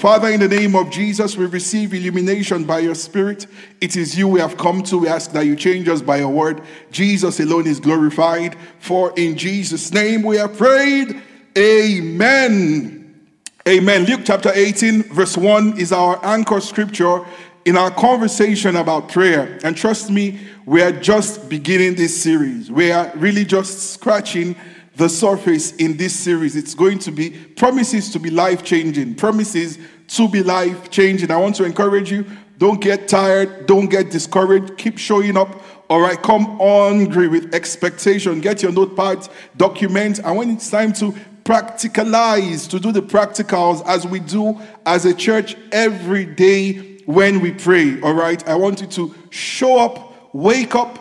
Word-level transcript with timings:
Father, 0.00 0.28
in 0.28 0.40
the 0.40 0.48
name 0.48 0.74
of 0.76 0.88
Jesus, 0.88 1.36
we 1.36 1.44
receive 1.44 1.92
illumination 1.92 2.64
by 2.64 2.78
your 2.78 2.94
Spirit. 2.94 3.46
It 3.82 3.96
is 3.96 4.16
you 4.16 4.28
we 4.28 4.40
have 4.40 4.56
come 4.56 4.82
to. 4.84 4.96
We 4.96 5.08
ask 5.08 5.30
that 5.32 5.44
you 5.44 5.54
change 5.54 5.90
us 5.90 6.00
by 6.00 6.16
your 6.16 6.30
word. 6.30 6.62
Jesus 6.90 7.38
alone 7.38 7.66
is 7.66 7.80
glorified. 7.80 8.56
For 8.78 9.12
in 9.18 9.36
Jesus' 9.36 9.92
name 9.92 10.22
we 10.22 10.38
have 10.38 10.56
prayed. 10.56 11.20
Amen. 11.58 13.28
Amen. 13.68 14.04
Luke 14.06 14.22
chapter 14.24 14.50
18, 14.54 15.02
verse 15.02 15.36
1 15.36 15.78
is 15.78 15.92
our 15.92 16.18
anchor 16.24 16.62
scripture 16.62 17.22
in 17.66 17.76
our 17.76 17.90
conversation 17.90 18.76
about 18.76 19.10
prayer. 19.10 19.58
And 19.62 19.76
trust 19.76 20.10
me, 20.10 20.40
we 20.64 20.80
are 20.80 20.92
just 20.92 21.50
beginning 21.50 21.96
this 21.96 22.22
series. 22.22 22.70
We 22.70 22.90
are 22.90 23.12
really 23.16 23.44
just 23.44 23.92
scratching 23.92 24.56
the 25.00 25.08
surface 25.08 25.74
in 25.76 25.96
this 25.96 26.14
series. 26.14 26.54
It's 26.54 26.74
going 26.74 26.98
to 26.98 27.10
be 27.10 27.30
promises 27.30 28.10
to 28.10 28.18
be 28.18 28.28
life 28.28 28.62
changing, 28.62 29.14
promises 29.14 29.78
to 30.08 30.28
be 30.28 30.42
life 30.42 30.90
changing. 30.90 31.30
I 31.30 31.38
want 31.38 31.56
to 31.56 31.64
encourage 31.64 32.12
you 32.12 32.26
don't 32.58 32.82
get 32.82 33.08
tired, 33.08 33.64
don't 33.64 33.86
get 33.86 34.10
discouraged, 34.10 34.76
keep 34.76 34.98
showing 34.98 35.38
up. 35.38 35.62
All 35.88 36.00
right, 36.00 36.22
come 36.22 36.58
hungry 36.58 37.28
with 37.28 37.54
expectation. 37.54 38.40
Get 38.42 38.62
your 38.62 38.72
notepads, 38.72 39.30
document, 39.56 40.18
and 40.18 40.36
when 40.36 40.50
it's 40.50 40.68
time 40.68 40.92
to 40.94 41.12
practicalize, 41.44 42.68
to 42.68 42.78
do 42.78 42.92
the 42.92 43.00
practicals 43.00 43.82
as 43.86 44.06
we 44.06 44.20
do 44.20 44.60
as 44.84 45.06
a 45.06 45.14
church 45.14 45.56
every 45.72 46.26
day 46.26 46.98
when 47.06 47.40
we 47.40 47.52
pray. 47.52 47.98
All 48.02 48.12
right, 48.12 48.46
I 48.46 48.54
want 48.54 48.82
you 48.82 48.86
to 48.88 49.14
show 49.30 49.78
up, 49.78 50.34
wake 50.34 50.74
up, 50.74 50.98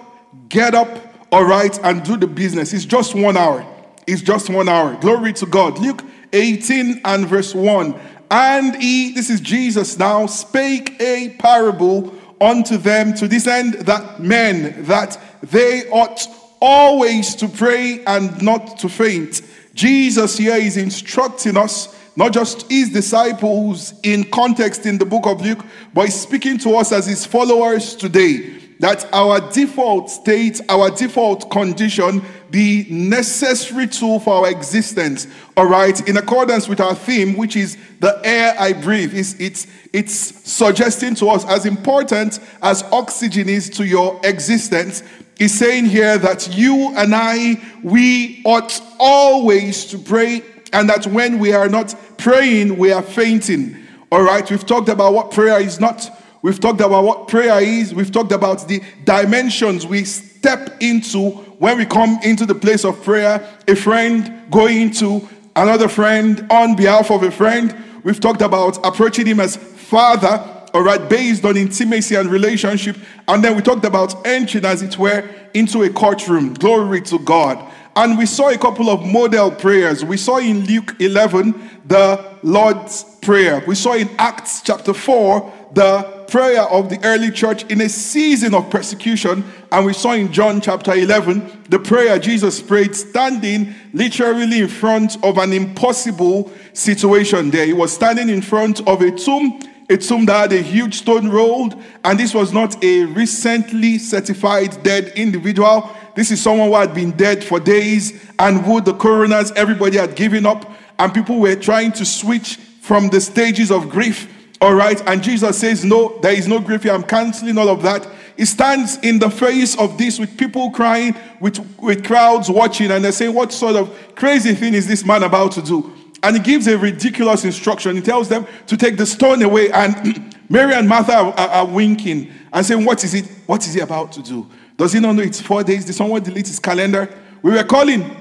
get 0.48 0.74
up, 0.74 0.88
all 1.34 1.44
right, 1.44 1.78
and 1.84 2.02
do 2.02 2.16
the 2.16 2.28
business. 2.28 2.72
It's 2.72 2.86
just 2.86 3.14
one 3.14 3.36
hour. 3.36 3.66
It's 4.10 4.24
just 4.24 4.50
one 4.50 4.68
hour. 4.68 4.96
Glory 4.96 5.34
to 5.34 5.46
God. 5.46 5.78
Luke 5.78 6.04
18 6.34 7.02
and 7.06 7.28
verse 7.28 7.54
1. 7.54 7.94
And 8.32 8.76
he, 8.76 9.12
this 9.14 9.30
is 9.30 9.40
Jesus 9.40 10.00
now, 10.00 10.26
spake 10.26 11.00
a 11.00 11.36
parable 11.38 12.14
unto 12.42 12.78
them 12.78 13.14
to 13.16 13.28
this 13.28 13.46
end 13.46 13.76
that 13.76 14.20
men, 14.20 14.84
that 14.86 15.20
they 15.44 15.88
ought 15.90 16.26
always 16.60 17.36
to 17.36 17.48
pray 17.48 18.04
and 18.06 18.42
not 18.42 18.80
to 18.80 18.90
faint. 18.90 19.44
Jesus 19.76 20.38
here 20.38 20.56
is 20.56 20.76
instructing 20.76 21.56
us, 21.56 21.96
not 22.16 22.34
just 22.34 22.70
his 22.70 22.90
disciples 22.90 23.94
in 24.02 24.24
context 24.32 24.88
in 24.88 24.98
the 24.98 25.06
book 25.06 25.28
of 25.28 25.42
Luke, 25.42 25.64
but 25.94 26.06
he's 26.06 26.20
speaking 26.20 26.58
to 26.60 26.76
us 26.78 26.92
as 26.92 27.06
his 27.06 27.28
followers 27.28 27.96
today 27.96 28.59
that 28.80 29.06
our 29.14 29.42
default 29.52 30.10
state, 30.10 30.62
our 30.70 30.90
default 30.90 31.52
condition, 31.52 32.24
the 32.50 32.86
necessary 32.90 33.88
tool 33.88 34.20
for 34.20 34.46
our 34.46 34.50
existence, 34.50 35.28
all 35.58 35.68
right, 35.68 36.08
in 36.08 36.16
accordance 36.18 36.70
with 36.70 36.80
our 36.80 36.96
theme, 36.96 37.36
which 37.36 37.58
is 37.58 37.78
the 38.00 38.20
air 38.24 38.56
I 38.58 38.74
breathe, 38.74 39.14
it's, 39.14 39.68
it's 39.92 40.14
suggesting 40.14 41.14
to 41.16 41.30
us 41.30 41.46
as 41.46 41.66
important 41.66 42.40
as 42.62 42.84
oxygen 42.84 43.50
is 43.50 43.70
to 43.72 43.86
your 43.86 44.20
existence, 44.24 45.04
is 45.40 45.58
saying 45.58 45.86
here 45.86 46.18
that 46.18 46.56
you 46.56 46.94
and 46.96 47.14
I, 47.14 47.62
we 47.84 48.42
ought 48.46 48.82
always 48.98 49.86
to 49.88 49.98
pray, 49.98 50.42
and 50.72 50.90
that 50.90 51.06
when 51.08 51.40
we 51.40 51.52
are 51.52 51.68
not 51.68 51.96
praying, 52.18 52.78
we 52.78 52.94
are 52.94 53.02
fainting. 53.02 53.76
All 54.12 54.24
right, 54.24 54.50
we've 54.50 54.66
talked 54.66 54.90
about 54.90 55.14
what 55.14 55.32
prayer 55.32 55.60
is 55.60 55.80
not 55.80 56.10
We've 56.42 56.60
talked 56.60 56.80
about 56.80 57.04
what 57.04 57.28
prayer 57.28 57.62
is. 57.62 57.94
We've 57.94 58.12
talked 58.12 58.32
about 58.32 58.68
the 58.68 58.82
dimensions 59.04 59.86
we 59.86 60.06
step 60.06 60.82
into 60.82 61.32
when 61.60 61.78
we 61.78 61.86
come 61.86 62.18
into 62.24 62.46
the 62.46 62.56
place 62.56 62.86
of 62.86 63.04
prayer. 63.04 63.46
A 63.68 63.76
friend 63.76 64.50
going 64.50 64.92
to 64.92 65.28
another 65.56 65.90
friend 65.90 66.46
on 66.50 66.76
behalf 66.76 67.12
of 67.12 67.24
a 67.24 67.32
friend. 67.32 67.76
We've 68.04 68.20
talked 68.20 68.42
about 68.42 68.86
approaching 68.86 69.26
him 69.26 69.42
as 69.42 69.58
father, 69.58 70.46
all 70.74 70.82
right, 70.82 71.10
based 71.10 71.44
on 71.44 71.58
intimacy 71.58 72.16
and 72.16 72.30
relationship. 72.30 72.96
And 73.28 73.44
then 73.44 73.58
we 73.58 73.62
talked 73.62 73.84
about 73.84 74.26
entering, 74.26 74.64
as 74.64 74.82
it 74.82 74.98
were, 74.98 75.30
into 75.54 75.84
a 75.84 75.90
courtroom. 75.90 76.54
Glory 76.54 77.02
to 77.02 77.20
God. 77.20 77.62
And 77.98 78.18
we 78.18 78.26
saw 78.26 78.50
a 78.50 78.58
couple 78.58 78.90
of 78.90 79.06
model 79.06 79.52
prayers. 79.52 80.06
We 80.06 80.16
saw 80.16 80.38
in 80.38 80.66
Luke 80.66 80.96
11 81.00 81.82
the 81.86 82.38
Lord's 82.44 83.04
Prayer. 83.22 83.62
We 83.68 83.76
saw 83.76 83.96
in 83.96 84.10
Acts 84.18 84.62
chapter 84.62 84.94
4 84.94 85.59
the 85.74 86.26
prayer 86.30 86.64
of 86.64 86.90
the 86.90 87.00
early 87.04 87.32
church 87.32 87.64
in 87.66 87.82
a 87.82 87.90
season 87.90 88.54
of 88.54 88.70
persecution. 88.70 89.44
And 89.72 89.86
we 89.86 89.94
saw 89.94 90.14
in 90.14 90.32
John 90.32 90.62
chapter 90.62 90.94
11 90.94 91.66
the 91.70 91.80
prayer 91.80 92.18
Jesus 92.20 92.62
prayed 92.62 92.96
standing 92.96 93.74
literally 93.94 94.62
in 94.62 94.68
front 94.68 95.24
of 95.24 95.38
an 95.38 95.54
impossible 95.54 96.52
situation 96.74 97.50
there. 97.52 97.66
He 97.66 97.74
was 97.74 97.94
standing 97.94 98.30
in 98.30 98.42
front 98.42 98.88
of 98.88 99.02
a 99.02 99.12
tomb, 99.12 99.60
a 99.90 99.98
tomb 99.98 100.26
that 100.26 100.52
had 100.52 100.54
a 100.54 100.62
huge 100.62 100.96
stone 100.96 101.30
rolled. 101.30 101.76
And 102.04 102.20
this 102.20 102.34
was 102.34 102.54
not 102.54 102.84
a 102.84 103.06
recently 103.06 103.98
certified 103.98 104.82
dead 104.84 105.14
individual. 105.16 105.90
This 106.16 106.32
is 106.32 106.42
someone 106.42 106.70
who 106.70 106.76
had 106.76 106.94
been 106.94 107.12
dead 107.12 107.44
for 107.44 107.60
days 107.60 108.24
and 108.40 108.62
who 108.62 108.82
the 108.82 108.94
coroners, 108.94 109.52
everybody 109.52 109.98
had 109.98 110.16
given 110.16 110.46
up. 110.46 110.70
And 110.98 111.14
people 111.14 111.40
were 111.40 111.56
trying 111.56 111.92
to 111.94 112.06
switch 112.06 112.58
from 112.82 113.10
the 113.10 113.22
stages 113.22 113.72
of 113.72 113.90
grief 113.90 114.28
all 114.62 114.74
right. 114.74 115.02
And 115.08 115.24
Jesus 115.24 115.58
says, 115.58 115.86
No, 115.86 116.20
there 116.20 116.34
is 116.34 116.48
no 116.48 116.60
grief 116.60 116.84
here. 116.84 116.94
I'm 116.94 117.04
canceling 117.04 117.58
all 117.58 117.70
of 117.70 117.82
that. 117.84 118.08
He 118.36 118.46
stands 118.46 118.98
in 118.98 119.20
the 119.20 119.30
face 119.30 119.78
of 119.78 119.98
this 119.98 120.20
with 120.20 120.38
people 120.38 120.72
crying, 120.72 121.16
with, 121.40 121.60
with 121.80 122.06
crowds 122.06 122.50
watching, 122.50 122.92
and 122.92 123.04
they're 123.04 123.12
saying, 123.12 123.34
What 123.34 123.54
sort 123.54 123.76
of 123.76 124.16
crazy 124.16 124.54
thing 124.54 124.74
is 124.74 124.88
this 124.88 125.06
man 125.06 125.24
about 125.24 125.54
to 125.54 125.62
do? 125.62 125.94
And 126.22 126.36
he 126.36 126.42
gives 126.42 126.68
a 126.68 126.78
ridiculous 126.78 127.46
instruction. 127.46 127.96
He 127.96 128.02
tells 128.02 128.28
them 128.28 128.46
to 128.68 128.76
take 128.76 128.98
the 128.98 129.06
stone 129.06 129.42
away. 129.42 129.72
And 129.72 130.36
Mary 130.50 130.74
and 130.74 130.90
Martha 130.90 131.14
are, 131.14 131.32
are, 131.34 131.50
are, 131.50 131.66
winking 131.66 132.32
and 132.52 132.66
saying, 132.66 132.84
What 132.84 133.04
is 133.04 133.14
it? 133.14 133.26
What 133.46 133.66
is 133.66 133.74
he 133.74 133.80
about 133.80 134.12
to 134.14 134.22
do? 134.22 134.50
Does 134.76 134.94
he 134.94 135.00
not 135.00 135.14
know 135.14 135.24
it's 135.24 135.42
four 135.42 135.64
days? 135.64 135.86
Did 135.86 135.96
someone 135.96 136.22
delete 136.22 136.48
his 136.48 136.60
calendar? 136.60 137.14
We 137.42 137.52
were 137.52 137.64
calling. 137.64 138.16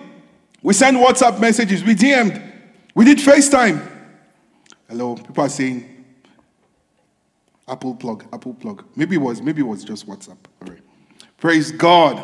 We 0.62 0.74
sent 0.74 0.96
WhatsApp 0.96 1.40
messages. 1.40 1.82
We 1.82 1.94
DM'd. 1.94 2.42
We 2.94 3.04
did 3.04 3.18
FaceTime. 3.18 3.88
Hello. 4.88 5.14
People 5.14 5.44
are 5.44 5.48
saying, 5.48 5.97
Apple 7.68 7.94
plug, 7.94 8.24
Apple 8.32 8.54
plug. 8.54 8.84
Maybe 8.96 9.16
it 9.16 9.18
was, 9.18 9.42
maybe 9.42 9.60
it 9.60 9.66
was 9.66 9.84
just 9.84 10.06
WhatsApp. 10.06 10.38
All 10.62 10.68
right. 10.68 10.80
Praise 11.38 11.70
God. 11.70 12.22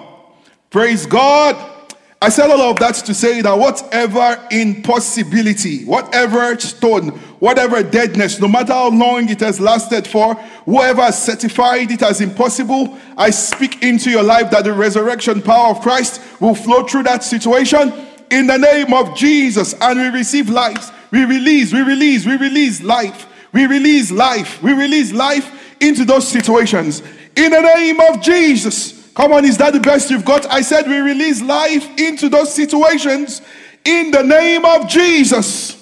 Praise 0.70 1.06
God. 1.06 1.72
I 2.20 2.30
said 2.30 2.48
all 2.50 2.62
of 2.62 2.78
that 2.78 2.94
to 2.94 3.12
say 3.12 3.42
that 3.42 3.52
whatever 3.52 4.48
impossibility, 4.50 5.84
whatever 5.84 6.58
stone, 6.58 7.10
whatever 7.38 7.82
deadness, 7.82 8.40
no 8.40 8.48
matter 8.48 8.72
how 8.72 8.88
long 8.88 9.28
it 9.28 9.40
has 9.40 9.60
lasted 9.60 10.06
for, 10.06 10.34
whoever 10.64 11.12
certified 11.12 11.90
it 11.90 12.02
as 12.02 12.22
impossible, 12.22 12.98
I 13.18 13.28
speak 13.28 13.82
into 13.82 14.08
your 14.08 14.22
life 14.22 14.50
that 14.52 14.64
the 14.64 14.72
resurrection 14.72 15.42
power 15.42 15.72
of 15.72 15.82
Christ 15.82 16.22
will 16.40 16.54
flow 16.54 16.86
through 16.86 17.02
that 17.02 17.22
situation 17.22 17.92
in 18.30 18.46
the 18.46 18.56
name 18.56 18.94
of 18.94 19.14
Jesus 19.14 19.74
and 19.78 20.00
we 20.00 20.08
receive 20.08 20.48
life. 20.48 20.92
We 21.10 21.26
release, 21.26 21.74
we 21.74 21.82
release, 21.82 22.24
we 22.24 22.38
release 22.38 22.82
life 22.82 23.26
we 23.54 23.66
release 23.66 24.10
life. 24.10 24.60
We 24.62 24.72
release 24.72 25.12
life 25.12 25.76
into 25.80 26.04
those 26.04 26.26
situations. 26.26 27.02
In 27.36 27.52
the 27.52 27.60
name 27.60 28.00
of 28.00 28.20
Jesus. 28.20 29.12
Come 29.14 29.32
on, 29.32 29.44
is 29.44 29.56
that 29.58 29.72
the 29.72 29.80
best 29.80 30.10
you've 30.10 30.24
got? 30.24 30.44
I 30.50 30.60
said 30.60 30.88
we 30.88 30.98
release 30.98 31.40
life 31.40 31.88
into 31.98 32.28
those 32.28 32.52
situations 32.52 33.40
in 33.84 34.10
the 34.10 34.24
name 34.24 34.64
of 34.64 34.88
Jesus. 34.88 35.80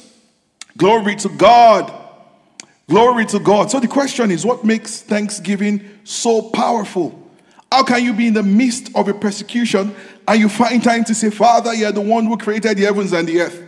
Glory 0.76 1.16
to 1.16 1.30
God. 1.30 1.90
Glory 2.90 3.24
to 3.26 3.38
God. 3.38 3.70
So 3.70 3.80
the 3.80 3.88
question 3.88 4.30
is 4.30 4.44
what 4.44 4.64
makes 4.64 5.00
Thanksgiving 5.00 5.98
so 6.04 6.50
powerful? 6.50 7.18
How 7.70 7.84
can 7.84 8.04
you 8.04 8.12
be 8.12 8.26
in 8.26 8.34
the 8.34 8.42
midst 8.42 8.94
of 8.94 9.08
a 9.08 9.14
persecution 9.14 9.94
and 10.28 10.38
you 10.38 10.50
find 10.50 10.84
time 10.84 11.04
to 11.04 11.14
say, 11.14 11.30
Father, 11.30 11.72
you're 11.72 11.90
the 11.90 12.02
one 12.02 12.26
who 12.26 12.36
created 12.36 12.76
the 12.76 12.82
heavens 12.82 13.14
and 13.14 13.26
the 13.26 13.40
earth? 13.40 13.66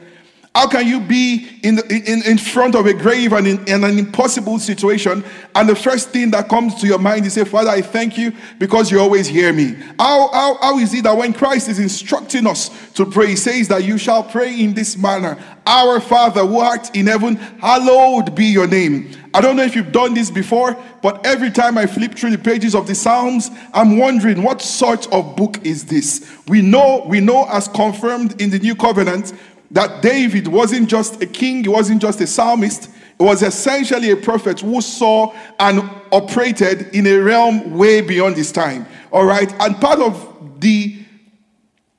How 0.55 0.69
can 0.69 0.87
you 0.87 1.01
be 1.01 1.49
in, 1.65 1.81
in, 1.91 2.23
in 2.23 2.39
front 2.39 2.77
of 2.77 2.87
a 2.87 2.95
grave 2.95 3.33
and 3.33 3.45
in, 3.45 3.67
in, 3.67 3.83
an 3.83 3.99
impossible 3.99 4.61
situation, 4.61 5.25
and 5.57 5.69
the 5.69 5.75
first 5.75 6.11
thing 6.11 6.31
that 6.31 6.49
comes 6.49 6.77
to 6.81 6.87
your 6.87 7.01
mind 7.01 7.27
is 7.27 7.33
say, 7.33 7.45
Father, 7.45 7.71
I 7.71 7.83
thank 7.83 8.17
you 8.17 8.33
because 8.61 8.89
you 8.89 9.01
always 9.01 9.27
hear 9.27 9.53
me? 9.53 9.75
How, 9.99 10.29
how, 10.33 10.59
how 10.59 10.79
is 10.79 10.95
it 10.95 11.03
that 11.05 11.17
when 11.17 11.33
Christ 11.33 11.69
is 11.69 11.81
instructing 11.81 12.47
us 12.47 12.71
to 12.93 13.05
pray, 13.05 13.31
he 13.31 13.37
says 13.37 13.67
that 13.67 13.83
you 13.83 13.99
shall 13.99 14.23
pray 14.23 14.61
in 14.61 14.75
this 14.75 14.97
manner 14.97 15.37
Our 15.67 15.99
Father 15.99 16.47
who 16.47 16.59
art 16.59 16.95
in 16.95 17.09
heaven, 17.09 17.35
hallowed 17.35 18.37
be 18.37 18.45
your 18.45 18.69
name. 18.69 19.11
I 19.35 19.41
don't 19.41 19.57
know 19.57 19.65
if 19.65 19.75
you've 19.75 19.91
done 19.91 20.15
this 20.15 20.31
before, 20.31 20.77
but 21.03 21.27
every 21.27 21.51
time 21.51 21.77
I 21.77 21.87
flip 21.87 22.15
through 22.15 22.31
the 22.31 22.39
pages 22.39 22.77
of 22.77 22.87
the 22.87 22.95
Psalms, 22.95 23.51
I'm 23.73 23.99
wondering 23.99 24.45
what 24.45 24.63
sort 24.63 25.13
of 25.13 25.35
book 25.35 25.67
is 25.67 25.85
this? 25.87 26.31
We 26.47 26.63
know, 26.63 27.05
we 27.09 27.19
know 27.19 27.45
as 27.49 27.67
confirmed 27.67 28.41
in 28.41 28.51
the 28.51 28.61
new 28.61 28.77
covenant 28.77 29.33
that 29.71 30.03
David 30.03 30.49
wasn't 30.49 30.89
just 30.89 31.23
a 31.23 31.27
king, 31.27 31.63
he 31.65 31.69
wasn't 31.69 32.01
just 32.01 32.21
a 32.21 32.27
psalmist, 32.27 32.91
he 33.19 33.25
was 33.25 33.43
essentially 33.43 34.11
a 34.11 34.17
prophet 34.17 34.61
who 34.61 34.81
saw 34.81 35.35
and 35.59 35.89
operated 36.13 36.95
in 36.95 37.07
a 37.07 37.17
realm 37.17 37.77
way 37.77 38.01
beyond 38.01 38.37
his 38.37 38.53
time. 38.53 38.87
All 39.13 39.25
right, 39.25 39.53
and 39.61 39.81
part 39.81 40.01
of 40.01 40.61
the 40.61 41.05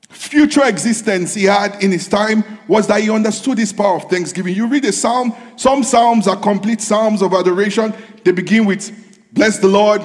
future 0.10 0.66
existence 0.66 1.34
he 1.34 1.44
had 1.44 1.82
in 1.84 1.92
his 1.92 2.08
time 2.08 2.44
was 2.68 2.88
that 2.88 3.02
he 3.02 3.10
understood 3.10 3.58
this 3.58 3.72
power 3.72 3.98
of 3.98 4.10
thanksgiving. 4.10 4.56
You 4.56 4.68
read 4.68 4.86
a 4.86 4.92
psalm, 4.92 5.34
some 5.56 5.84
psalms 5.84 6.28
are 6.28 6.38
complete 6.38 6.82
psalms 6.82 7.22
of 7.22 7.34
adoration. 7.34 7.94
They 8.24 8.32
begin 8.32 8.66
with, 8.66 8.92
Bless 9.34 9.60
the 9.60 9.68
Lord, 9.68 10.02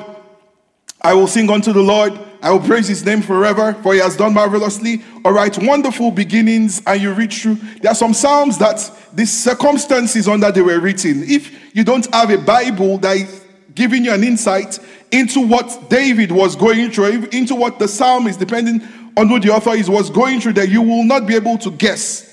I 1.00 1.14
will 1.14 1.28
sing 1.28 1.48
unto 1.50 1.72
the 1.72 1.82
Lord. 1.82 2.18
I 2.42 2.50
will 2.50 2.60
praise 2.60 2.88
his 2.88 3.04
name 3.04 3.20
forever, 3.20 3.75
for 3.82 3.92
he 3.92 4.00
has 4.00 4.16
done 4.16 4.34
marvelously. 4.34 5.02
All 5.25 5.32
right, 5.32 5.56
wonderful 5.62 6.10
beginnings, 6.10 6.82
and 6.87 7.00
you 7.00 7.12
read 7.12 7.32
through. 7.32 7.56
There 7.82 7.90
are 7.90 7.94
some 7.94 8.14
Psalms 8.14 8.56
that 8.58 8.90
the 9.12 9.26
circumstances 9.26 10.26
under 10.26 10.50
they 10.50 10.62
were 10.62 10.81
written. 10.81 11.22
If 11.25 11.75
you 11.76 11.84
don't 11.84 12.12
have 12.14 12.31
a 12.31 12.38
Bible 12.38 12.98
that 12.98 13.16
is 13.16 13.44
giving 13.75 14.04
you 14.04 14.12
an 14.12 14.25
insight 14.25 14.78
into 15.10 15.46
what 15.46 15.90
David 15.90 16.32
was 16.32 16.56
going 16.56 16.90
through, 16.90 17.28
into 17.32 17.54
what 17.54 17.78
the 17.78 17.88
Psalm 17.88 18.26
is, 18.26 18.37
depending 18.37 18.81
on 19.16 19.28
who 19.28 19.38
the 19.38 19.50
author 19.50 19.75
is, 19.75 19.90
was 19.90 20.08
going 20.08 20.40
through, 20.40 20.54
that 20.54 20.69
you 20.69 20.81
will 20.81 21.04
not 21.04 21.26
be 21.26 21.34
able 21.34 21.58
to 21.58 21.70
guess 21.70 22.29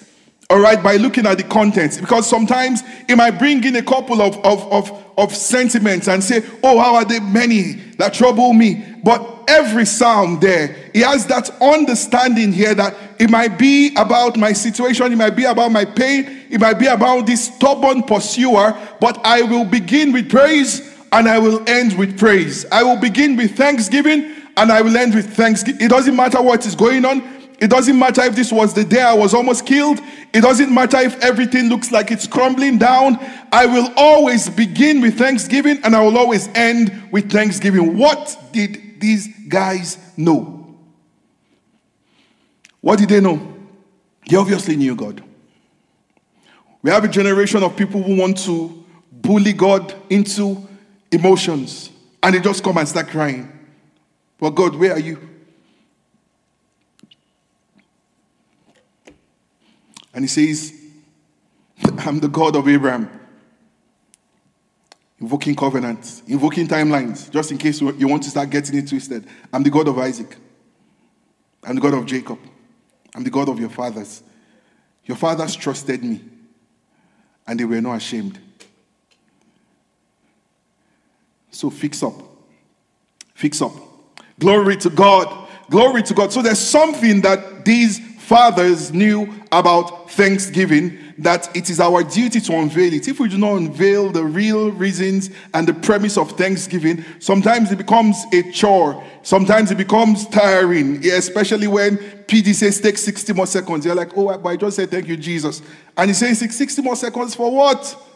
all 0.49 0.59
right, 0.59 0.81
by 0.81 0.95
looking 0.95 1.25
at 1.25 1.37
the 1.37 1.43
contents. 1.43 1.99
Because 1.99 2.29
sometimes 2.29 2.81
it 3.09 3.17
might 3.17 3.31
bring 3.31 3.63
in 3.65 3.75
a 3.75 3.83
couple 3.83 4.21
of, 4.21 4.37
of, 4.45 4.71
of, 4.71 5.05
of 5.17 5.35
sentiments 5.35 6.07
and 6.07 6.23
say, 6.23 6.41
Oh, 6.63 6.79
how 6.79 6.95
are 6.95 7.05
they 7.05 7.19
many 7.19 7.73
that 7.97 8.13
trouble 8.13 8.53
me? 8.53 8.85
But 9.03 9.43
every 9.49 9.85
psalm 9.85 10.39
there, 10.39 10.75
he 10.93 11.01
has 11.01 11.25
that 11.27 11.49
understanding 11.61 12.53
here 12.53 12.73
that 12.75 12.95
it 13.19 13.29
might 13.29 13.57
be 13.57 13.93
about 13.95 14.37
my 14.37 14.53
situation, 14.53 15.11
it 15.11 15.17
might 15.17 15.35
be 15.35 15.43
about 15.43 15.71
my 15.71 15.83
pain, 15.83 16.45
it 16.49 16.61
might 16.61 16.79
be 16.79 16.87
about 16.87 17.25
this 17.25 17.53
stubborn 17.53 18.03
pursuer, 18.03 18.77
but 19.01 19.19
I 19.25 19.41
will 19.41 19.65
begin 19.65 20.13
with 20.13 20.29
praise 20.29 20.95
and 21.11 21.27
I 21.27 21.39
will 21.39 21.67
end 21.67 21.97
with 21.97 22.17
praise. 22.17 22.65
I 22.71 22.83
will 22.83 22.99
begin 22.99 23.35
with 23.35 23.57
thanksgiving 23.57 24.33
and 24.55 24.71
I 24.71 24.81
will 24.81 24.95
end 24.95 25.13
with 25.13 25.33
thanksgiving. 25.35 25.81
It 25.81 25.89
doesn't 25.89 26.15
matter 26.15 26.41
what 26.41 26.65
is 26.65 26.75
going 26.75 27.03
on. 27.05 27.36
It 27.59 27.69
doesn't 27.71 27.97
matter 27.97 28.21
if 28.21 28.35
this 28.35 28.51
was 28.51 28.73
the 28.73 28.83
day 28.83 29.01
I 29.01 29.13
was 29.13 29.33
almost 29.33 29.65
killed. 29.65 29.99
It 30.31 30.41
doesn't 30.41 30.71
matter 30.71 30.97
if 30.97 31.19
everything 31.23 31.69
looks 31.69 31.91
like 31.91 32.11
it's 32.11 32.27
crumbling 32.27 32.77
down. 32.77 33.17
I 33.51 33.65
will 33.65 33.91
always 33.97 34.47
begin 34.49 35.01
with 35.01 35.17
thanksgiving 35.17 35.79
and 35.83 35.95
I 35.95 36.01
will 36.01 36.17
always 36.17 36.49
end 36.49 37.09
with 37.11 37.31
thanksgiving. 37.31 37.97
What 37.97 38.37
did 38.51 39.01
these 39.01 39.27
guys 39.47 39.97
know? 40.15 40.77
What 42.81 42.99
did 42.99 43.09
they 43.09 43.21
know? 43.21 43.55
They 44.29 44.37
obviously 44.37 44.75
knew 44.75 44.95
God. 44.95 45.23
We 46.83 46.91
have 46.91 47.03
a 47.03 47.07
generation 47.07 47.63
of 47.63 47.75
people 47.75 48.03
who 48.03 48.15
want 48.15 48.37
to 48.45 48.85
bully 49.11 49.53
God 49.53 49.95
into 50.11 50.67
emotions 51.11 51.89
and 52.21 52.35
they 52.35 52.39
just 52.39 52.63
come 52.63 52.77
and 52.77 52.87
start 52.87 53.07
crying. 53.07 53.51
But 54.37 54.51
God, 54.51 54.75
where 54.75 54.93
are 54.93 54.99
you? 54.99 55.17
And 60.17 60.23
he 60.23 60.29
says, 60.29 60.73
I'm 61.99 62.19
the 62.19 62.27
God 62.27 62.55
of 62.55 62.67
Abraham. 62.67 63.07
Invoking 65.19 65.55
covenants, 65.55 66.23
invoking 66.25 66.67
timelines, 66.67 67.29
just 67.29 67.51
in 67.51 67.59
case 67.59 67.79
you 67.81 68.07
want 68.07 68.23
to 68.23 68.31
start 68.31 68.49
getting 68.49 68.79
it 68.79 68.87
twisted. 68.87 69.27
I'm 69.53 69.61
the 69.61 69.69
God 69.69 69.87
of 69.87 69.99
Isaac. 69.99 70.35
I'm 71.63 71.75
the 71.75 71.81
God 71.81 71.93
of 71.93 72.07
Jacob. 72.07 72.39
I'm 73.13 73.23
the 73.23 73.29
God 73.29 73.47
of 73.47 73.59
your 73.59 73.69
fathers. 73.69 74.23
Your 75.05 75.17
fathers 75.17 75.55
trusted 75.55 76.03
me, 76.03 76.19
and 77.45 77.59
they 77.59 77.65
were 77.65 77.79
not 77.79 77.97
ashamed. 77.97 78.39
So 81.51 81.69
fix 81.69 82.01
up. 82.01 82.15
Fix 83.35 83.61
up. 83.61 83.73
Glory 84.39 84.77
to 84.77 84.89
God. 84.89 85.47
Glory 85.69 86.01
to 86.01 86.15
God. 86.15 86.33
So 86.33 86.41
there's 86.41 86.57
something 86.57 87.21
that 87.21 87.65
these 87.65 88.01
fathers 88.27 88.91
knew 88.91 89.33
about 89.53 90.11
thanksgiving 90.11 90.99
that 91.17 91.55
it 91.55 91.69
is 91.69 91.79
our 91.79 92.03
duty 92.03 92.41
to 92.41 92.53
unveil 92.53 92.93
it. 92.93 93.07
If 93.07 93.21
we 93.21 93.29
do 93.29 93.37
not 93.37 93.55
unveil 93.55 94.11
the 94.11 94.25
real 94.25 94.69
reasons 94.71 95.29
and 95.53 95.65
the 95.65 95.73
premise 95.73 96.17
of 96.17 96.31
thanksgiving, 96.33 97.05
sometimes 97.19 97.71
it 97.71 97.77
becomes 97.77 98.25
a 98.33 98.51
chore. 98.51 99.01
Sometimes 99.23 99.71
it 99.71 99.77
becomes 99.77 100.27
tiring, 100.27 101.05
especially 101.07 101.67
when 101.67 101.97
PD 102.27 102.53
says 102.53 102.81
take 102.81 102.97
60 102.97 103.31
more 103.31 103.47
seconds. 103.47 103.85
You're 103.85 103.95
like, 103.95 104.11
oh, 104.17 104.37
but 104.37 104.49
I 104.49 104.57
just 104.57 104.75
said 104.75 104.91
thank 104.91 105.07
you, 105.07 105.15
Jesus. 105.15 105.61
And 105.95 106.09
he 106.09 106.13
says 106.13 106.39
60 106.39 106.81
more 106.81 106.97
seconds 106.97 107.33
for 107.33 107.49
what? 107.49 108.06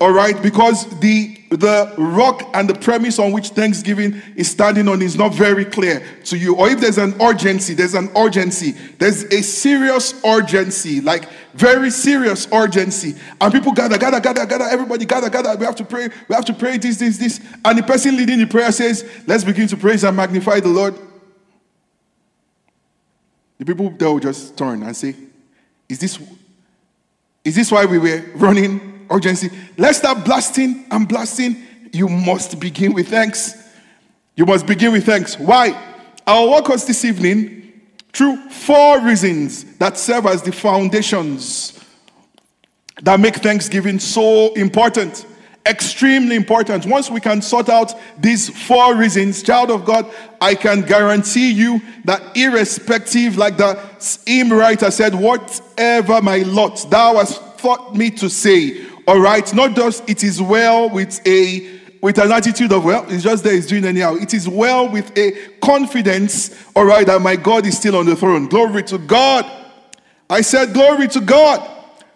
All 0.00 0.12
right, 0.12 0.40
because 0.40 0.86
the 1.00 1.34
the 1.50 1.92
rock 1.96 2.42
and 2.54 2.68
the 2.68 2.74
premise 2.74 3.18
on 3.18 3.32
which 3.32 3.48
Thanksgiving 3.48 4.20
is 4.36 4.50
standing 4.50 4.86
on 4.86 5.02
is 5.02 5.16
not 5.16 5.34
very 5.34 5.64
clear 5.64 6.06
to 6.24 6.36
you. 6.36 6.54
Or 6.54 6.68
if 6.68 6.80
there's 6.80 6.98
an 6.98 7.20
urgency, 7.20 7.74
there's 7.74 7.94
an 7.94 8.10
urgency. 8.14 8.72
There's 8.98 9.24
a 9.24 9.42
serious 9.42 10.14
urgency, 10.24 11.00
like 11.00 11.28
very 11.54 11.90
serious 11.90 12.46
urgency. 12.52 13.16
And 13.40 13.52
people 13.52 13.72
gather, 13.72 13.98
gather, 13.98 14.20
gather, 14.20 14.46
gather, 14.46 14.66
everybody 14.66 15.04
gather, 15.04 15.30
gather. 15.30 15.56
We 15.56 15.64
have 15.64 15.76
to 15.76 15.84
pray, 15.84 16.10
we 16.28 16.34
have 16.34 16.44
to 16.44 16.54
pray 16.54 16.76
this, 16.78 16.98
this, 16.98 17.18
this. 17.18 17.40
And 17.64 17.78
the 17.78 17.82
person 17.82 18.16
leading 18.16 18.38
the 18.38 18.46
prayer 18.46 18.70
says, 18.70 19.08
Let's 19.26 19.42
begin 19.42 19.66
to 19.68 19.76
praise 19.76 20.04
and 20.04 20.16
magnify 20.16 20.60
the 20.60 20.68
Lord. 20.68 20.94
The 23.56 23.64
people 23.64 23.90
there 23.90 24.10
will 24.10 24.20
just 24.20 24.56
turn 24.56 24.82
and 24.84 24.96
say, 24.96 25.16
Is 25.88 25.98
this 25.98 26.20
is 27.44 27.56
this 27.56 27.72
why 27.72 27.86
we 27.86 27.98
were 27.98 28.22
running 28.34 28.87
urgency. 29.10 29.50
Let's 29.76 29.98
start 29.98 30.24
blasting 30.24 30.86
and 30.90 31.08
blasting. 31.08 31.64
You 31.92 32.08
must 32.08 32.60
begin 32.60 32.92
with 32.92 33.08
thanks. 33.08 33.54
You 34.36 34.46
must 34.46 34.66
begin 34.66 34.92
with 34.92 35.06
thanks. 35.06 35.38
Why? 35.38 35.76
I'll 36.26 36.48
walk 36.50 36.70
us 36.70 36.84
this 36.84 37.04
evening 37.04 37.72
through 38.12 38.36
four 38.50 39.00
reasons 39.00 39.64
that 39.78 39.96
serve 39.96 40.26
as 40.26 40.42
the 40.42 40.52
foundations 40.52 41.78
that 43.02 43.18
make 43.20 43.36
Thanksgiving 43.36 43.98
so 43.98 44.52
important. 44.54 45.24
Extremely 45.66 46.34
important. 46.34 46.86
Once 46.86 47.10
we 47.10 47.20
can 47.20 47.42
sort 47.42 47.68
out 47.68 47.94
these 48.18 48.48
four 48.66 48.94
reasons, 48.94 49.42
child 49.42 49.70
of 49.70 49.84
God, 49.84 50.10
I 50.40 50.54
can 50.54 50.82
guarantee 50.82 51.50
you 51.52 51.80
that 52.04 52.36
irrespective, 52.36 53.36
like 53.36 53.56
the 53.56 53.78
hymn 54.26 54.52
writer 54.52 54.90
said, 54.90 55.14
whatever 55.14 56.22
my 56.22 56.38
lot 56.38 56.86
thou 56.90 57.16
hast 57.16 57.42
thought 57.58 57.94
me 57.94 58.10
to 58.12 58.30
say, 58.30 58.86
all 59.08 59.18
right, 59.18 59.54
not 59.54 59.74
just 59.74 60.06
it 60.06 60.22
is 60.22 60.42
well 60.42 60.90
with 60.90 61.26
a 61.26 61.80
with 62.02 62.18
an 62.18 62.30
attitude 62.30 62.70
of 62.72 62.84
well, 62.84 63.06
it's 63.08 63.24
just 63.24 63.42
there, 63.42 63.54
it's 63.54 63.66
doing 63.66 63.86
anyhow. 63.86 64.16
It 64.16 64.34
is 64.34 64.46
well 64.46 64.86
with 64.86 65.16
a 65.16 65.32
confidence, 65.62 66.62
all 66.76 66.84
right, 66.84 67.06
that 67.06 67.22
my 67.22 67.34
God 67.34 67.64
is 67.64 67.78
still 67.78 67.96
on 67.96 68.04
the 68.04 68.14
throne. 68.14 68.48
Glory 68.48 68.82
to 68.82 68.98
God. 68.98 69.50
I 70.28 70.42
said, 70.42 70.74
Glory 70.74 71.08
to 71.08 71.22
God. 71.22 71.66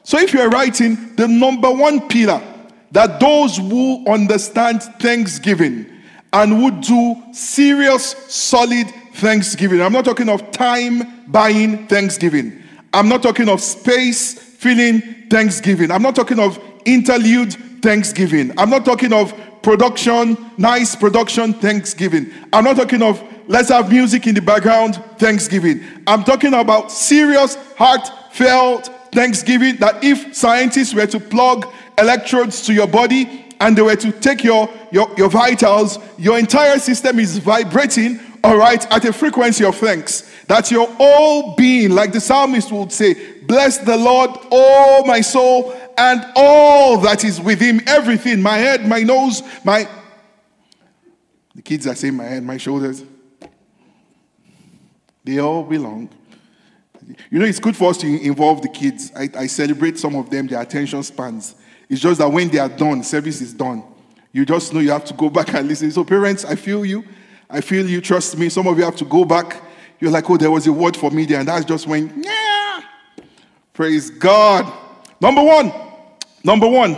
So 0.02 0.18
if 0.18 0.34
you're 0.34 0.50
writing 0.50 1.16
the 1.16 1.26
number 1.26 1.70
one 1.70 2.08
pillar 2.08 2.42
that 2.90 3.18
those 3.18 3.56
who 3.56 4.06
understand 4.06 4.82
thanksgiving 5.00 5.86
and 6.34 6.62
would 6.62 6.82
do 6.82 7.22
serious, 7.32 8.14
solid 8.28 8.86
thanksgiving, 9.14 9.80
I'm 9.80 9.94
not 9.94 10.04
talking 10.04 10.28
of 10.28 10.50
time 10.50 11.24
buying 11.30 11.86
thanksgiving, 11.86 12.62
I'm 12.92 13.08
not 13.08 13.22
talking 13.22 13.48
of 13.48 13.62
space 13.62 14.34
filling 14.34 15.00
thanksgiving, 15.30 15.90
I'm 15.90 16.02
not 16.02 16.14
talking 16.14 16.38
of 16.38 16.62
interlude 16.84 17.54
thanksgiving. 17.82 18.52
I'm 18.58 18.70
not 18.70 18.84
talking 18.84 19.12
of 19.12 19.34
production, 19.62 20.36
nice 20.58 20.94
production 20.96 21.54
thanksgiving. 21.54 22.30
I'm 22.52 22.64
not 22.64 22.76
talking 22.76 23.02
of 23.02 23.22
let's 23.48 23.68
have 23.68 23.90
music 23.90 24.26
in 24.26 24.34
the 24.34 24.40
background 24.40 24.96
thanksgiving. 25.18 25.82
I'm 26.06 26.24
talking 26.24 26.54
about 26.54 26.90
serious, 26.90 27.56
heartfelt 27.76 28.90
thanksgiving 29.12 29.76
that 29.76 30.02
if 30.02 30.34
scientists 30.34 30.94
were 30.94 31.06
to 31.06 31.20
plug 31.20 31.66
electrodes 31.98 32.64
to 32.66 32.72
your 32.72 32.86
body 32.86 33.46
and 33.60 33.76
they 33.76 33.82
were 33.82 33.96
to 33.96 34.10
take 34.10 34.42
your, 34.42 34.68
your, 34.90 35.12
your 35.16 35.28
vitals, 35.28 35.98
your 36.18 36.38
entire 36.38 36.78
system 36.78 37.18
is 37.18 37.38
vibrating, 37.38 38.18
all 38.42 38.56
right, 38.56 38.90
at 38.90 39.04
a 39.04 39.12
frequency 39.12 39.64
of 39.64 39.76
thanks. 39.76 40.28
That 40.46 40.70
your 40.70 40.88
whole 40.88 41.54
being, 41.54 41.90
like 41.90 42.12
the 42.12 42.20
psalmist 42.20 42.72
would 42.72 42.90
say, 42.90 43.31
bless 43.46 43.78
the 43.78 43.96
Lord, 43.96 44.30
oh 44.50 45.04
my 45.06 45.20
soul, 45.20 45.74
and 45.98 46.24
all 46.36 46.98
that 46.98 47.24
is 47.24 47.40
with 47.40 47.60
him, 47.60 47.80
everything, 47.86 48.40
my 48.42 48.56
head, 48.56 48.86
my 48.86 49.00
nose, 49.00 49.42
my. 49.64 49.88
The 51.54 51.62
kids 51.62 51.86
are 51.86 51.94
saying 51.94 52.16
my 52.16 52.24
head, 52.24 52.42
my 52.42 52.56
shoulders. 52.56 53.04
They 55.24 55.38
all 55.38 55.62
belong. 55.62 56.08
You 57.30 57.38
know, 57.38 57.44
it's 57.44 57.60
good 57.60 57.76
for 57.76 57.90
us 57.90 57.98
to 57.98 58.06
involve 58.06 58.62
the 58.62 58.68
kids. 58.68 59.12
I, 59.16 59.28
I 59.36 59.46
celebrate 59.46 59.98
some 59.98 60.14
of 60.16 60.30
them, 60.30 60.46
their 60.46 60.60
attention 60.60 61.02
spans. 61.02 61.54
It's 61.88 62.00
just 62.00 62.18
that 62.18 62.28
when 62.28 62.48
they 62.48 62.58
are 62.58 62.68
done, 62.68 63.02
service 63.02 63.40
is 63.40 63.52
done. 63.52 63.84
You 64.32 64.46
just 64.46 64.72
know 64.72 64.80
you 64.80 64.90
have 64.90 65.04
to 65.06 65.14
go 65.14 65.28
back 65.28 65.52
and 65.52 65.68
listen. 65.68 65.90
So, 65.90 66.04
parents, 66.04 66.44
I 66.44 66.54
feel 66.54 66.86
you. 66.86 67.04
I 67.50 67.60
feel 67.60 67.86
you. 67.86 68.00
Trust 68.00 68.38
me. 68.38 68.48
Some 68.48 68.66
of 68.66 68.78
you 68.78 68.84
have 68.84 68.96
to 68.96 69.04
go 69.04 69.24
back. 69.24 69.62
You're 70.00 70.10
like, 70.10 70.28
oh, 70.30 70.36
there 70.36 70.50
was 70.50 70.66
a 70.66 70.72
word 70.72 70.96
for 70.96 71.10
me 71.10 71.26
there, 71.26 71.38
and 71.40 71.48
that's 71.48 71.64
just 71.64 71.86
when, 71.86 72.22
yeah. 72.22 72.41
Praise 73.72 74.10
God. 74.10 74.70
Number 75.20 75.42
one, 75.42 75.72
number 76.44 76.68
one, 76.68 76.96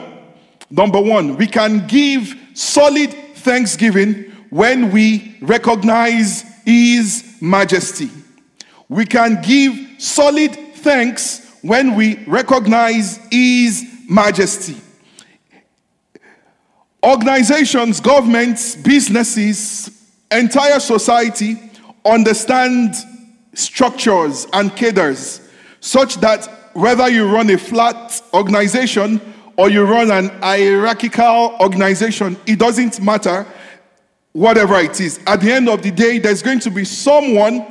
number 0.71 1.01
one, 1.01 1.37
we 1.37 1.47
can 1.47 1.87
give 1.87 2.35
solid 2.55 3.13
thanksgiving 3.37 4.25
when 4.51 4.91
we 4.91 5.37
recognize 5.41 6.43
His 6.65 7.37
majesty. 7.41 8.11
We 8.89 9.07
can 9.07 9.41
give 9.43 9.79
solid 10.03 10.53
thanks 10.77 11.59
when 11.63 11.95
we 11.95 12.25
recognize 12.25 13.19
His 13.31 13.85
majesty. 14.09 14.77
Organizations, 17.05 18.01
governments, 18.01 18.75
businesses, 18.75 19.91
entire 20.31 20.81
society 20.81 21.57
understand 22.05 22.95
structures 23.53 24.47
and 24.53 24.75
cadres 24.75 25.41
such 25.81 26.17
that 26.17 26.49
whether 26.75 27.09
you 27.09 27.27
run 27.29 27.51
a 27.51 27.59
flat 27.59 28.21
organization 28.33 29.21
or 29.57 29.71
you 29.71 29.85
run 29.85 30.11
an 30.11 30.29
hierarchical 30.41 31.57
organization, 31.61 32.37
it 32.47 32.59
doesn't 32.59 33.01
matter, 33.01 33.47
whatever 34.33 34.79
it 34.81 35.01
is. 35.01 35.21
At 35.27 35.41
the 35.41 35.53
end 35.53 35.69
of 35.69 35.83
the 35.83 35.91
day, 35.91 36.19
there's 36.19 36.43
going 36.43 36.61
to 36.61 36.71
be 36.71 36.85
someone 36.85 37.65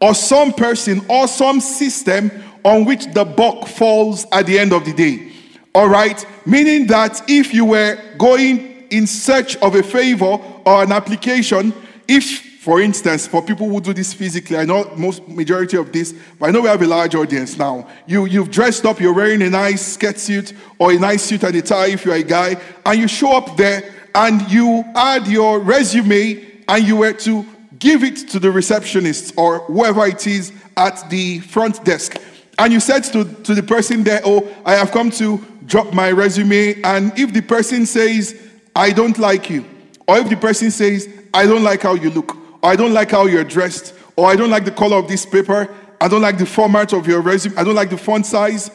or 0.00 0.14
some 0.14 0.52
person 0.52 1.04
or 1.08 1.28
some 1.28 1.60
system 1.60 2.30
on 2.64 2.84
which 2.84 3.06
the 3.14 3.24
buck 3.24 3.66
falls 3.66 4.26
at 4.32 4.46
the 4.46 4.58
end 4.58 4.72
of 4.72 4.84
the 4.84 4.92
day. 4.92 5.32
All 5.74 5.88
right? 5.88 6.24
Meaning 6.44 6.88
that 6.88 7.22
if 7.28 7.54
you 7.54 7.64
were 7.64 7.98
going 8.18 8.88
in 8.90 9.06
search 9.06 9.56
of 9.58 9.76
a 9.76 9.82
favor 9.82 10.40
or 10.66 10.82
an 10.82 10.90
application, 10.90 11.72
if 12.08 12.49
for 12.60 12.82
instance, 12.82 13.26
for 13.26 13.40
people 13.40 13.66
who 13.70 13.80
do 13.80 13.94
this 13.94 14.12
physically, 14.12 14.58
I 14.58 14.66
know 14.66 14.92
most 14.94 15.26
majority 15.26 15.78
of 15.78 15.90
this, 15.92 16.12
but 16.38 16.50
I 16.50 16.52
know 16.52 16.60
we 16.60 16.68
have 16.68 16.82
a 16.82 16.86
large 16.86 17.14
audience 17.14 17.56
now. 17.56 17.88
You, 18.06 18.26
you've 18.26 18.50
dressed 18.50 18.84
up, 18.84 19.00
you're 19.00 19.14
wearing 19.14 19.40
a 19.40 19.48
nice 19.48 19.96
suit 19.96 20.52
or 20.78 20.92
a 20.92 20.98
nice 20.98 21.22
suit 21.22 21.42
and 21.42 21.56
a 21.56 21.62
tie 21.62 21.86
if 21.86 22.04
you're 22.04 22.16
a 22.16 22.22
guy, 22.22 22.60
and 22.84 23.00
you 23.00 23.08
show 23.08 23.34
up 23.34 23.56
there 23.56 23.90
and 24.14 24.42
you 24.50 24.84
add 24.94 25.26
your 25.26 25.58
resume 25.58 26.44
and 26.68 26.86
you 26.86 26.96
were 26.96 27.14
to 27.14 27.46
give 27.78 28.04
it 28.04 28.28
to 28.28 28.38
the 28.38 28.50
receptionist 28.50 29.32
or 29.38 29.60
whoever 29.60 30.06
it 30.06 30.26
is 30.26 30.52
at 30.76 31.08
the 31.08 31.38
front 31.38 31.82
desk. 31.86 32.20
And 32.58 32.74
you 32.74 32.80
said 32.80 33.04
to, 33.04 33.24
to 33.24 33.54
the 33.54 33.62
person 33.62 34.04
there, 34.04 34.20
Oh, 34.22 34.54
I 34.66 34.74
have 34.74 34.90
come 34.90 35.10
to 35.12 35.42
drop 35.64 35.94
my 35.94 36.10
resume. 36.12 36.78
And 36.82 37.18
if 37.18 37.32
the 37.32 37.40
person 37.40 37.86
says, 37.86 38.38
I 38.76 38.90
don't 38.90 39.16
like 39.16 39.48
you, 39.48 39.64
or 40.06 40.18
if 40.18 40.28
the 40.28 40.36
person 40.36 40.70
says, 40.70 41.08
I 41.32 41.46
don't 41.46 41.62
like 41.62 41.80
how 41.80 41.94
you 41.94 42.10
look, 42.10 42.36
or 42.62 42.70
I 42.70 42.76
don't 42.76 42.92
like 42.92 43.10
how 43.10 43.26
you're 43.26 43.44
dressed, 43.44 43.94
or 44.16 44.28
I 44.28 44.36
don't 44.36 44.50
like 44.50 44.64
the 44.64 44.70
color 44.70 44.96
of 44.96 45.08
this 45.08 45.24
paper, 45.24 45.74
I 46.00 46.08
don't 46.08 46.22
like 46.22 46.38
the 46.38 46.46
format 46.46 46.92
of 46.92 47.06
your 47.06 47.20
resume, 47.20 47.56
I 47.56 47.64
don't 47.64 47.74
like 47.74 47.90
the 47.90 47.98
font 47.98 48.26
size. 48.26 48.70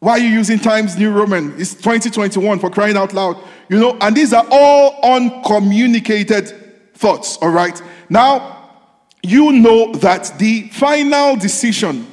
Why 0.00 0.12
are 0.12 0.18
you 0.18 0.28
using 0.28 0.58
Times 0.58 0.98
New 0.98 1.10
Roman? 1.10 1.58
It's 1.58 1.74
2021 1.74 2.58
for 2.58 2.68
crying 2.68 2.96
out 2.96 3.14
loud. 3.14 3.38
You 3.70 3.78
know, 3.78 3.96
and 4.02 4.14
these 4.14 4.34
are 4.34 4.46
all 4.50 5.00
uncommunicated 5.02 6.52
thoughts, 6.94 7.38
all 7.38 7.48
right? 7.48 7.80
Now, 8.10 8.70
you 9.22 9.52
know 9.52 9.92
that 9.94 10.38
the 10.38 10.68
final 10.68 11.36
decision, 11.36 12.06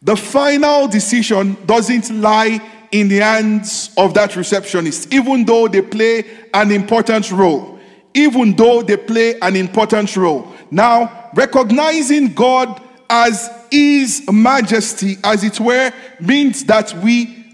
the 0.00 0.16
final 0.16 0.88
decision 0.88 1.58
doesn't 1.66 2.08
lie 2.22 2.58
in 2.90 3.08
the 3.08 3.18
hands 3.18 3.90
of 3.98 4.14
that 4.14 4.34
receptionist, 4.36 5.12
even 5.12 5.44
though 5.44 5.68
they 5.68 5.82
play 5.82 6.24
an 6.54 6.70
important 6.70 7.30
role 7.30 7.75
even 8.16 8.56
though 8.56 8.82
they 8.82 8.96
play 8.96 9.38
an 9.40 9.54
important 9.54 10.16
role. 10.16 10.50
Now, 10.70 11.30
recognizing 11.34 12.32
God 12.32 12.82
as 13.10 13.50
His 13.70 14.24
majesty, 14.32 15.18
as 15.22 15.44
it 15.44 15.60
were, 15.60 15.92
means 16.18 16.64
that 16.64 16.94
we, 17.04 17.44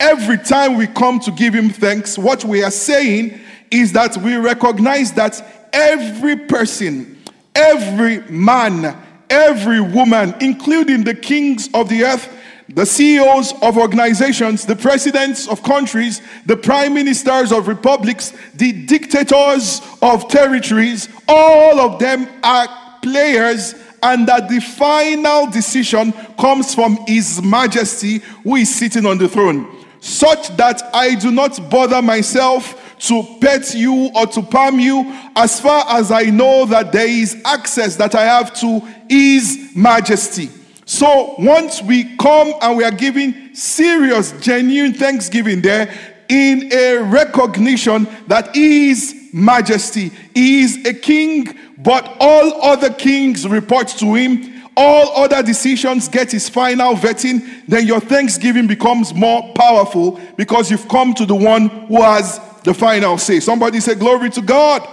every 0.00 0.38
time 0.38 0.76
we 0.76 0.88
come 0.88 1.20
to 1.20 1.30
give 1.30 1.54
Him 1.54 1.70
thanks, 1.70 2.18
what 2.18 2.44
we 2.44 2.64
are 2.64 2.72
saying 2.72 3.40
is 3.70 3.92
that 3.92 4.16
we 4.16 4.34
recognize 4.34 5.12
that 5.12 5.68
every 5.72 6.36
person, 6.36 7.16
every 7.54 8.18
man, 8.22 9.00
every 9.30 9.80
woman, 9.80 10.34
including 10.40 11.04
the 11.04 11.14
kings 11.14 11.70
of 11.72 11.88
the 11.88 12.02
earth, 12.02 12.28
the 12.74 12.86
CEOs 12.86 13.54
of 13.62 13.76
organizations, 13.76 14.64
the 14.64 14.76
presidents 14.76 15.48
of 15.48 15.62
countries, 15.62 16.22
the 16.46 16.56
prime 16.56 16.94
ministers 16.94 17.52
of 17.52 17.68
republics, 17.68 18.32
the 18.54 18.72
dictators 18.86 19.80
of 20.02 20.28
territories, 20.28 21.08
all 21.26 21.80
of 21.80 21.98
them 21.98 22.28
are 22.42 22.68
players, 23.02 23.74
and 24.02 24.26
that 24.28 24.48
the 24.48 24.60
final 24.60 25.50
decision 25.50 26.12
comes 26.38 26.74
from 26.74 26.98
His 27.06 27.42
Majesty 27.42 28.18
who 28.44 28.56
is 28.56 28.74
sitting 28.74 29.04
on 29.04 29.18
the 29.18 29.28
throne, 29.28 29.84
such 30.00 30.48
that 30.56 30.82
I 30.94 31.14
do 31.16 31.30
not 31.30 31.70
bother 31.70 32.00
myself 32.00 32.98
to 33.00 33.22
pet 33.40 33.74
you 33.74 34.10
or 34.14 34.26
to 34.26 34.42
palm 34.42 34.78
you 34.78 35.04
as 35.34 35.60
far 35.60 35.84
as 35.88 36.10
I 36.10 36.24
know 36.24 36.66
that 36.66 36.92
there 36.92 37.08
is 37.08 37.40
access 37.44 37.96
that 37.96 38.14
I 38.14 38.24
have 38.24 38.54
to 38.60 38.80
His 39.08 39.72
Majesty. 39.74 40.50
So 40.90 41.36
once 41.38 41.80
we 41.80 42.16
come 42.16 42.52
and 42.60 42.76
we 42.76 42.82
are 42.82 42.90
giving 42.90 43.54
serious, 43.54 44.32
genuine 44.40 44.92
thanksgiving 44.92 45.60
there 45.60 45.88
in 46.28 46.68
a 46.72 46.96
recognition 46.96 48.08
that 48.26 48.52
He 48.56 48.90
is 48.90 49.14
majesty, 49.32 50.10
He 50.34 50.62
is 50.62 50.84
a 50.84 50.92
king, 50.92 51.56
but 51.78 52.16
all 52.18 52.60
other 52.64 52.92
kings 52.92 53.46
report 53.46 53.86
to 54.00 54.14
Him. 54.14 54.64
All 54.76 55.22
other 55.22 55.44
decisions 55.44 56.08
get 56.08 56.32
his 56.32 56.48
final 56.48 56.94
vetting, 56.94 57.66
then 57.68 57.86
your 57.86 58.00
thanksgiving 58.00 58.66
becomes 58.66 59.14
more 59.14 59.52
powerful 59.54 60.18
because 60.36 60.70
you've 60.70 60.88
come 60.88 61.14
to 61.14 61.26
the 61.26 61.34
one 61.34 61.68
who 61.86 62.02
has 62.02 62.40
the 62.64 62.74
final 62.74 63.16
say. 63.16 63.38
Somebody 63.38 63.78
say, 63.78 63.94
Glory 63.94 64.30
to 64.30 64.40
God. 64.40 64.88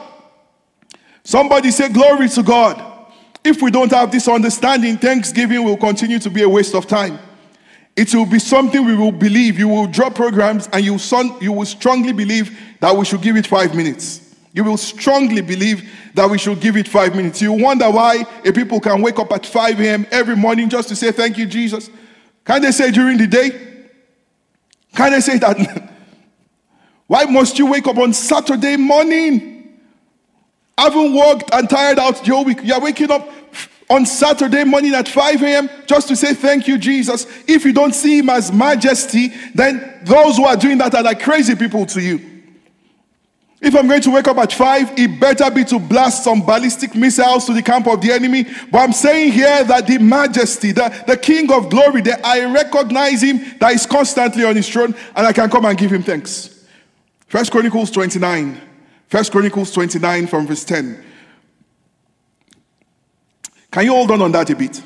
Somebody 1.24 1.72
say, 1.72 1.90
Glory 1.90 2.28
to 2.30 2.44
God. 2.44 2.97
If 3.48 3.62
we 3.62 3.72
don't 3.72 3.92
have 3.92 4.12
this 4.12 4.28
understanding, 4.28 4.98
Thanksgiving 4.98 5.64
will 5.64 5.78
continue 5.78 6.20
to 6.20 6.30
be 6.30 6.42
a 6.44 6.50
waste 6.50 6.76
of 6.76 6.86
time. 6.86 7.18
It 7.96 8.14
will 8.14 8.26
be 8.26 8.40
something 8.40 8.86
we 8.86 8.94
will 8.94 9.14
believe. 9.14 9.58
You 9.58 9.70
will 9.70 9.88
drop 9.88 10.16
programs 10.16 10.68
and 10.74 10.84
you, 10.84 10.98
son, 10.98 11.34
you 11.40 11.54
will 11.54 11.66
strongly 11.66 12.12
believe 12.12 12.60
that 12.82 12.94
we 12.94 13.06
should 13.06 13.22
give 13.22 13.38
it 13.38 13.48
five 13.48 13.74
minutes. 13.74 14.36
You 14.52 14.66
will 14.66 14.76
strongly 14.76 15.40
believe 15.40 15.90
that 16.14 16.30
we 16.30 16.38
should 16.38 16.60
give 16.60 16.76
it 16.76 16.90
five 16.90 17.16
minutes. 17.16 17.42
You 17.42 17.54
wonder 17.54 17.90
why 17.90 18.26
a 18.44 18.52
people 18.52 18.82
can 18.82 19.02
wake 19.02 19.18
up 19.18 19.32
at 19.32 19.46
5 19.46 19.80
a.m. 19.80 20.06
every 20.12 20.36
morning 20.36 20.68
just 20.68 20.90
to 20.90 20.96
say, 20.98 21.14
Thank 21.14 21.38
you, 21.38 21.46
Jesus. 21.46 21.90
Can 22.44 22.62
they 22.62 22.72
say 22.72 22.92
during 22.92 23.18
the 23.18 23.28
day? 23.28 23.52
Can 24.94 25.14
they 25.14 25.22
say 25.22 25.38
that? 25.38 25.94
why 27.08 27.24
must 27.24 27.58
you 27.58 27.68
wake 27.68 27.88
up 27.88 27.98
on 27.98 28.12
Saturday 28.12 28.76
morning? 28.76 29.80
Haven't 30.78 31.16
worked 31.16 31.50
and 31.54 31.70
tired 31.70 31.98
out 31.98 32.28
your 32.28 32.44
week, 32.44 32.60
you're 32.62 32.80
waking 32.80 33.10
up 33.10 33.28
on 33.90 34.06
Saturday 34.06 34.64
morning 34.64 34.94
at 34.94 35.08
5 35.08 35.44
a.m. 35.44 35.70
just 35.86 36.08
to 36.10 36.16
say 36.16 36.34
thank 36.34 36.68
you, 36.68 36.78
Jesus. 36.78 37.26
If 37.48 37.64
you 37.64 37.74
don't 37.74 37.94
see 37.94 38.20
him 38.20 38.30
as 38.30 38.52
majesty, 38.52 39.30
then 39.54 40.00
those 40.04 40.38
who 40.38 40.46
are 40.46 40.58
doing 40.58 40.78
that 40.80 40.94
are 40.94 41.04
like 41.04 41.22
crazy 41.22 41.56
people 41.56 41.86
to 41.88 42.02
you. 42.02 42.38
If 43.60 43.76
I'm 43.76 43.88
going 43.88 44.02
to 44.02 44.12
wake 44.12 44.28
up 44.28 44.38
at 44.38 44.54
5, 44.54 45.00
it 45.00 45.20
better 45.20 45.50
be 45.50 45.64
to 45.66 45.80
blast 45.80 46.24
some 46.24 46.46
ballistic 46.46 46.94
missiles 46.94 47.46
to 47.46 47.54
the 47.54 47.64
camp 47.64 47.88
of 47.88 48.02
the 48.02 48.12
enemy. 48.12 48.46
But 48.72 48.80
I'm 48.80 48.94
saying 48.94 49.32
here 49.32 49.64
that 49.64 49.88
the 49.88 49.98
majesty, 49.98 50.74
the, 50.74 50.94
the 51.08 51.18
king 51.18 51.52
of 51.52 51.70
glory, 51.70 52.02
that 52.02 52.24
I 52.24 52.46
recognize 52.54 53.24
him 53.24 53.58
that 53.60 53.74
is 53.74 53.88
constantly 53.88 54.44
on 54.44 54.56
his 54.56 54.70
throne 54.70 54.94
and 55.16 55.26
I 55.26 55.34
can 55.34 55.50
come 55.50 55.66
and 55.66 55.76
give 55.76 55.92
him 55.92 56.04
thanks. 56.04 56.66
First 57.28 57.52
Chronicles 57.52 57.90
29. 57.90 58.62
First 59.08 59.32
Chronicles 59.32 59.72
29 59.72 60.28
from 60.28 60.46
verse 60.46 60.64
10. 60.64 61.04
Can 63.78 63.86
you 63.86 63.94
hold 63.94 64.10
on 64.10 64.24
on 64.24 64.32
that 64.32 64.50
a 64.50 64.56
bit? 64.56 64.82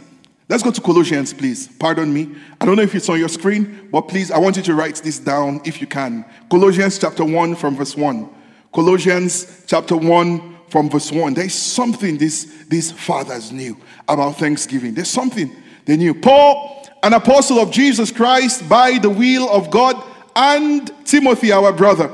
Let's 0.50 0.64
go 0.64 0.70
to 0.70 0.82
Colossians, 0.82 1.34
please. 1.34 1.70
Pardon 1.80 2.14
me. 2.14 2.36
I 2.60 2.66
don't 2.66 2.76
know 2.76 2.82
if 2.82 2.94
it's 2.94 3.08
on 3.08 3.18
your 3.18 3.30
screen, 3.30 3.88
but 3.90 4.10
please, 4.10 4.32
I 4.32 4.38
want 4.38 4.58
you 4.58 4.64
to 4.64 4.76
write 4.76 4.98
this 4.98 5.18
down 5.18 5.62
if 5.64 5.80
you 5.80 5.88
can. 5.88 6.26
Colossians 6.50 7.00
chapter 7.00 7.24
1 7.24 7.56
from 7.56 7.78
verse 7.78 7.96
1. 7.96 8.30
Colossians 8.74 9.64
chapter 9.66 9.96
1 9.96 10.58
from 10.68 10.90
verse 10.90 11.10
1. 11.10 11.36
There's 11.36 11.54
something 11.54 12.18
these, 12.18 12.68
these 12.68 12.92
fathers 12.92 13.54
knew 13.54 13.78
about 14.10 14.36
Thanksgiving. 14.36 14.94
There's 14.94 15.10
something 15.10 15.56
they 15.86 15.96
knew. 15.96 16.14
Paul, 16.14 16.86
an 17.02 17.14
apostle 17.14 17.60
of 17.60 17.72
Jesus 17.72 18.12
Christ 18.12 18.68
by 18.68 18.98
the 18.98 19.10
will 19.10 19.50
of 19.50 19.72
God, 19.72 20.04
and 20.36 20.92
Timothy, 21.06 21.54
our 21.54 21.72
brother 21.72 22.10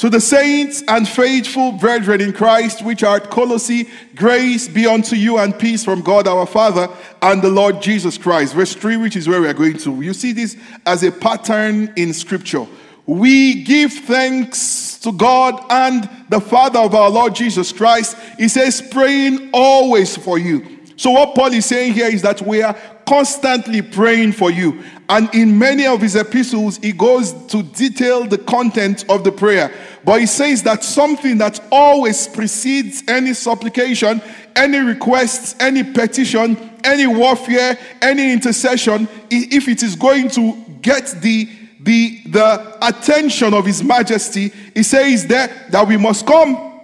to 0.00 0.08
the 0.08 0.18
saints 0.18 0.82
and 0.88 1.06
faithful 1.06 1.72
brethren 1.72 2.22
in 2.22 2.32
Christ, 2.32 2.82
which 2.82 3.02
are 3.02 3.16
at 3.16 3.28
Colossae, 3.28 3.86
grace 4.14 4.66
be 4.66 4.86
unto 4.86 5.14
you 5.14 5.36
and 5.36 5.58
peace 5.58 5.84
from 5.84 6.00
God 6.00 6.26
our 6.26 6.46
Father 6.46 6.88
and 7.20 7.42
the 7.42 7.50
Lord 7.50 7.82
Jesus 7.82 8.16
Christ. 8.16 8.54
Verse 8.54 8.72
3, 8.74 8.96
which 8.96 9.14
is 9.14 9.28
where 9.28 9.42
we 9.42 9.46
are 9.46 9.52
going 9.52 9.76
to. 9.76 10.00
You 10.00 10.14
see 10.14 10.32
this 10.32 10.56
as 10.86 11.02
a 11.02 11.12
pattern 11.12 11.92
in 11.96 12.14
Scripture. 12.14 12.66
We 13.04 13.62
give 13.62 13.92
thanks 13.92 14.98
to 15.00 15.12
God 15.12 15.62
and 15.68 16.08
the 16.30 16.40
Father 16.40 16.78
of 16.78 16.94
our 16.94 17.10
Lord 17.10 17.34
Jesus 17.34 17.70
Christ. 17.70 18.16
He 18.38 18.48
says, 18.48 18.80
praying 18.80 19.50
always 19.52 20.16
for 20.16 20.38
you. 20.38 20.78
So, 20.96 21.10
what 21.10 21.34
Paul 21.34 21.52
is 21.52 21.66
saying 21.66 21.92
here 21.92 22.08
is 22.08 22.22
that 22.22 22.40
we 22.40 22.62
are 22.62 22.74
constantly 23.06 23.82
praying 23.82 24.32
for 24.32 24.50
you. 24.50 24.82
And 25.10 25.28
in 25.34 25.58
many 25.58 25.88
of 25.88 26.00
his 26.00 26.14
epistles, 26.14 26.76
he 26.76 26.92
goes 26.92 27.32
to 27.46 27.64
detail 27.64 28.26
the 28.26 28.38
content 28.38 29.04
of 29.08 29.24
the 29.24 29.32
prayer. 29.32 29.74
But 30.04 30.20
he 30.20 30.26
says 30.26 30.62
that 30.62 30.84
something 30.84 31.36
that 31.38 31.58
always 31.72 32.28
precedes 32.28 33.02
any 33.08 33.34
supplication, 33.34 34.22
any 34.54 34.78
requests, 34.78 35.56
any 35.58 35.82
petition, 35.82 36.56
any 36.84 37.08
warfare, 37.08 37.76
any 38.00 38.32
intercession, 38.32 39.08
if 39.32 39.66
it 39.66 39.82
is 39.82 39.96
going 39.96 40.30
to 40.30 40.56
get 40.80 41.06
the 41.20 41.48
the, 41.82 42.20
the 42.26 42.78
attention 42.86 43.54
of 43.54 43.64
His 43.64 43.82
Majesty, 43.82 44.52
He 44.74 44.82
says 44.82 45.26
that, 45.28 45.72
that 45.72 45.88
we 45.88 45.96
must 45.96 46.26
come 46.26 46.78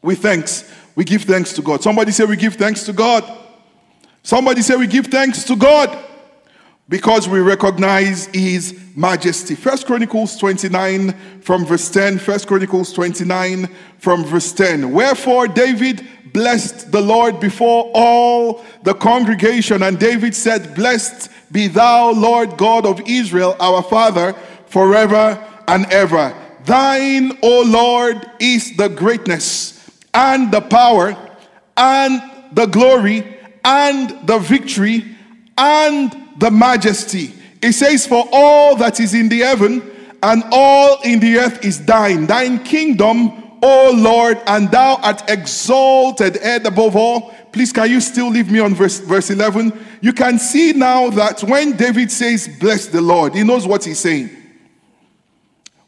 with 0.00 0.22
thanks. 0.22 0.72
We 0.94 1.04
give 1.04 1.24
thanks 1.24 1.52
to 1.54 1.62
God. 1.62 1.82
Somebody 1.82 2.12
say, 2.12 2.24
We 2.24 2.36
give 2.36 2.54
thanks 2.54 2.84
to 2.84 2.92
God. 2.94 3.24
Somebody 4.22 4.62
say, 4.62 4.76
We 4.76 4.86
give 4.86 5.08
thanks 5.08 5.42
to 5.44 5.56
God 5.56 6.06
because 6.90 7.28
we 7.28 7.38
recognize 7.38 8.26
his 8.26 8.78
majesty. 8.96 9.54
First 9.54 9.86
Chronicles 9.86 10.36
29 10.36 11.12
from 11.40 11.64
verse 11.64 11.88
10. 11.88 12.18
First 12.18 12.48
Chronicles 12.48 12.92
29 12.92 13.68
from 13.98 14.24
verse 14.24 14.52
10. 14.52 14.92
Wherefore 14.92 15.46
David 15.46 16.06
blessed 16.32 16.90
the 16.90 17.00
Lord 17.00 17.38
before 17.38 17.90
all 17.94 18.64
the 18.82 18.94
congregation, 18.94 19.82
and 19.82 19.98
David 19.98 20.34
said, 20.34 20.74
Blessed 20.74 21.30
be 21.52 21.68
thou, 21.68 22.10
Lord 22.10 22.58
God 22.58 22.84
of 22.84 23.00
Israel, 23.06 23.56
our 23.60 23.82
Father, 23.82 24.34
forever 24.66 25.42
and 25.68 25.86
ever. 25.86 26.34
Thine, 26.64 27.38
O 27.42 27.62
Lord, 27.62 28.28
is 28.40 28.76
the 28.76 28.88
greatness 28.88 29.90
and 30.12 30.52
the 30.52 30.60
power 30.60 31.16
and 31.76 32.20
the 32.52 32.66
glory 32.66 33.36
and 33.64 34.26
the 34.26 34.38
victory 34.38 35.04
and 35.56 36.29
the 36.40 36.50
majesty. 36.50 37.34
It 37.62 37.72
says, 37.72 38.06
For 38.06 38.26
all 38.32 38.74
that 38.76 38.98
is 38.98 39.14
in 39.14 39.28
the 39.28 39.40
heaven 39.40 39.82
and 40.22 40.42
all 40.50 41.00
in 41.02 41.20
the 41.20 41.38
earth 41.38 41.64
is 41.64 41.84
thine. 41.84 42.26
Thine 42.26 42.64
kingdom, 42.64 43.58
O 43.62 43.92
Lord, 43.94 44.40
and 44.46 44.70
thou 44.70 44.96
art 44.96 45.28
exalted 45.30 46.36
head 46.36 46.66
above 46.66 46.96
all. 46.96 47.34
Please, 47.52 47.72
can 47.72 47.90
you 47.90 48.00
still 48.00 48.28
leave 48.28 48.50
me 48.50 48.58
on 48.60 48.74
verse, 48.74 48.98
verse 49.00 49.30
11? 49.30 49.86
You 50.00 50.12
can 50.12 50.38
see 50.38 50.72
now 50.72 51.10
that 51.10 51.42
when 51.42 51.76
David 51.76 52.10
says, 52.10 52.48
Bless 52.58 52.86
the 52.86 53.00
Lord, 53.00 53.34
he 53.34 53.44
knows 53.44 53.66
what 53.66 53.84
he's 53.84 53.98
saying. 53.98 54.30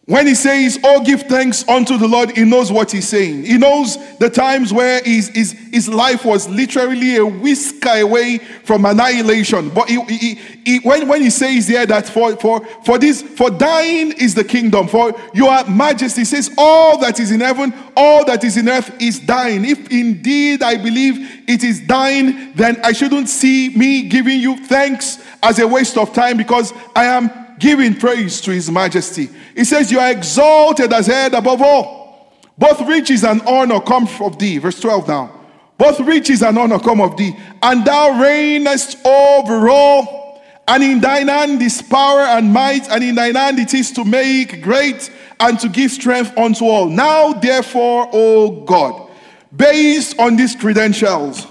When 0.06 0.26
he 0.26 0.35
says, 0.35 0.80
Oh, 0.82 1.04
give 1.04 1.23
thanks 1.23 1.66
unto 1.68 1.97
the 1.97 2.09
Lord, 2.09 2.37
he 2.37 2.44
knows 2.44 2.73
what 2.73 2.90
he's 2.90 3.06
saying. 3.06 3.44
He 3.44 3.56
knows 3.56 3.97
the 4.18 4.28
times 4.28 4.73
where 4.73 5.00
his, 5.04 5.28
his, 5.28 5.52
his 5.71 5.88
life 5.88 6.25
was 6.25 6.49
literally 6.49 7.16
a 7.16 7.25
whisker 7.25 8.00
away 8.00 8.38
from 8.38 8.85
annihilation. 8.85 9.71
But 9.71 9.88
he, 9.88 10.02
he, 10.06 10.35
he, 10.64 10.78
when, 10.80 11.06
when 11.06 11.23
he 11.23 11.30
says 11.30 11.68
here 11.68 11.87
that 11.87 12.09
for, 12.09 12.37
for, 12.37 12.64
for 12.85 12.99
this, 12.99 13.23
for 13.23 13.49
thine 13.49 14.11
is 14.12 14.35
the 14.35 14.42
kingdom, 14.42 14.88
for 14.88 15.14
your 15.35 15.64
majesty, 15.68 16.25
says, 16.25 16.52
All 16.59 16.99
that 16.99 17.21
is 17.21 17.30
in 17.30 17.38
heaven, 17.38 17.73
all 17.97 18.25
that 18.25 18.42
is 18.42 18.56
in 18.56 18.68
earth 18.68 19.00
is 19.00 19.25
thine. 19.25 19.64
If 19.64 19.88
indeed 19.92 20.64
I 20.64 20.78
believe 20.78 21.44
it 21.49 21.62
is 21.62 21.87
thine, 21.87 22.54
then 22.54 22.80
I 22.82 22.90
shouldn't 22.90 23.28
see 23.28 23.68
me 23.76 24.09
giving 24.09 24.40
you 24.40 24.56
thanks 24.66 25.25
as 25.44 25.61
a 25.61 25.68
waste 25.68 25.97
of 25.97 26.12
time 26.12 26.37
because 26.37 26.73
I 26.97 27.04
am 27.04 27.41
giving 27.62 27.95
praise 27.95 28.40
to 28.40 28.50
his 28.50 28.69
majesty. 28.69 29.31
He 29.54 29.64
says, 29.64 29.90
You 29.90 30.00
are 30.00 30.11
exalted 30.11 30.92
as 30.92 31.07
head 31.07 31.33
above 31.33 31.62
all. 31.62 32.37
Both 32.59 32.81
riches 32.83 33.23
and 33.23 33.40
honor 33.42 33.81
come 33.81 34.09
of 34.21 34.38
thee. 34.38 34.59
Verse 34.59 34.81
12 34.81 35.09
now. 35.09 35.40
Both 35.78 36.00
riches 36.00 36.42
and 36.42 36.59
honor 36.59 36.81
come 36.81 37.00
of 37.00 37.16
thee, 37.16 37.35
and 37.62 37.85
thou 37.85 38.11
reignest 38.11 39.04
over 39.07 39.69
all. 39.69 40.42
And 40.69 40.83
in 40.83 41.00
thine 41.00 41.28
hand 41.28 41.62
is 41.62 41.83
power 41.83 42.21
and 42.21 42.52
might, 42.52 42.88
and 42.90 43.02
in 43.02 43.14
thine 43.14 43.35
hand 43.35 43.59
it 43.59 43.75
is 43.75 43.90
to 43.92 44.04
make 44.04 44.62
great 44.62 45.11
and 45.40 45.59
to 45.61 45.69
give 45.69 45.90
strength 45.90 46.37
unto 46.37 46.66
all. 46.66 46.88
Now, 46.88 47.33
therefore, 47.33 48.09
O 48.12 48.64
God, 48.64 49.09
based 49.57 50.19
on 50.21 50.37
these 50.37 50.54
credentials, 50.54 51.47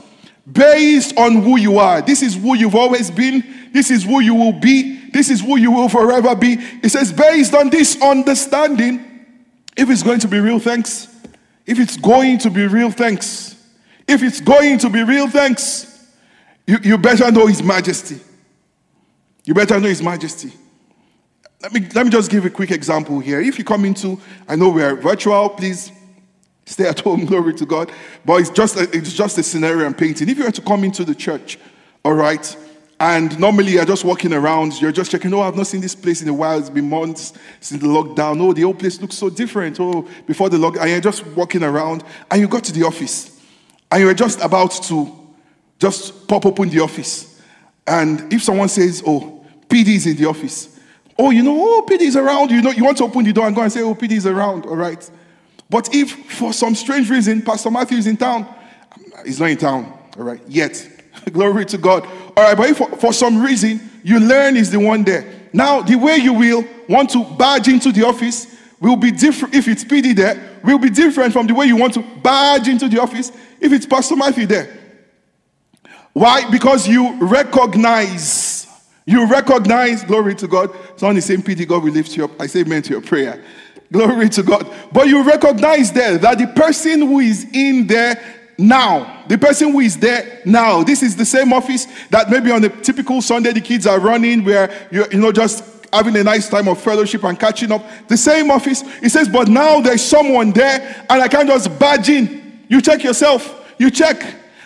based 0.50 1.18
on 1.18 1.42
who 1.42 1.58
you 1.58 1.78
are, 1.78 2.02
this 2.02 2.22
is 2.22 2.36
who 2.36 2.56
you've 2.56 2.76
always 2.76 3.12
been, 3.12 3.44
this 3.74 3.92
is 3.92 4.04
who 4.04 4.22
you 4.22 4.36
will 4.36 4.54
be, 4.54 5.01
this 5.12 5.30
is 5.30 5.42
who 5.42 5.58
you 5.58 5.72
will 5.72 5.90
forever 5.90 6.36
be. 6.36 6.58
It 6.84 6.90
says, 6.90 7.12
based 7.12 7.54
on 7.54 7.70
this 7.70 8.02
understanding, 8.02 9.26
if 9.78 9.90
it's 9.90 10.04
going 10.04 10.20
to 10.20 10.28
be 10.28 10.40
real 10.40 10.60
thanks, 10.60 11.08
if 11.66 11.80
it's 11.80 11.98
going 11.98 12.40
to 12.40 12.50
be 12.50 12.68
real 12.68 12.92
thanks, 12.92 13.56
if 14.08 14.24
it's 14.24 14.42
going 14.42 14.78
to 14.80 14.90
be 14.90 15.04
real 15.04 15.30
thanks, 15.30 15.88
you, 16.68 16.78
you 16.84 16.98
better 16.98 17.32
know 17.32 17.48
His 17.48 17.64
majesty. 17.64 18.20
You 19.46 19.54
better 19.54 19.80
know 19.80 19.88
His 19.88 20.02
majesty. 20.02 20.52
Let 21.62 21.74
me, 21.74 21.88
let 21.94 22.06
me 22.06 22.12
just 22.12 22.32
give 22.32 22.46
a 22.46 22.50
quick 22.50 22.72
example 22.72 23.20
here. 23.20 23.40
If 23.40 23.60
you 23.60 23.64
come 23.64 23.86
into, 23.86 24.20
I 24.48 24.56
know 24.56 24.70
we 24.70 24.82
are 24.82 24.96
virtual, 24.96 25.50
please 25.50 25.92
stay 26.66 26.88
at 26.88 27.00
home, 27.00 27.26
glory 27.28 27.54
to 27.56 27.66
God. 27.66 27.92
But 28.26 28.42
it's 28.42 28.50
just 28.50 28.76
a, 28.78 28.90
it's 28.96 29.14
just 29.14 29.38
a 29.38 29.44
scenario 29.44 29.86
I'm 29.86 29.94
painting. 29.94 30.30
If 30.30 30.38
you 30.38 30.46
were 30.46 30.52
to 30.52 30.62
come 30.62 30.84
into 30.84 31.04
the 31.04 31.14
church, 31.14 31.60
all 32.04 32.14
right, 32.14 32.58
and 33.02 33.40
normally 33.40 33.72
you're 33.72 33.86
just 33.86 34.06
walking 34.06 34.32
around, 34.32 34.80
you're 34.80 34.92
just 34.92 35.10
checking, 35.10 35.34
oh, 35.34 35.42
I've 35.42 35.56
not 35.56 35.66
seen 35.66 35.82
this 35.82 35.96
place 35.96 36.22
in 36.22 36.28
a 36.28 36.34
while. 36.36 36.60
It's 36.60 36.70
been 36.70 36.88
months 36.88 37.34
since 37.60 37.82
the 37.82 37.88
lockdown. 37.88 38.40
Oh, 38.40 38.54
the 38.54 38.64
old 38.64 38.78
place 38.78 39.02
looks 39.02 39.16
so 39.16 39.28
different. 39.28 39.80
Oh, 39.80 40.08
before 40.28 40.52
the 40.52 40.58
lockdown. 40.58 40.82
And 40.82 40.92
you're 40.92 41.02
just 41.02 41.26
walking 41.26 41.64
around 41.64 42.04
and 42.30 42.40
you 42.40 42.48
got 42.48 42.64
to 42.66 42.72
the 42.72 42.84
office 42.84 43.42
and 43.90 44.04
you're 44.04 44.14
just 44.14 44.40
about 44.44 44.70
to 44.84 45.12
just 45.80 46.28
pop 46.28 46.46
open 46.46 46.70
the 46.70 46.80
office. 46.80 47.42
And 47.88 48.32
if 48.32 48.44
someone 48.44 48.70
says, 48.70 49.02
oh, 49.04 49.44
PD 49.68 49.96
is 49.96 50.06
in 50.06 50.16
the 50.16 50.28
office. 50.28 50.80
Oh, 51.18 51.32
you 51.32 51.42
know, 51.42 51.58
oh, 51.60 51.84
PD 51.90 52.02
is 52.02 52.16
around. 52.16 52.52
You 52.52 52.62
know, 52.62 52.70
you 52.70 52.84
want 52.84 53.00
to 53.00 53.06
open 53.06 53.26
the 53.26 53.34
door 53.34 53.48
and 53.48 53.56
go 53.56 53.64
and 53.64 53.72
say, 53.72 53.82
oh, 53.82 53.96
PD 53.96 54.12
is 54.12 54.28
around. 54.28 54.68
All 54.68 54.76
right. 54.76 55.10
But 55.72 55.90
if 55.96 56.12
for 56.34 56.54
some 56.54 56.76
strange 56.76 57.10
reason 57.10 57.42
Pastor 57.42 57.72
Matthew 57.72 57.98
is 57.98 58.06
in 58.06 58.18
town, 58.18 58.46
he's 59.26 59.40
not 59.40 59.50
in 59.50 59.58
town. 59.58 59.92
All 60.20 60.24
right. 60.24 60.42
Yet 60.48 61.01
Glory 61.32 61.66
to 61.66 61.78
God. 61.78 62.06
All 62.38 62.44
right, 62.44 62.58
but 62.58 62.70
if 62.70 62.78
for, 62.78 62.90
for 62.98 63.14
some 63.14 63.42
reason 63.42 63.80
you 64.04 64.20
learn 64.20 64.58
is 64.58 64.72
the 64.72 64.80
one 64.80 65.04
there. 65.04 65.26
Now, 65.54 65.82
the 65.82 65.96
way 65.96 66.18
you 66.18 66.34
will 66.34 66.66
want 66.88 67.10
to 67.12 67.24
barge 67.24 67.68
into 67.68 67.92
the 67.92 68.06
office 68.06 68.58
will 68.80 68.96
be 68.96 69.12
different 69.12 69.54
if 69.54 69.68
it's 69.68 69.84
PD 69.84 70.16
there, 70.16 70.60
will 70.64 70.80
be 70.80 70.90
different 70.90 71.34
from 71.34 71.48
the 71.48 71.54
way 71.54 71.66
you 71.66 71.76
want 71.76 71.94
to 71.94 72.02
barge 72.24 72.68
into 72.68 72.88
the 72.88 73.00
office 73.00 73.32
if 73.60 73.72
it's 73.72 73.86
Pastor 73.86 74.16
Matthew 74.16 74.46
there. 74.46 74.78
Why? 76.14 76.50
Because 76.50 76.88
you 76.88 77.18
recognize, 77.26 78.68
you 79.06 79.28
recognize, 79.28 80.04
glory 80.04 80.36
to 80.36 80.48
God. 80.48 80.76
It's 80.90 81.04
on 81.04 81.16
the 81.16 81.22
same 81.22 81.42
PD, 81.42 81.68
God 81.68 81.84
will 81.84 81.92
lift 81.92 82.18
you 82.18 82.26
up. 82.26 82.32
I 82.40 82.48
say 82.48 82.62
amen 82.62 82.82
to 82.84 82.92
your 82.92 83.02
prayer. 83.02 83.44
Glory 83.92 84.30
to 84.30 84.44
God. 84.44 84.68
But 84.92 85.08
you 85.08 85.24
recognize 85.24 85.92
there 85.92 86.18
that 86.18 86.38
the 86.38 86.48
person 86.48 87.02
who 87.02 87.20
is 87.20 87.46
in 87.54 87.88
there 87.88 88.41
now. 88.58 89.24
The 89.28 89.38
person 89.38 89.72
who 89.72 89.80
is 89.80 89.98
there 89.98 90.42
now. 90.46 90.84
This 90.84 91.04
is 91.04 91.16
the 91.16 91.26
same 91.26 91.54
office 91.54 91.88
that 92.10 92.30
maybe 92.30 92.52
on 92.52 92.64
a 92.64 92.70
typical 92.70 93.22
Sunday 93.22 93.52
the 93.52 93.62
kids 93.62 93.88
are 93.88 94.00
running 94.00 94.44
where 94.44 94.88
you're, 94.92 95.12
you 95.12 95.20
know, 95.20 95.32
just 95.32 95.64
having 95.94 96.16
a 96.16 96.24
nice 96.24 96.50
time 96.50 96.68
of 96.68 96.82
fellowship 96.82 97.24
and 97.24 97.40
catching 97.40 97.72
up. 97.72 97.84
The 98.08 98.18
same 98.18 98.52
office. 98.52 98.82
He 99.00 99.10
says, 99.10 99.28
but 99.28 99.48
now 99.48 99.82
there's 99.82 100.04
someone 100.04 100.52
there 100.52 101.06
and 101.10 101.22
I 101.22 101.28
can't 101.28 101.48
just 101.48 101.78
badge 101.80 102.10
in. 102.10 102.66
You 102.70 102.82
check 102.82 103.04
yourself. 103.04 103.74
You 103.78 103.92
check 103.92 104.24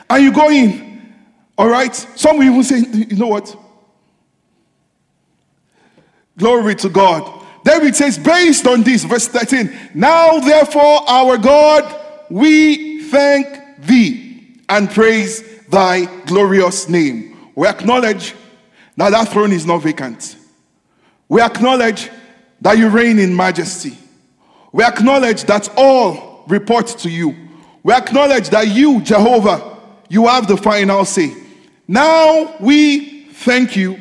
and 0.09 0.23
you 0.23 0.31
go 0.31 0.49
in. 0.49 1.15
All 1.57 1.67
right? 1.67 1.95
Some 1.95 2.37
will 2.37 2.45
even 2.45 2.63
say, 2.63 2.79
you 2.79 3.15
know 3.15 3.27
what? 3.27 3.55
Glory 6.37 6.75
to 6.75 6.89
God. 6.89 7.43
David 7.63 7.95
says, 7.95 8.19
based 8.19 8.67
on 8.67 8.83
this, 8.83 9.03
verse 9.03 9.27
13, 9.27 9.73
now 9.95 10.39
therefore, 10.39 11.09
our 11.09 11.37
God, 11.37 11.99
we 12.29 13.01
thank 13.03 13.64
thee 13.87 14.61
and 14.69 14.89
praise 14.89 15.43
thy 15.67 16.05
glorious 16.25 16.89
name. 16.89 17.51
We 17.55 17.67
acknowledge 17.67 18.35
that 18.97 19.11
that 19.11 19.29
throne 19.29 19.51
is 19.51 19.65
not 19.65 19.79
vacant. 19.79 20.37
We 21.27 21.41
acknowledge 21.41 22.09
that 22.61 22.77
you 22.77 22.89
reign 22.89 23.19
in 23.19 23.35
majesty. 23.35 23.97
We 24.71 24.83
acknowledge 24.83 25.43
that 25.43 25.69
all 25.77 26.43
report 26.47 26.87
to 26.87 27.09
you. 27.09 27.35
We 27.83 27.93
acknowledge 27.93 28.49
that 28.49 28.67
you, 28.67 29.01
Jehovah, 29.01 29.77
you 30.09 30.27
have 30.27 30.47
the 30.47 30.57
final 30.57 31.05
say. 31.05 31.33
Now 31.87 32.55
we 32.59 33.25
thank 33.25 33.75
you 33.75 33.99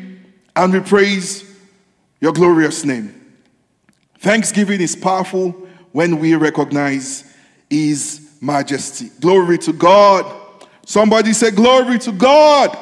and 0.57 0.73
we 0.73 0.81
praise 0.81 1.45
your 2.21 2.33
glorious 2.33 2.85
name. 2.85 3.21
Thanksgiving 4.19 4.81
is 4.81 4.97
powerful 4.97 5.51
when 5.93 6.19
we 6.19 6.35
recognize 6.35 7.31
his 7.69 8.24
majesty. 8.45 9.11
Glory 9.21 9.59
to 9.59 9.73
God. 9.73 10.27
Somebody 10.87 11.33
say, 11.33 11.51
Glory 11.51 11.99
to 12.01 12.13
God. 12.13 12.77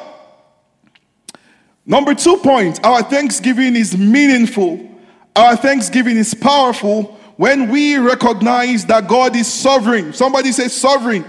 Number 1.85 2.15
two 2.15 2.37
point 2.37 2.83
our 2.85 3.03
thanksgiving 3.03 3.75
is 3.75 3.97
meaningful. 3.97 4.89
Our 5.35 5.55
thanksgiving 5.55 6.17
is 6.17 6.33
powerful 6.33 7.17
when 7.37 7.69
we 7.69 7.97
recognize 7.97 8.85
that 8.85 9.07
God 9.07 9.35
is 9.35 9.51
sovereign. 9.51 10.13
Somebody 10.13 10.51
say, 10.51 10.67
sovereign. 10.67 11.25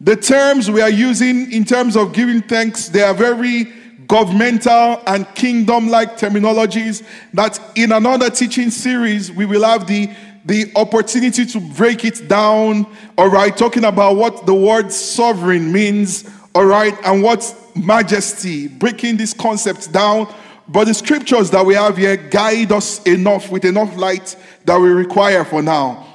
The 0.00 0.14
terms 0.14 0.70
we 0.70 0.80
are 0.80 0.90
using 0.90 1.50
in 1.50 1.64
terms 1.64 1.96
of 1.96 2.12
giving 2.12 2.42
thanks, 2.42 2.88
they 2.88 3.02
are 3.02 3.14
very 3.14 3.64
governmental 4.06 5.02
and 5.06 5.26
kingdom 5.34 5.88
like 5.88 6.16
terminologies 6.16 7.04
that 7.32 7.58
in 7.74 7.90
another 7.90 8.30
teaching 8.30 8.70
series 8.70 9.32
we 9.32 9.46
will 9.46 9.64
have 9.64 9.86
the 9.86 10.08
the 10.46 10.70
opportunity 10.76 11.44
to 11.44 11.60
break 11.60 12.04
it 12.04 12.28
down. 12.28 12.86
All 13.18 13.28
right 13.28 13.54
talking 13.54 13.84
about 13.84 14.16
what 14.16 14.46
the 14.46 14.54
word 14.54 14.92
sovereign 14.92 15.72
means 15.72 16.30
all 16.54 16.64
right 16.64 16.96
and 17.04 17.22
what 17.22 17.54
majesty 17.74 18.68
breaking 18.68 19.18
these 19.18 19.34
concepts 19.34 19.86
down. 19.86 20.32
But 20.68 20.86
the 20.86 20.94
scriptures 20.94 21.50
that 21.50 21.66
we 21.66 21.74
have 21.74 21.96
here 21.96 22.16
guide 22.16 22.72
us 22.72 23.02
enough 23.02 23.50
with 23.50 23.64
enough 23.64 23.94
light 23.96 24.36
that 24.64 24.78
we 24.78 24.88
require 24.88 25.44
for 25.44 25.62
now. 25.62 26.06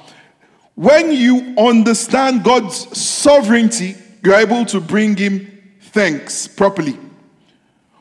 When 0.74 1.12
you 1.12 1.54
understand 1.58 2.42
god's 2.42 2.98
sovereignty 2.98 3.94
you're 4.24 4.34
able 4.34 4.64
to 4.66 4.80
bring 4.80 5.16
him 5.16 5.46
thanks 5.80 6.48
properly. 6.48 6.98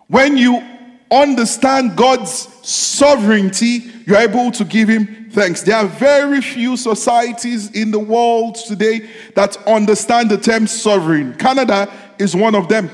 When 0.07 0.37
you 0.37 0.70
understand 1.11 1.95
God's 1.97 2.47
sovereignty, 2.67 3.91
you're 4.05 4.17
able 4.17 4.51
to 4.51 4.63
give 4.63 4.89
Him 4.89 5.29
thanks. 5.31 5.61
There 5.61 5.75
are 5.75 5.85
very 5.85 6.41
few 6.41 6.77
societies 6.77 7.71
in 7.71 7.91
the 7.91 7.99
world 7.99 8.55
today 8.55 9.09
that 9.35 9.57
understand 9.67 10.29
the 10.29 10.37
term 10.37 10.67
sovereign. 10.67 11.35
Canada 11.35 11.91
is 12.17 12.35
one 12.35 12.55
of 12.55 12.67
them. 12.67 12.89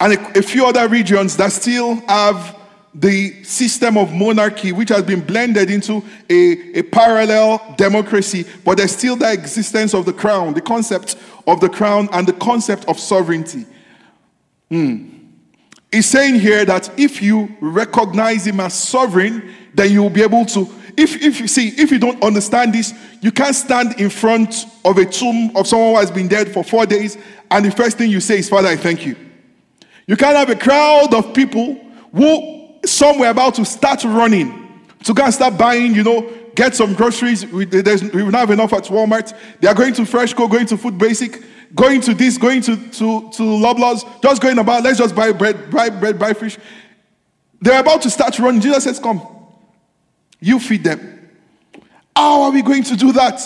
And 0.00 0.14
a, 0.14 0.38
a 0.38 0.42
few 0.42 0.66
other 0.66 0.88
regions 0.88 1.36
that 1.36 1.52
still 1.52 1.96
have 2.06 2.56
the 2.94 3.42
system 3.44 3.96
of 3.96 4.12
monarchy, 4.12 4.72
which 4.72 4.88
has 4.88 5.02
been 5.02 5.20
blended 5.20 5.70
into 5.70 6.02
a, 6.30 6.78
a 6.78 6.82
parallel 6.82 7.74
democracy, 7.76 8.44
but 8.64 8.78
there's 8.78 8.96
still 8.96 9.16
the 9.16 9.30
existence 9.30 9.94
of 9.94 10.04
the 10.06 10.12
crown, 10.12 10.54
the 10.54 10.60
concept 10.60 11.16
of 11.46 11.60
the 11.60 11.68
crown, 11.68 12.08
and 12.12 12.26
the 12.26 12.32
concept 12.32 12.84
of 12.86 12.98
sovereignty. 12.98 13.66
Hmm. 14.70 15.17
He's 15.90 16.06
saying 16.06 16.40
here 16.40 16.64
that 16.66 16.90
if 16.98 17.22
you 17.22 17.56
recognize 17.60 18.46
him 18.46 18.60
as 18.60 18.74
sovereign, 18.74 19.54
then 19.74 19.90
you 19.90 20.02
will 20.02 20.10
be 20.10 20.22
able 20.22 20.44
to. 20.46 20.68
If, 20.96 21.22
if 21.22 21.40
you 21.40 21.48
see, 21.48 21.68
if 21.68 21.90
you 21.90 21.98
don't 21.98 22.22
understand 22.22 22.74
this, 22.74 22.92
you 23.22 23.30
can't 23.30 23.54
stand 23.54 24.00
in 24.00 24.10
front 24.10 24.66
of 24.84 24.98
a 24.98 25.06
tomb 25.06 25.56
of 25.56 25.66
someone 25.66 25.94
who 25.94 26.00
has 26.00 26.10
been 26.10 26.28
dead 26.28 26.52
for 26.52 26.64
four 26.64 26.86
days, 26.86 27.16
and 27.50 27.64
the 27.64 27.70
first 27.70 27.96
thing 27.96 28.10
you 28.10 28.20
say 28.20 28.38
is, 28.38 28.48
Father, 28.48 28.68
I 28.68 28.76
thank 28.76 29.06
you. 29.06 29.16
You 30.06 30.16
can't 30.16 30.36
have 30.36 30.50
a 30.50 30.56
crowd 30.56 31.14
of 31.14 31.32
people 31.34 31.74
who 32.12 32.78
some 32.84 33.18
were 33.18 33.28
about 33.28 33.54
to 33.56 33.64
start 33.64 34.04
running 34.04 34.82
to 35.04 35.14
go 35.14 35.24
and 35.24 35.32
start 35.32 35.56
buying, 35.56 35.94
you 35.94 36.02
know, 36.02 36.28
get 36.54 36.74
some 36.74 36.94
groceries. 36.94 37.46
We, 37.46 37.66
we 37.66 37.82
don't 37.82 38.34
have 38.34 38.50
enough 38.50 38.72
at 38.72 38.84
Walmart. 38.84 39.32
They 39.60 39.68
are 39.68 39.74
going 39.74 39.94
to 39.94 40.02
Freshco, 40.02 40.50
going 40.50 40.66
to 40.66 40.76
Food 40.76 40.98
Basic 40.98 41.42
going 41.74 42.00
to 42.02 42.14
this, 42.14 42.38
going 42.38 42.62
to, 42.62 42.76
to, 42.76 43.30
to 43.30 43.42
Loblaws, 43.42 44.22
just 44.22 44.42
going 44.42 44.58
about, 44.58 44.82
let's 44.82 44.98
just 44.98 45.14
buy 45.14 45.32
bread, 45.32 45.70
buy 45.70 45.90
bread, 45.90 46.18
buy 46.18 46.32
fish. 46.32 46.58
They're 47.60 47.80
about 47.80 48.02
to 48.02 48.10
start 48.10 48.38
running. 48.38 48.60
Jesus 48.60 48.84
says, 48.84 48.98
Come, 48.98 49.26
you 50.40 50.58
feed 50.60 50.84
them. 50.84 51.30
How 52.14 52.42
are 52.42 52.50
we 52.50 52.62
going 52.62 52.82
to 52.84 52.96
do 52.96 53.12
that? 53.12 53.40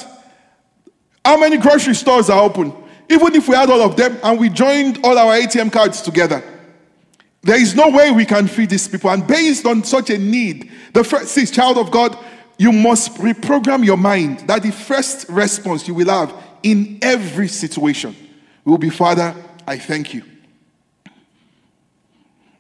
How 1.25 1.39
many 1.39 1.57
grocery 1.57 1.95
stores 1.95 2.31
are 2.31 2.43
open? 2.43 2.75
Even 3.09 3.35
if 3.35 3.49
we 3.49 3.55
had 3.55 3.71
all 3.71 3.83
of 3.83 3.97
them 3.97 4.19
and 4.23 4.39
we 4.39 4.49
joined 4.49 5.01
all 5.05 5.17
our 5.19 5.35
ATM 5.35 5.73
cards 5.73 6.01
together, 6.03 6.43
there 7.43 7.61
is 7.61 7.75
no 7.75 7.91
way 7.91 8.11
we 8.11 8.25
can 8.25 8.47
feed 8.47 8.71
these 8.71 8.89
people. 8.89 9.11
And 9.11 9.27
based 9.27 9.67
on 9.67 9.85
such 9.85 10.11
a 10.11 10.19
need, 10.19 10.71
the 10.95 11.05
first 11.05 11.37
is 11.37 11.51
child 11.51 11.77
of 11.77 11.91
God, 11.91 12.17
you 12.59 12.71
must 12.73 13.17
reprogram 13.17 13.85
your 13.85 13.97
mind 13.97 14.41
that 14.41 14.63
the 14.63 14.71
first 14.71 15.29
response 15.29 15.89
you 15.89 15.95
will 15.95 16.09
have 16.09 16.33
in 16.63 16.99
every 17.03 17.49
situation 17.49 18.17
will 18.65 18.79
be, 18.79 18.91
Father, 18.91 19.35
I 19.67 19.79
thank 19.79 20.15
you. 20.15 20.25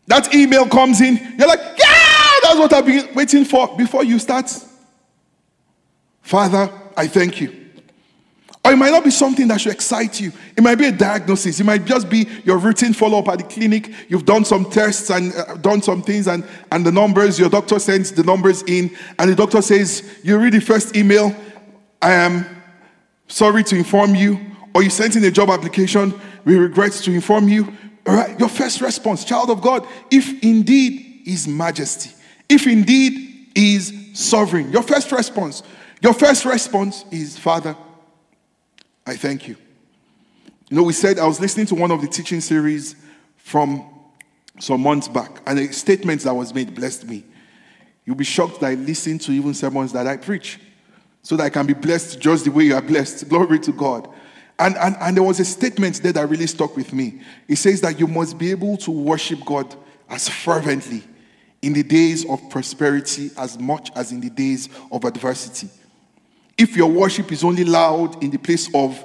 That 0.07 0.35
email 0.35 0.67
comes 0.69 1.01
in, 1.01 1.17
you're 1.39 1.49
like, 1.49 1.61
yeah, 1.79 2.31
that's 2.43 2.59
what 2.59 2.73
I've 2.73 2.87
been 2.87 3.15
waiting 3.15 3.45
for 3.45 3.77
before 3.77 4.05
you 4.05 4.19
start. 4.19 4.51
Father, 6.21 6.71
I 6.97 7.07
thank 7.07 7.41
you. 7.41 7.63
Or 8.65 8.73
it 8.73 8.77
might 8.77 8.91
not 8.91 9.03
be 9.03 9.11
something 9.11 9.49
that 9.49 9.61
should 9.61 9.73
excite 9.73 10.21
you. 10.21 10.33
It 10.57 10.63
might 10.63 10.77
be 10.77 10.87
a 10.87 10.93
diagnosis. 10.93 11.59
It 11.59 11.65
might 11.65 11.85
just 11.85 12.09
be 12.09 12.29
your 12.45 12.59
routine 12.59 12.93
follow 12.93 13.19
up 13.19 13.29
at 13.29 13.39
the 13.39 13.45
clinic. 13.45 13.93
You've 14.09 14.25
done 14.25 14.45
some 14.45 14.71
tests 14.71 15.11
and 15.11 15.35
uh, 15.35 15.57
done 15.57 15.83
some 15.83 16.01
things, 16.01 16.29
and, 16.29 16.47
and 16.71 16.87
the 16.87 16.93
numbers, 16.93 17.41
your 17.41 17.51
doctor 17.51 17.81
sends 17.81 18.13
the 18.13 18.23
numbers 18.23 18.63
in, 18.63 18.97
and 19.19 19.31
the 19.31 19.35
doctor 19.35 19.63
says, 19.63 20.21
You 20.23 20.39
read 20.39 20.53
the 20.53 20.61
first 20.61 20.97
email. 20.97 21.35
I 22.01 22.13
am 22.13 22.62
sorry 23.33 23.65
to 23.65 23.77
inform 23.77 24.15
you, 24.15 24.39
or 24.75 24.83
you 24.83 24.91
sent 24.91 25.17
in 25.17 25.25
a 25.25 25.31
job 25.31 25.49
application, 25.49 26.15
we 26.45 26.57
regret 26.57 26.93
to 26.93 27.11
inform 27.11 27.49
you. 27.49 27.75
All 28.07 28.15
right, 28.15 28.39
your 28.39 28.49
first 28.49 28.81
response, 28.81 29.25
child 29.25 29.51
of 29.51 29.63
God, 29.63 29.87
if 30.11 30.43
indeed 30.43 31.23
is 31.25 31.49
majesty, 31.49 32.11
if 32.49 32.67
indeed 32.67 33.49
is 33.55 33.93
sovereign, 34.13 34.71
your 34.71 34.83
first 34.83 35.11
response, 35.13 35.63
your 36.03 36.13
first 36.13 36.45
response 36.45 37.05
is, 37.11 37.39
Father, 37.39 37.77
I 39.07 39.17
thank 39.17 39.49
you. 39.49 39.57
You 40.69 40.77
know, 40.77 40.83
we 40.83 40.93
said, 40.93 41.19
I 41.19 41.27
was 41.27 41.41
listening 41.41 41.67
to 41.67 41.75
one 41.75 41.91
of 41.91 42.01
the 42.01 42.09
teaching 42.09 42.41
series 42.41 42.97
from 43.37 43.89
some 44.59 44.83
months 44.83 45.09
back, 45.09 45.41
and 45.47 45.59
a 45.59 45.73
statement 45.73 46.23
that 46.23 46.35
was 46.35 46.53
made 46.53 46.75
blessed 46.75 47.07
me. 47.07 47.25
You'll 48.05 48.17
be 48.17 48.25
shocked 48.25 48.61
that 48.61 48.67
I 48.67 48.75
listen 48.75 49.19
to 49.21 49.33
even 49.33 49.55
sermons 49.55 49.93
that 49.93 50.07
I 50.07 50.17
preach 50.17 50.59
so 51.23 51.37
that 51.37 51.45
I 51.45 51.51
can 51.51 51.67
be 51.67 51.75
blessed 51.75 52.21
just 52.21 52.45
the 52.45 52.51
way 52.51 52.65
you 52.65 52.75
are 52.75 52.83
blessed. 52.83 53.29
Glory 53.29 53.61
to 53.61 53.73
God. 53.73 54.09
And, 54.59 54.77
and, 54.77 54.97
and 55.01 55.17
there 55.17 55.25
was 55.25 55.41
a 55.41 55.45
statement 55.45 56.03
there 56.03 56.13
that 56.13 56.29
really 56.29 56.47
stuck 56.47 56.77
with 56.77 56.93
me. 56.93 57.21
It 57.49 57.57
says 57.57 57.81
that 57.81 57.99
you 57.99 58.07
must 58.07 58.39
be 58.39 58.51
able 58.51 58.77
to 58.79 58.91
worship 58.91 59.45
God 59.45 59.75
as 60.09 60.29
fervently 60.29 61.03
in 61.63 61.73
the 61.73 61.83
days 61.83 62.29
of 62.29 62.51
prosperity 62.51 63.31
as 63.39 63.59
much 63.59 63.91
as 63.95 64.13
in 64.13 64.21
the 64.21 64.31
days 64.31 64.69
of 64.91 65.05
adversity. 65.05 65.69
If 66.59 66.77
your 66.77 66.91
worship 66.91 67.33
is 67.33 67.45
only 67.45 67.65
loud 67.65 68.23
in 68.23 68.31
the 68.31 68.39
place 68.39 68.69
of 68.75 69.03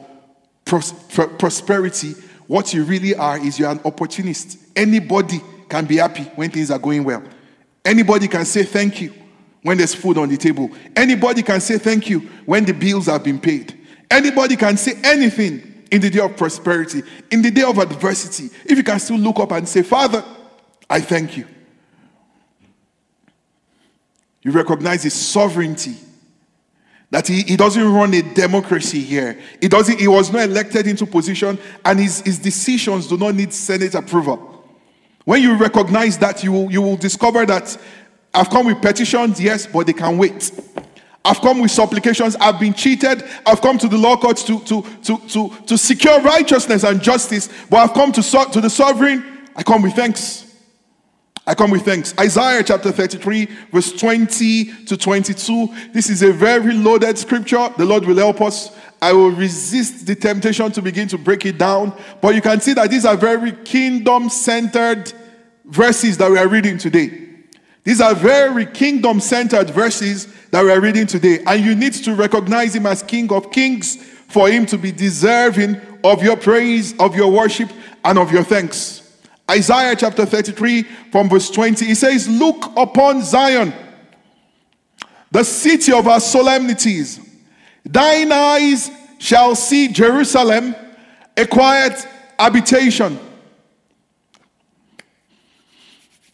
pros- 0.65 0.91
prosperity, 1.39 2.13
what 2.47 2.73
you 2.73 2.83
really 2.83 3.15
are 3.15 3.37
is 3.37 3.59
you're 3.59 3.69
an 3.69 3.81
opportunist. 3.85 4.57
Anybody 4.75 5.39
can 5.69 5.85
be 5.85 5.97
happy 5.97 6.23
when 6.35 6.49
things 6.49 6.71
are 6.71 6.79
going 6.79 7.03
well. 7.03 7.23
Anybody 7.85 8.27
can 8.27 8.43
say 8.45 8.63
thank 8.63 9.01
you 9.01 9.13
when 9.63 9.77
there's 9.77 9.93
food 9.93 10.17
on 10.17 10.29
the 10.29 10.37
table. 10.37 10.69
Anybody 10.95 11.41
can 11.43 11.59
say 11.59 11.77
thank 11.77 12.09
you 12.09 12.19
when 12.45 12.65
the 12.65 12.73
bills 12.73 13.07
have 13.07 13.23
been 13.23 13.39
paid. 13.39 13.77
Anybody 14.09 14.55
can 14.55 14.77
say 14.77 14.93
anything 15.03 15.85
in 15.91 16.01
the 16.01 16.09
day 16.09 16.19
of 16.19 16.35
prosperity, 16.37 17.03
in 17.31 17.41
the 17.41 17.51
day 17.51 17.63
of 17.63 17.77
adversity. 17.77 18.53
If 18.65 18.77
you 18.77 18.83
can 18.83 18.99
still 18.99 19.17
look 19.17 19.39
up 19.39 19.51
and 19.51 19.67
say, 19.67 19.83
Father, 19.83 20.23
I 20.89 21.01
thank 21.01 21.37
you. 21.37 21.45
You 24.41 24.51
recognize 24.51 25.03
his 25.03 25.13
sovereignty. 25.13 25.95
That 27.09 27.27
he, 27.27 27.41
he 27.41 27.55
doesn't 27.55 27.93
run 27.93 28.13
a 28.13 28.21
democracy 28.21 29.01
here. 29.01 29.39
He 29.61 29.69
doesn't, 29.69 29.99
he 29.99 30.09
was 30.09 30.31
not 30.31 30.43
elected 30.43 30.87
into 30.87 31.05
position, 31.05 31.57
and 31.85 31.99
his, 31.99 32.21
his 32.21 32.37
decisions 32.39 33.07
do 33.07 33.17
not 33.17 33.33
need 33.35 33.53
Senate 33.53 33.95
approval. 33.95 34.65
When 35.23 35.41
you 35.41 35.55
recognize 35.55 36.17
that, 36.19 36.43
you 36.43 36.51
will, 36.51 36.71
you 36.71 36.81
will 36.81 36.97
discover 36.97 37.45
that 37.45 37.77
I've 38.37 38.51
come 38.51 38.67
with 38.67 38.83
petitions, 38.83 39.41
yes, 39.41 39.65
but 39.65 39.87
they 39.87 39.93
can 39.93 40.15
wait. 40.15 40.51
I've 41.25 41.41
come 41.41 41.59
with 41.59 41.71
supplications. 41.71 42.35
I've 42.35 42.59
been 42.59 42.75
cheated. 42.75 43.23
I've 43.47 43.61
come 43.61 43.79
to 43.79 43.87
the 43.87 43.97
law 43.97 44.15
courts 44.15 44.43
to, 44.43 44.59
to, 44.59 44.83
to, 45.05 45.17
to, 45.17 45.49
to 45.65 45.75
secure 45.75 46.21
righteousness 46.21 46.83
and 46.83 47.01
justice, 47.01 47.49
but 47.67 47.77
I've 47.77 47.93
come 47.93 48.11
to, 48.11 48.21
to 48.21 48.61
the 48.61 48.69
sovereign. 48.69 49.49
I 49.55 49.63
come 49.63 49.81
with 49.81 49.93
thanks. 49.93 50.55
I 51.47 51.55
come 51.55 51.71
with 51.71 51.83
thanks. 51.83 52.13
Isaiah 52.19 52.63
chapter 52.63 52.91
33, 52.91 53.45
verse 53.71 53.91
20 53.93 54.85
to 54.85 54.95
22. 54.95 55.73
This 55.91 56.11
is 56.11 56.21
a 56.21 56.31
very 56.31 56.73
loaded 56.73 57.17
scripture. 57.17 57.69
The 57.75 57.85
Lord 57.85 58.05
will 58.05 58.17
help 58.17 58.39
us. 58.41 58.77
I 59.01 59.13
will 59.13 59.31
resist 59.31 60.05
the 60.05 60.13
temptation 60.13 60.71
to 60.73 60.81
begin 60.83 61.07
to 61.07 61.17
break 61.17 61.43
it 61.47 61.57
down. 61.57 61.99
But 62.21 62.35
you 62.35 62.41
can 62.41 62.61
see 62.61 62.73
that 62.73 62.91
these 62.91 63.03
are 63.03 63.17
very 63.17 63.53
kingdom 63.63 64.29
centered 64.29 65.11
verses 65.65 66.19
that 66.19 66.29
we 66.29 66.37
are 66.37 66.47
reading 66.47 66.77
today. 66.77 67.26
These 67.87 68.01
are 68.01 68.13
very 68.13 68.65
kingdom 68.65 69.21
centered 69.21 69.69
verses 69.69 70.27
that 70.51 70.61
we 70.61 70.71
are 70.71 70.81
reading 70.81 71.07
today. 71.07 71.41
And 71.47 71.63
you 71.63 71.73
need 71.73 71.93
to 71.93 72.15
recognize 72.15 72.75
him 72.75 72.85
as 72.85 73.01
King 73.01 73.31
of 73.31 73.49
Kings 73.49 73.95
for 74.27 74.49
him 74.49 74.65
to 74.65 74.77
be 74.77 74.91
deserving 74.91 75.79
of 76.03 76.21
your 76.21 76.35
praise, 76.35 76.93
of 76.99 77.15
your 77.15 77.31
worship, 77.31 77.71
and 78.03 78.19
of 78.19 78.29
your 78.29 78.43
thanks. 78.43 79.17
Isaiah 79.49 79.95
chapter 79.95 80.25
33, 80.25 80.83
from 81.13 81.29
verse 81.29 81.49
20, 81.49 81.85
he 81.85 81.95
says, 81.95 82.27
Look 82.27 82.73
upon 82.75 83.21
Zion, 83.21 83.71
the 85.31 85.45
city 85.45 85.93
of 85.93 86.09
our 86.09 86.19
solemnities. 86.19 87.21
Thine 87.85 88.33
eyes 88.33 88.91
shall 89.17 89.55
see 89.55 89.87
Jerusalem, 89.87 90.75
a 91.37 91.47
quiet 91.47 92.05
habitation. 92.37 93.17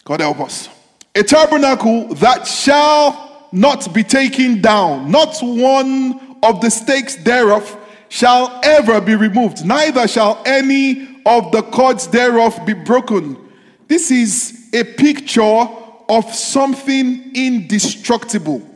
God 0.03 0.19
help 0.19 0.39
us 0.39 0.72
a 1.15 1.23
tabernacle 1.23 2.13
that 2.15 2.47
shall 2.47 3.47
not 3.51 3.93
be 3.93 4.03
taken 4.03 4.61
down, 4.61 5.11
not 5.11 5.37
one 5.41 6.37
of 6.41 6.59
the 6.61 6.69
stakes 6.69 7.15
thereof 7.17 7.77
shall 8.09 8.59
ever 8.63 8.99
be 8.99 9.15
removed, 9.15 9.65
neither 9.65 10.07
shall 10.07 10.41
any 10.45 11.21
of 11.25 11.51
the 11.51 11.61
cords 11.61 12.07
thereof 12.07 12.59
be 12.65 12.73
broken. 12.73 13.37
This 13.87 14.11
is 14.11 14.69
a 14.73 14.83
picture 14.83 15.67
of 16.09 16.33
something 16.33 17.31
indestructible. 17.35 18.67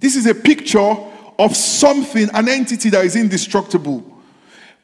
This 0.00 0.16
is 0.16 0.26
a 0.26 0.34
picture 0.34 0.96
of 1.38 1.56
something, 1.56 2.28
an 2.32 2.48
entity 2.48 2.90
that 2.90 3.04
is 3.04 3.16
indestructible. 3.16 4.04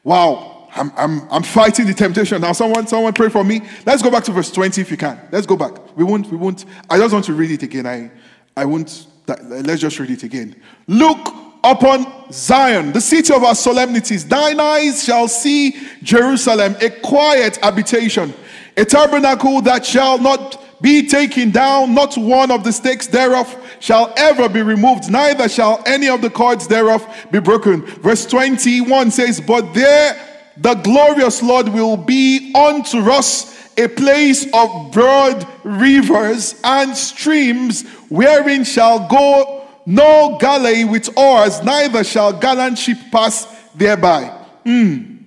Wow, 0.03 0.54
I'm, 0.75 0.91
I'm, 0.97 1.27
I'm 1.31 1.43
fighting 1.43 1.87
the 1.87 1.93
temptation. 1.93 2.41
Now, 2.41 2.51
someone, 2.51 2.85
someone 2.87 3.13
pray 3.13 3.29
for 3.29 3.43
me. 3.43 3.61
Let's 3.85 4.03
go 4.03 4.11
back 4.11 4.25
to 4.25 4.31
verse 4.31 4.51
20 4.51 4.81
if 4.81 4.91
you 4.91 4.97
can. 4.97 5.19
Let's 5.31 5.45
go 5.45 5.55
back. 5.55 5.73
We 5.95 6.03
won't, 6.03 6.27
we 6.27 6.37
won't. 6.37 6.65
I 6.89 6.97
just 6.97 7.13
want 7.13 7.25
to 7.25 7.33
read 7.33 7.51
it 7.51 7.63
again. 7.63 7.85
I, 7.85 8.11
I 8.57 8.65
won't, 8.65 9.07
let's 9.27 9.81
just 9.81 9.97
read 9.99 10.11
it 10.11 10.23
again. 10.23 10.55
Look 10.87 11.33
upon 11.63 12.31
Zion, 12.31 12.91
the 12.91 13.01
city 13.01 13.33
of 13.33 13.43
our 13.43 13.55
solemnities. 13.55 14.27
Thine 14.27 14.59
eyes 14.59 15.03
shall 15.03 15.27
see 15.27 15.75
Jerusalem, 16.03 16.75
a 16.81 16.89
quiet 16.89 17.57
habitation, 17.57 18.33
a 18.77 18.85
tabernacle 18.85 19.61
that 19.61 19.85
shall 19.85 20.17
not 20.17 20.61
be 20.81 21.07
taken 21.07 21.51
down, 21.51 21.93
not 21.93 22.17
one 22.17 22.51
of 22.51 22.63
the 22.63 22.71
stakes 22.71 23.07
thereof 23.07 23.77
shall 23.79 24.13
ever 24.17 24.49
be 24.49 24.61
removed, 24.61 25.09
neither 25.09 25.47
shall 25.47 25.81
any 25.85 26.09
of 26.09 26.21
the 26.21 26.29
cords 26.29 26.67
thereof 26.67 27.07
be 27.31 27.39
broken. 27.39 27.85
Verse 27.85 28.25
21 28.25 29.09
says, 29.11 29.39
But 29.39 29.73
there 29.73 30.34
the 30.57 30.75
glorious 30.75 31.41
Lord 31.41 31.69
will 31.69 31.97
be 31.97 32.53
unto 32.53 32.99
us 33.11 33.53
a 33.77 33.87
place 33.89 34.47
of 34.53 34.91
broad 34.91 35.45
rivers 35.63 36.59
and 36.63 36.95
streams, 36.95 37.83
wherein 38.09 38.63
shall 38.63 39.07
go 39.07 39.67
no 39.85 40.37
galley 40.39 40.85
with 40.85 41.15
oars, 41.17 41.61
neither 41.63 42.03
shall 42.03 42.33
gallant 42.33 42.77
ship 42.77 42.97
pass 43.11 43.45
thereby. 43.75 44.33
Mm. 44.65 45.19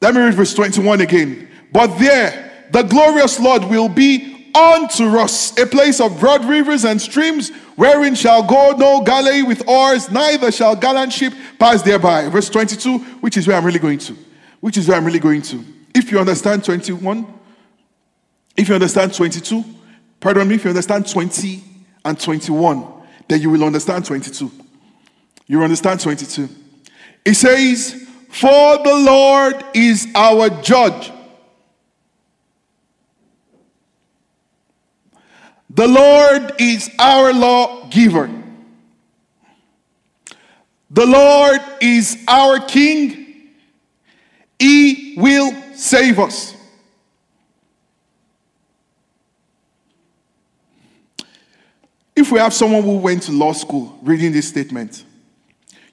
Let 0.00 0.14
me 0.14 0.20
read 0.20 0.34
verse 0.34 0.54
21 0.54 1.00
again. 1.00 1.48
But 1.70 1.98
there 1.98 2.52
the 2.72 2.82
glorious 2.82 3.38
Lord 3.38 3.64
will 3.64 3.88
be 3.88 4.31
unto 4.54 5.04
us 5.18 5.56
a 5.58 5.66
place 5.66 6.00
of 6.00 6.18
broad 6.18 6.44
rivers 6.44 6.84
and 6.84 7.00
streams, 7.00 7.50
wherein 7.76 8.14
shall 8.14 8.42
go 8.42 8.72
no 8.76 9.02
galley 9.02 9.42
with 9.42 9.66
oars, 9.68 10.10
neither 10.10 10.50
shall 10.52 10.76
gallant 10.76 11.12
ship 11.12 11.32
pass 11.58 11.82
thereby. 11.82 12.28
Verse 12.28 12.48
22, 12.48 12.98
which 13.20 13.36
is 13.36 13.46
where 13.46 13.56
I'm 13.56 13.64
really 13.64 13.78
going 13.78 13.98
to. 14.00 14.16
Which 14.60 14.76
is 14.76 14.88
where 14.88 14.96
I'm 14.96 15.04
really 15.04 15.18
going 15.18 15.42
to. 15.42 15.64
If 15.94 16.10
you 16.10 16.18
understand 16.18 16.64
21, 16.64 17.26
if 18.56 18.68
you 18.68 18.74
understand 18.74 19.14
22, 19.14 19.64
pardon 20.20 20.48
me, 20.48 20.56
if 20.56 20.64
you 20.64 20.70
understand 20.70 21.08
20 21.08 21.62
and 22.04 22.18
21, 22.18 22.92
then 23.28 23.40
you 23.40 23.50
will 23.50 23.64
understand 23.64 24.04
22. 24.04 24.50
You 25.46 25.62
understand 25.62 26.00
22. 26.00 26.48
It 27.24 27.34
says, 27.34 28.06
For 28.28 28.78
the 28.78 28.94
Lord 28.94 29.64
is 29.74 30.08
our 30.14 30.50
judge 30.62 31.11
The 35.74 35.88
Lord 35.88 36.52
is 36.58 36.90
our 36.98 37.32
lawgiver. 37.32 38.30
The 40.90 41.06
Lord 41.06 41.60
is 41.80 42.22
our 42.28 42.60
King. 42.60 43.48
He 44.58 45.14
will 45.16 45.50
save 45.74 46.18
us. 46.18 46.54
If 52.14 52.30
we 52.30 52.38
have 52.38 52.52
someone 52.52 52.82
who 52.82 52.98
went 52.98 53.22
to 53.22 53.32
law 53.32 53.54
school 53.54 53.98
reading 54.02 54.32
this 54.32 54.48
statement, 54.48 55.06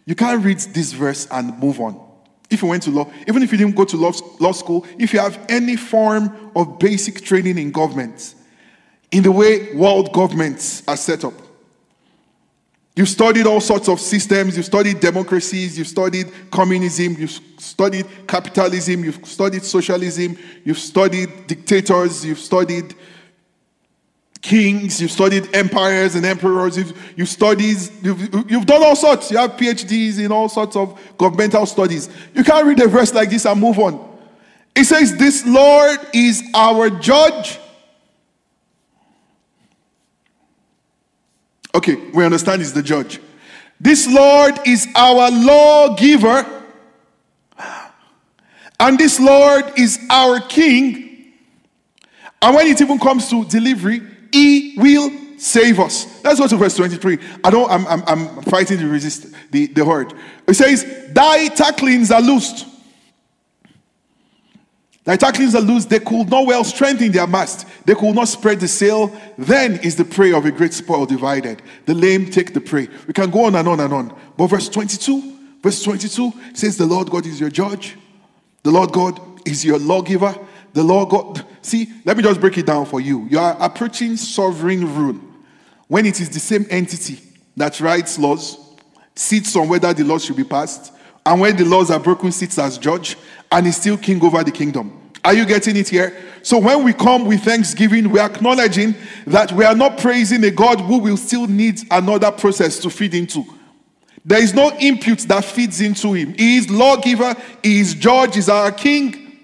you 0.05 0.13
can't 0.13 0.43
read 0.43 0.59
this 0.59 0.91
verse 0.91 1.25
and 1.31 1.57
move 1.57 1.79
on. 1.79 1.97
If 2.49 2.61
you 2.61 2.67
went 2.67 2.83
to 2.83 2.91
law, 2.91 3.09
even 3.27 3.43
if 3.43 3.51
you 3.53 3.57
didn't 3.57 3.77
go 3.77 3.85
to 3.85 3.95
law, 3.95 4.11
law 4.39 4.51
school, 4.51 4.85
if 4.97 5.13
you 5.13 5.19
have 5.19 5.39
any 5.47 5.77
form 5.77 6.51
of 6.53 6.79
basic 6.79 7.23
training 7.23 7.57
in 7.57 7.71
government, 7.71 8.35
in 9.11 9.23
the 9.23 9.31
way 9.31 9.73
world 9.75 10.13
governments 10.13 10.83
are 10.87 10.97
set 10.97 11.23
up. 11.23 11.33
You've 12.95 13.09
studied 13.09 13.47
all 13.47 13.61
sorts 13.61 13.87
of 13.87 13.99
systems, 13.99 14.57
you've 14.57 14.65
studied 14.65 14.99
democracies, 14.99 15.77
you've 15.77 15.87
studied 15.87 16.27
communism, 16.51 17.15
you've 17.17 17.39
studied 17.57 18.05
capitalism, 18.27 19.05
you've 19.05 19.25
studied 19.25 19.63
socialism, 19.63 20.37
you've 20.65 20.79
studied 20.79 21.47
dictators, 21.47 22.25
you've 22.25 22.39
studied 22.39 22.93
kings, 24.41 25.01
you've 25.01 25.11
studied 25.11 25.47
empires 25.55 26.15
and 26.15 26.25
emperors, 26.25 26.77
you've, 26.77 27.13
you've 27.15 27.29
studied, 27.29 27.77
you've, 28.01 28.51
you've 28.51 28.65
done 28.65 28.83
all 28.83 28.95
sorts. 28.95 29.31
You 29.31 29.37
have 29.37 29.51
PhDs 29.51 30.19
in 30.19 30.31
all 30.31 30.49
sorts 30.49 30.75
of 30.75 30.99
governmental 31.17 31.65
studies. 31.65 32.09
You 32.33 32.43
can't 32.43 32.65
read 32.65 32.81
a 32.81 32.87
verse 32.87 33.13
like 33.13 33.29
this 33.29 33.45
and 33.45 33.61
move 33.61 33.79
on. 33.79 34.07
It 34.75 34.83
says, 34.83 35.15
This 35.15 35.45
Lord 35.45 35.99
is 36.13 36.43
our 36.53 36.89
judge 36.89 37.59
Okay, 41.73 41.95
we 41.95 42.25
understand 42.25 42.61
he's 42.61 42.73
the 42.73 42.83
judge. 42.83 43.19
This 43.79 44.07
Lord 44.07 44.59
is 44.65 44.87
our 44.95 45.31
lawgiver, 45.31 46.63
and 48.79 48.97
this 48.97 49.19
Lord 49.19 49.71
is 49.77 49.99
our 50.09 50.39
king. 50.41 51.33
And 52.41 52.55
when 52.55 52.67
it 52.67 52.81
even 52.81 52.99
comes 52.99 53.29
to 53.29 53.45
delivery, 53.45 54.01
he 54.31 54.75
will 54.77 55.11
save 55.37 55.79
us. 55.79 56.23
Let's 56.23 56.39
go 56.39 56.47
to 56.47 56.57
verse 56.57 56.75
23. 56.75 57.17
I 57.43 57.49
don't, 57.49 57.69
I'm, 57.71 57.87
I'm, 57.87 58.03
I'm 58.07 58.41
fighting 58.43 58.79
to 58.79 58.87
resist 58.87 59.27
the, 59.51 59.67
the 59.67 59.85
word. 59.85 60.13
It 60.47 60.53
says, 60.55 61.09
Thy 61.11 61.47
tacklings 61.49 62.11
are 62.11 62.21
loosed 62.21 62.65
the 65.05 65.13
Italians 65.13 65.55
are 65.55 65.61
loose, 65.61 65.85
they 65.85 65.99
could 65.99 66.29
not 66.29 66.45
well 66.45 66.63
strengthen 66.63 67.11
their 67.11 67.25
mast, 67.25 67.65
they 67.85 67.95
could 67.95 68.13
not 68.13 68.27
spread 68.27 68.59
the 68.59 68.67
sail. 68.67 69.11
Then 69.37 69.79
is 69.79 69.95
the 69.95 70.05
prey 70.05 70.33
of 70.33 70.45
a 70.45 70.51
great 70.51 70.73
spoil 70.73 71.05
divided. 71.05 71.61
The 71.85 71.93
lame 71.93 72.29
take 72.29 72.53
the 72.53 72.61
prey. 72.61 72.87
We 73.07 73.13
can 73.13 73.29
go 73.29 73.45
on 73.45 73.55
and 73.55 73.67
on 73.67 73.79
and 73.79 73.93
on. 73.93 74.15
But 74.37 74.47
verse 74.47 74.69
22, 74.69 75.59
verse 75.63 75.81
22 75.83 76.33
says, 76.53 76.77
The 76.77 76.85
Lord 76.85 77.09
God 77.09 77.25
is 77.25 77.39
your 77.39 77.49
judge, 77.49 77.97
the 78.63 78.71
Lord 78.71 78.91
God 78.91 79.19
is 79.47 79.63
your 79.63 79.79
lawgiver. 79.79 80.35
The 80.73 80.83
Lord 80.83 81.09
God, 81.09 81.45
see, 81.61 81.91
let 82.05 82.15
me 82.15 82.23
just 82.23 82.39
break 82.39 82.57
it 82.57 82.65
down 82.65 82.85
for 82.85 83.01
you. 83.01 83.25
You 83.29 83.39
are 83.39 83.57
approaching 83.59 84.17
sovereign 84.17 84.95
rule 84.95 85.19
when 85.87 86.05
it 86.05 86.21
is 86.21 86.29
the 86.29 86.39
same 86.39 86.67
entity 86.69 87.19
that 87.57 87.79
writes 87.81 88.19
laws, 88.19 88.57
sits 89.15 89.55
on 89.55 89.67
whether 89.67 89.91
the 89.93 90.03
laws 90.03 90.25
should 90.25 90.37
be 90.37 90.43
passed, 90.43 90.93
and 91.25 91.41
when 91.41 91.55
the 91.55 91.65
laws 91.65 91.91
are 91.91 91.99
broken, 91.99 92.31
sits 92.31 92.57
as 92.57 92.77
judge, 92.77 93.17
and 93.51 93.67
is 93.67 93.77
still 93.77 93.97
king 93.97 94.23
over 94.23 94.43
the 94.43 94.51
kingdom. 94.51 94.95
Are 95.23 95.33
you 95.33 95.45
getting 95.45 95.75
it 95.75 95.89
here? 95.89 96.15
So 96.43 96.57
when 96.57 96.83
we 96.83 96.93
come 96.93 97.25
with 97.25 97.43
thanksgiving, 97.43 98.09
we're 98.09 98.21
acknowledging 98.21 98.95
that 99.27 99.51
we 99.51 99.65
are 99.65 99.75
not 99.75 99.97
praising 99.97 100.43
a 100.45 100.51
God 100.51 100.79
who 100.79 100.99
will 100.99 101.17
still 101.17 101.47
need 101.47 101.81
another 101.91 102.31
process 102.31 102.79
to 102.79 102.89
feed 102.89 103.13
into. 103.13 103.43
There 104.23 104.41
is 104.41 104.53
no 104.53 104.71
input 104.79 105.19
that 105.19 105.43
feeds 105.43 105.81
into 105.81 106.13
him. 106.13 106.33
He 106.33 106.57
is 106.57 106.69
lawgiver, 106.69 107.35
he 107.63 107.79
is 107.79 107.93
judge, 107.93 108.35
he 108.35 108.39
is 108.39 108.49
our 108.49 108.71
king, 108.71 109.39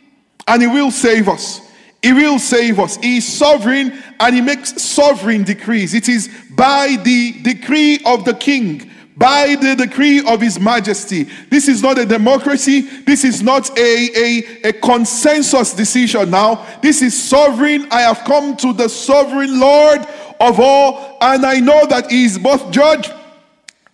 and 0.48 0.62
he 0.62 0.68
will 0.68 0.92
save 0.92 1.28
us. 1.28 1.62
He 2.02 2.14
will 2.14 2.38
save 2.38 2.80
us. 2.80 2.98
He 2.98 3.18
is 3.18 3.28
sovereign 3.28 3.92
and 4.20 4.36
he 4.36 4.40
makes 4.40 4.80
sovereign 4.80 5.44
decrees. 5.44 5.96
It 5.96 6.08
is 6.08 6.30
by 6.52 6.98
the 7.04 7.42
decree 7.42 8.00
of 8.06 8.26
the 8.26 8.36
king 8.36 8.92
by 9.18 9.56
the 9.56 9.76
decree 9.76 10.26
of 10.28 10.42
his 10.42 10.60
majesty. 10.60 11.24
This 11.50 11.68
is 11.68 11.82
not 11.82 11.98
a 11.98 12.06
democracy. 12.06 12.82
This 12.82 13.24
is 13.24 13.42
not 13.42 13.78
a, 13.78 14.10
a, 14.16 14.70
a 14.70 14.74
consensus 14.74 15.74
decision 15.74 16.30
now. 16.32 16.66
This 16.82 17.02
is 17.02 17.22
sovereign. 17.22 17.88
I 17.92 18.02
have 18.02 18.20
come 18.26 18.58
to 18.58 18.74
the 18.74 18.90
sovereign 18.90 19.60
Lord 19.60 20.06
of 20.40 20.60
all, 20.60 21.18
and 21.22 21.46
I 21.46 21.60
know 21.60 21.86
that 21.88 22.12
he 22.12 22.26
is 22.26 22.38
both 22.38 22.72
judge. 22.72 23.10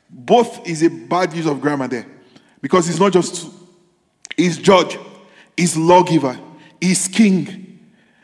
Both 0.09 0.67
is 0.67 0.81
a 0.83 0.89
bad 0.89 1.33
use 1.33 1.45
of 1.45 1.61
grammar 1.61 1.87
there. 1.87 2.05
Because 2.61 2.87
he's 2.87 2.99
not 2.99 3.13
just 3.13 3.47
he's 4.37 4.57
judge, 4.57 4.97
he's 5.55 5.77
lawgiver, 5.77 6.39
he's 6.79 7.07
king, 7.07 7.79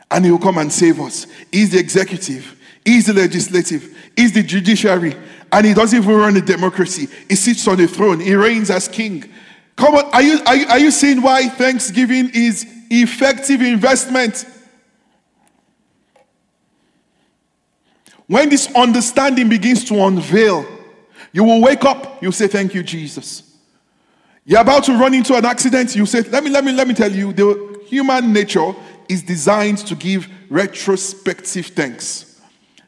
and 0.10 0.25
he 0.25 0.31
will 0.31 0.39
come 0.39 0.57
and 0.57 0.71
save 0.71 0.99
us. 0.99 1.27
He's 1.51 1.71
the 1.71 1.79
executive, 1.79 2.55
he's 2.86 3.07
the 3.07 3.13
legislative, 3.13 3.95
he's 4.15 4.31
the 4.31 4.43
judiciary, 4.43 5.15
and 5.51 5.65
he 5.65 5.73
doesn't 5.73 6.01
even 6.01 6.15
run 6.15 6.38
a 6.38 6.41
democracy. 6.41 7.07
He 7.29 7.36
sits 7.36 7.67
on 7.67 7.77
the 7.77 7.88
throne, 7.88 8.19
he 8.19 8.36
reigns 8.36 8.69
as 8.69 8.88
king. 8.88 9.29
Come 9.75 9.95
on, 9.95 10.05
are 10.05 10.21
you, 10.21 10.39
are 10.45 10.55
you, 10.55 10.67
are 10.67 10.79
you 10.79 10.91
seeing 10.91 11.21
why 11.21 11.47
Thanksgiving 11.47 12.31
is 12.33 12.65
effective 12.89 13.62
investment? 13.62 14.45
When 18.27 18.49
this 18.49 18.73
understanding 18.75 19.47
begins 19.49 19.86
to 19.86 19.95
unveil, 20.03 20.65
you 21.31 21.43
will 21.43 21.62
wake 21.62 21.86
up, 21.86 22.21
you'll 22.21 22.31
say, 22.31 22.47
Thank 22.47 22.73
you, 22.73 22.83
Jesus. 22.83 23.43
You're 24.45 24.62
about 24.62 24.86
to 24.86 24.93
run 24.93 25.13
into 25.13 25.36
an 25.36 25.45
accident, 25.45 25.95
you 25.95 26.05
say, 26.05 26.21
Let 26.21 26.43
me, 26.43 26.49
let 26.49 26.63
me, 26.63 26.73
let 26.73 26.88
me 26.88 26.93
tell 26.93 27.12
you, 27.12 27.31
the 27.31 27.83
human 27.88 28.33
nature 28.33 28.73
is 29.07 29.23
designed 29.23 29.77
to 29.79 29.95
give 29.95 30.27
retrospective 30.49 31.67
thanks. 31.67 32.37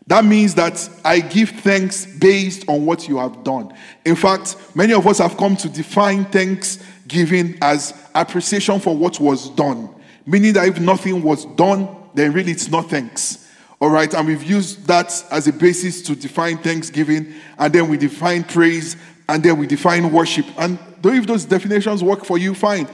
That 0.09 0.25
means 0.25 0.55
that 0.55 0.89
I 1.05 1.19
give 1.19 1.49
thanks 1.49 2.07
based 2.07 2.67
on 2.67 2.83
what 2.83 3.07
you 3.07 3.19
have 3.19 3.43
done. 3.43 3.71
In 4.05 4.15
fact, 4.15 4.55
many 4.73 4.91
of 4.91 5.05
us 5.05 5.19
have 5.19 5.37
come 5.37 5.55
to 5.57 5.69
define 5.69 6.25
thanksgiving 6.25 7.59
as 7.61 7.93
appreciation 8.15 8.79
for 8.79 8.97
what 8.97 9.19
was 9.19 9.51
done. 9.51 9.87
Meaning 10.25 10.53
that 10.53 10.67
if 10.67 10.79
nothing 10.79 11.21
was 11.21 11.45
done, 11.45 11.95
then 12.15 12.33
really 12.33 12.53
it's 12.53 12.69
not 12.69 12.89
thanks. 12.89 13.47
All 13.79 13.91
right, 13.91 14.11
and 14.15 14.27
we've 14.27 14.41
used 14.41 14.87
that 14.87 15.23
as 15.29 15.47
a 15.47 15.53
basis 15.53 16.01
to 16.01 16.15
define 16.15 16.57
thanksgiving, 16.57 17.31
and 17.59 17.71
then 17.71 17.87
we 17.87 17.95
define 17.95 18.43
praise, 18.43 18.97
and 19.27 19.43
then 19.43 19.59
we 19.59 19.67
define 19.67 20.11
worship. 20.11 20.47
And 20.57 20.79
though 21.03 21.13
if 21.13 21.27
those 21.27 21.45
definitions 21.45 22.03
work 22.03 22.25
for 22.25 22.39
you, 22.39 22.55
fine. 22.55 22.87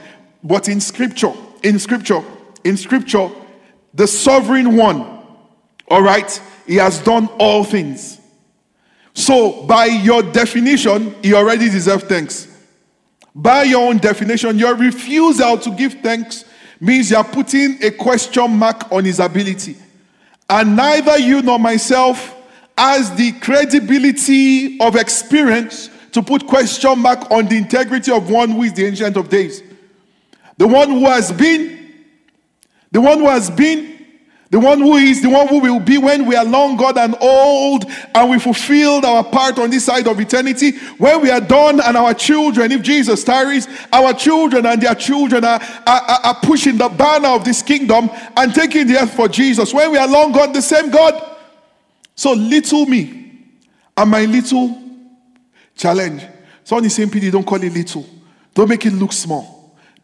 But 0.44 0.68
in 0.68 0.82
scripture, 0.82 1.32
in 1.62 1.78
scripture, 1.78 2.22
in 2.62 2.76
scripture, 2.76 3.30
the 3.94 4.06
sovereign 4.06 4.76
one, 4.76 5.00
all 5.88 6.02
right, 6.02 6.40
he 6.66 6.76
has 6.76 7.00
done 7.00 7.28
all 7.38 7.64
things. 7.64 8.20
So, 9.14 9.62
by 9.62 9.86
your 9.86 10.22
definition, 10.22 11.14
he 11.22 11.32
already 11.32 11.70
deserves 11.70 12.04
thanks. 12.04 12.48
By 13.34 13.64
your 13.64 13.88
own 13.88 13.98
definition, 13.98 14.58
your 14.58 14.74
refusal 14.74 15.58
to 15.58 15.70
give 15.70 15.94
thanks 16.02 16.44
means 16.80 17.10
you 17.10 17.16
are 17.16 17.24
putting 17.24 17.82
a 17.82 17.90
question 17.90 18.56
mark 18.56 18.90
on 18.92 19.04
his 19.04 19.20
ability. 19.20 19.76
And 20.48 20.76
neither 20.76 21.18
you 21.18 21.42
nor 21.42 21.58
myself 21.58 22.34
has 22.76 23.14
the 23.14 23.32
credibility 23.32 24.78
of 24.80 24.96
experience 24.96 25.90
to 26.12 26.22
put 26.22 26.46
question 26.46 26.98
mark 26.98 27.30
on 27.30 27.46
the 27.46 27.56
integrity 27.56 28.12
of 28.12 28.30
one 28.30 28.50
who 28.50 28.62
is 28.62 28.72
the 28.72 28.86
ancient 28.86 29.16
of 29.16 29.28
days. 29.28 29.62
The 30.58 30.66
one 30.66 30.90
who 30.90 31.06
has 31.06 31.32
been, 31.32 31.94
the 32.90 33.00
one 33.00 33.18
who 33.18 33.28
has 33.28 33.50
been, 33.50 33.95
the 34.56 34.60
one 34.60 34.78
who 34.78 34.96
is, 34.96 35.20
the 35.20 35.28
one 35.28 35.46
who 35.48 35.58
will 35.58 35.78
be 35.78 35.98
when 35.98 36.24
we 36.24 36.34
are 36.34 36.42
long 36.42 36.78
gone 36.78 36.96
and 36.96 37.14
old 37.20 37.84
and 38.14 38.30
we 38.30 38.38
fulfilled 38.38 39.04
our 39.04 39.22
part 39.22 39.58
on 39.58 39.68
this 39.68 39.84
side 39.84 40.08
of 40.08 40.18
eternity. 40.18 40.78
When 40.96 41.20
we 41.20 41.30
are 41.30 41.42
done 41.42 41.78
and 41.78 41.94
our 41.94 42.14
children, 42.14 42.72
if 42.72 42.80
Jesus 42.80 43.22
tarries, 43.22 43.68
our 43.92 44.14
children 44.14 44.64
and 44.64 44.80
their 44.80 44.94
children 44.94 45.44
are, 45.44 45.60
are, 45.86 46.20
are 46.24 46.40
pushing 46.40 46.78
the 46.78 46.88
banner 46.88 47.28
of 47.28 47.44
this 47.44 47.60
kingdom 47.60 48.08
and 48.34 48.54
taking 48.54 48.86
the 48.86 48.98
earth 48.98 49.12
for 49.12 49.28
Jesus. 49.28 49.74
When 49.74 49.92
we 49.92 49.98
are 49.98 50.08
long 50.08 50.32
gone, 50.32 50.54
the 50.54 50.62
same 50.62 50.88
God. 50.88 51.36
So 52.14 52.32
little 52.32 52.86
me 52.86 53.34
and 53.94 54.10
my 54.10 54.24
little 54.24 54.82
challenge. 55.76 56.22
So 56.64 56.76
on 56.76 56.82
the 56.82 56.88
same 56.88 57.10
PD, 57.10 57.30
don't 57.30 57.46
call 57.46 57.62
it 57.62 57.74
little. 57.74 58.06
Don't 58.54 58.70
make 58.70 58.86
it 58.86 58.94
look 58.94 59.12
small. 59.12 59.55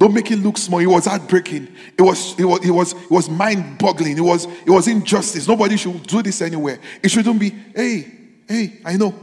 Don't 0.02 0.14
make 0.14 0.32
it 0.32 0.38
look 0.38 0.58
small. 0.58 0.80
It 0.80 0.86
was 0.86 1.04
heartbreaking. 1.04 1.68
It 1.96 2.02
was, 2.02 2.36
it 2.36 2.44
was, 2.44 2.66
it 2.66 2.72
was, 2.72 2.92
it 2.92 3.08
was 3.08 3.30
mind-boggling. 3.30 4.18
It 4.18 4.20
was, 4.20 4.46
it 4.46 4.68
was 4.68 4.88
injustice. 4.88 5.46
Nobody 5.46 5.76
should 5.76 6.02
do 6.08 6.20
this 6.24 6.42
anywhere. 6.42 6.80
It 7.00 7.08
shouldn't 7.08 7.38
be, 7.38 7.50
hey, 7.50 8.12
hey, 8.48 8.80
I 8.84 8.96
know, 8.96 9.14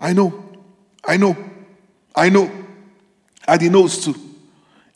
I 0.00 0.12
know, 0.12 0.44
I 1.04 1.18
know, 1.18 1.36
I 2.16 2.30
know. 2.30 2.50
And 3.46 3.62
he 3.62 3.68
knows 3.68 4.04
too. 4.04 4.16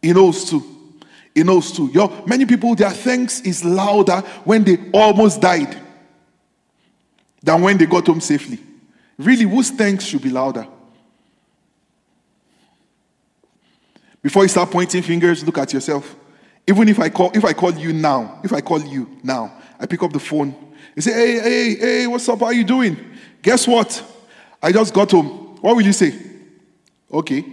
He 0.02 0.12
knows 0.12 0.44
too. 0.50 1.00
He 1.32 1.44
knows 1.44 1.70
too. 1.70 1.88
Yo, 1.94 2.24
many 2.26 2.44
people, 2.44 2.74
their 2.74 2.90
thanks 2.90 3.42
is 3.42 3.64
louder 3.64 4.22
when 4.42 4.64
they 4.64 4.90
almost 4.92 5.40
died 5.40 5.80
than 7.40 7.62
when 7.62 7.78
they 7.78 7.86
got 7.86 8.08
home 8.08 8.20
safely. 8.20 8.58
Really, 9.18 9.44
whose 9.44 9.70
thanks 9.70 10.02
should 10.02 10.22
be 10.22 10.30
louder? 10.30 10.66
Before 14.22 14.44
you 14.44 14.48
start 14.48 14.70
pointing 14.70 15.02
fingers, 15.02 15.44
look 15.44 15.58
at 15.58 15.72
yourself. 15.72 16.16
Even 16.66 16.88
if 16.88 17.00
I 17.00 17.08
call, 17.08 17.32
if 17.34 17.44
I 17.44 17.52
call 17.52 17.72
you 17.72 17.92
now, 17.92 18.40
if 18.44 18.52
I 18.52 18.60
call 18.60 18.80
you 18.80 19.18
now, 19.22 19.52
I 19.80 19.86
pick 19.86 20.02
up 20.02 20.12
the 20.12 20.20
phone. 20.20 20.54
You 20.94 21.02
say, 21.02 21.12
hey, 21.12 21.40
hey, 21.40 21.74
hey, 21.74 22.06
what's 22.06 22.28
up? 22.28 22.38
How 22.38 22.46
are 22.46 22.52
you 22.52 22.64
doing? 22.64 22.96
Guess 23.42 23.66
what? 23.66 24.02
I 24.62 24.70
just 24.70 24.94
got 24.94 25.10
home. 25.10 25.58
What 25.60 25.74
will 25.74 25.82
you 25.82 25.92
say? 25.92 26.16
Okay. 27.12 27.44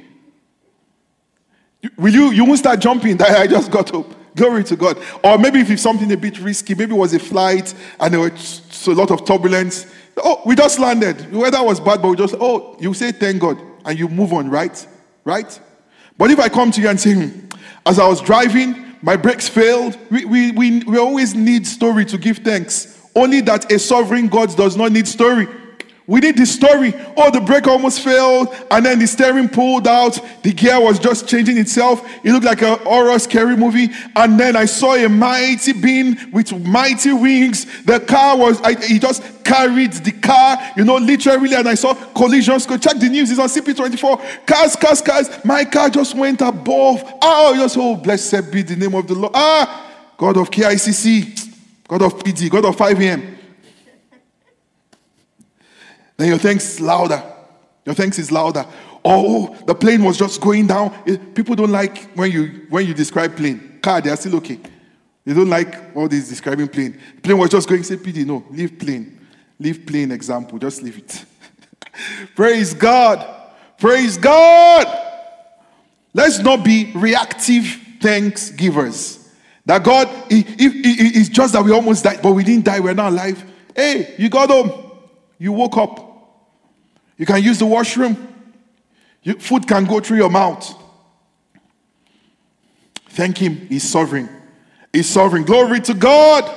Will 1.97 2.13
you 2.13 2.31
you 2.31 2.45
won't 2.45 2.59
start 2.59 2.79
jumping 2.79 3.17
that 3.17 3.31
I 3.39 3.47
just 3.47 3.71
got 3.71 3.89
home? 3.89 4.15
Glory 4.35 4.63
to 4.65 4.75
God. 4.75 4.97
Or 5.23 5.37
maybe 5.39 5.59
if 5.59 5.71
it's 5.71 5.81
something 5.81 6.11
a 6.11 6.17
bit 6.17 6.39
risky, 6.39 6.75
maybe 6.75 6.93
it 6.93 6.97
was 6.97 7.13
a 7.13 7.19
flight 7.19 7.73
and 7.99 8.13
there 8.13 8.21
was 8.21 8.87
a 8.87 8.91
lot 8.91 9.09
of 9.09 9.25
turbulence. 9.25 9.87
Oh, 10.17 10.41
we 10.45 10.55
just 10.55 10.77
landed. 10.77 11.17
The 11.31 11.37
weather 11.37 11.63
was 11.63 11.79
bad, 11.79 12.01
but 12.01 12.09
we 12.09 12.15
just, 12.15 12.35
oh, 12.39 12.77
you 12.79 12.93
say 12.93 13.11
thank 13.11 13.41
God 13.41 13.59
and 13.85 13.97
you 13.97 14.07
move 14.07 14.33
on, 14.33 14.49
right? 14.49 14.85
Right? 15.23 15.59
But 16.19 16.31
if 16.31 16.37
I 16.37 16.49
come 16.49 16.69
to 16.71 16.81
you 16.81 16.89
and 16.89 16.99
say, 16.99 17.13
hmm, 17.13 17.47
as 17.85 17.97
I 17.97 18.05
was 18.05 18.19
driving, 18.21 18.97
my 19.01 19.15
brakes 19.15 19.47
failed, 19.47 19.97
we, 20.11 20.25
we, 20.25 20.51
we, 20.51 20.83
we 20.83 20.97
always 20.97 21.33
need 21.33 21.65
story 21.65 22.03
to 22.05 22.17
give 22.17 22.39
thanks. 22.39 23.07
Only 23.15 23.39
that 23.41 23.71
a 23.71 23.79
sovereign 23.79 24.27
God 24.27 24.55
does 24.57 24.75
not 24.75 24.91
need 24.91 25.07
story. 25.07 25.47
We 26.09 26.21
need 26.21 26.37
the 26.37 26.45
story. 26.47 26.91
Oh, 27.15 27.29
the 27.29 27.39
brake 27.39 27.67
almost 27.67 28.01
failed, 28.01 28.47
and 28.71 28.83
then 28.83 28.97
the 28.97 29.05
steering 29.05 29.47
pulled 29.47 29.87
out. 29.87 30.19
The 30.41 30.51
gear 30.51 30.81
was 30.81 30.97
just 30.97 31.27
changing 31.27 31.59
itself. 31.59 32.03
It 32.25 32.31
looked 32.31 32.47
like 32.47 32.63
a 32.63 32.77
horror, 32.77 33.19
scary 33.19 33.55
movie. 33.55 33.89
And 34.15 34.39
then 34.39 34.55
I 34.55 34.65
saw 34.65 34.95
a 34.95 35.07
mighty 35.07 35.71
being 35.71 36.17
with 36.31 36.51
mighty 36.65 37.13
wings. 37.13 37.83
The 37.83 37.99
car 37.99 38.35
was, 38.35 38.59
I, 38.61 38.73
he 38.83 38.97
just 38.97 39.21
carried 39.43 39.93
the 39.93 40.11
car, 40.13 40.57
you 40.75 40.83
know, 40.83 40.95
literally. 40.95 41.53
And 41.53 41.69
I 41.69 41.75
saw 41.75 41.93
collisions. 41.93 42.65
Go 42.65 42.79
check 42.79 42.97
the 42.97 43.07
news. 43.07 43.29
It's 43.29 43.39
on 43.39 43.47
CP24. 43.47 44.47
Cars, 44.47 44.75
cars, 44.77 45.03
cars. 45.03 45.45
My 45.45 45.63
car 45.63 45.91
just 45.91 46.15
went 46.15 46.41
above. 46.41 47.03
Oh, 47.21 47.53
just 47.55 47.77
oh, 47.77 47.95
blessed 47.95 48.51
be 48.51 48.63
the 48.63 48.75
name 48.75 48.95
of 48.95 49.07
the 49.07 49.13
Lord. 49.13 49.33
Ah, 49.35 50.11
God 50.17 50.37
of 50.37 50.49
KICC, 50.49 51.53
God 51.87 52.01
of 52.01 52.17
PD, 52.17 52.49
God 52.49 52.65
of 52.65 52.75
5am. 52.75 53.38
Then 56.19 56.27
your 56.27 56.37
thanks 56.37 56.81
louder. 56.81 57.23
Your 57.85 57.95
thanks 57.95 58.19
is 58.19 58.29
louder. 58.29 58.65
Oh, 59.05 59.53
oh, 59.55 59.63
the 59.65 59.73
plane 59.73 60.03
was 60.03 60.17
just 60.17 60.41
going 60.41 60.67
down. 60.67 60.91
People 61.33 61.55
don't 61.55 61.71
like 61.71 62.11
when 62.11 62.29
you 62.29 62.65
when 62.67 62.85
you 62.85 62.93
describe 62.93 63.37
plane. 63.37 63.79
Car, 63.81 64.01
they 64.01 64.09
are 64.09 64.17
still 64.17 64.35
okay. 64.35 64.59
They 65.23 65.33
don't 65.33 65.49
like 65.49 65.95
all 65.95 66.09
this 66.09 66.27
describing 66.27 66.67
plane. 66.67 66.99
Plane 67.23 67.37
was 67.37 67.49
just 67.51 67.69
going. 67.69 67.83
Say, 67.83 67.95
PD, 67.95 68.25
no, 68.25 68.43
leave 68.51 68.77
plane. 68.77 69.17
Leave 69.57 69.85
plane 69.85 70.11
example. 70.11 70.59
Just 70.59 70.81
leave 70.81 70.97
it. 70.97 71.23
Praise 72.35 72.73
God. 72.73 73.25
Praise 73.77 74.17
God. 74.17 74.87
Let's 76.13 76.39
not 76.39 76.65
be 76.65 76.91
reactive 76.95 77.79
thanks 78.01 78.49
givers. 78.51 79.29
That 79.65 79.85
God, 79.85 80.09
it's 80.29 81.29
just 81.29 81.53
that 81.53 81.63
we 81.63 81.71
almost 81.71 82.03
died, 82.03 82.19
but 82.21 82.33
we 82.33 82.43
didn't 82.43 82.65
die. 82.65 82.81
We're 82.81 82.93
not 82.93 83.13
alive. 83.13 83.41
Hey, 83.73 84.15
you 84.17 84.27
got 84.27 84.49
home. 84.49 84.91
You 85.37 85.53
woke 85.53 85.77
up. 85.77 86.08
You 87.19 87.25
can 87.25 87.43
use 87.43 87.59
the 87.59 87.65
washroom. 87.65 88.27
You, 89.21 89.33
food 89.33 89.67
can 89.67 89.83
go 89.83 89.99
through 89.99 90.17
your 90.17 90.29
mouth. 90.29 90.73
Thank 93.09 93.37
Him. 93.37 93.67
He's 93.67 93.87
sovereign. 93.87 94.29
He's 94.93 95.09
sovereign. 95.09 95.43
Glory 95.43 95.81
to 95.81 95.93
God. 95.93 96.49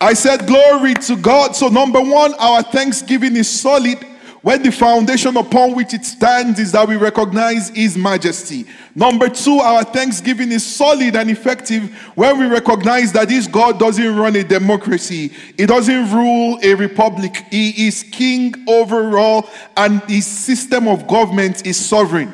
I 0.00 0.14
said, 0.14 0.46
Glory 0.48 0.94
to 0.94 1.16
God. 1.16 1.54
So, 1.54 1.68
number 1.68 2.00
one, 2.00 2.34
our 2.34 2.62
thanksgiving 2.62 3.36
is 3.36 3.48
solid 3.48 4.04
when 4.44 4.62
the 4.62 4.70
foundation 4.70 5.38
upon 5.38 5.74
which 5.74 5.94
it 5.94 6.04
stands 6.04 6.60
is 6.60 6.70
that 6.72 6.86
we 6.86 6.96
recognize 6.96 7.70
His 7.70 7.96
majesty. 7.96 8.66
Number 8.94 9.30
two, 9.30 9.56
our 9.56 9.82
thanksgiving 9.84 10.52
is 10.52 10.64
solid 10.64 11.16
and 11.16 11.30
effective 11.30 11.90
when 12.14 12.38
we 12.38 12.44
recognize 12.44 13.10
that 13.12 13.30
this 13.30 13.46
God 13.46 13.78
doesn't 13.78 14.14
run 14.14 14.36
a 14.36 14.44
democracy, 14.44 15.32
He 15.56 15.64
doesn't 15.64 16.12
rule 16.12 16.58
a 16.62 16.74
republic. 16.74 17.34
He 17.50 17.86
is 17.86 18.02
king 18.12 18.54
over 18.68 19.16
all, 19.16 19.48
and 19.78 20.02
His 20.02 20.26
system 20.26 20.88
of 20.88 21.06
government 21.06 21.66
is 21.66 21.78
sovereign. 21.78 22.30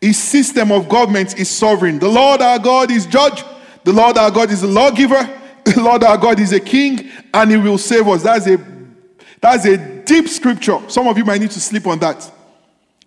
His 0.00 0.18
system 0.22 0.70
of 0.70 0.88
government 0.88 1.36
is 1.40 1.50
sovereign. 1.50 1.98
The 1.98 2.08
Lord 2.08 2.40
our 2.40 2.60
God 2.60 2.92
is 2.92 3.04
judge, 3.04 3.42
the 3.82 3.92
Lord 3.92 4.16
our 4.16 4.30
God 4.30 4.52
is 4.52 4.62
a 4.62 4.68
lawgiver, 4.68 5.28
the 5.64 5.82
Lord 5.82 6.04
our 6.04 6.18
God 6.18 6.38
is 6.38 6.52
a 6.52 6.60
king, 6.60 7.10
and 7.34 7.50
He 7.50 7.56
will 7.56 7.78
save 7.78 8.06
us. 8.06 8.22
That's 8.22 8.46
a 8.46 8.64
that's 9.40 9.66
a 9.66 10.01
deep 10.12 10.28
scripture. 10.28 10.78
Some 10.88 11.08
of 11.08 11.16
you 11.16 11.24
might 11.24 11.40
need 11.40 11.52
to 11.52 11.60
sleep 11.60 11.86
on 11.86 11.98
that. 12.00 12.30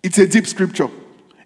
It's 0.02 0.18
a 0.18 0.26
deep 0.26 0.44
scripture. 0.44 0.88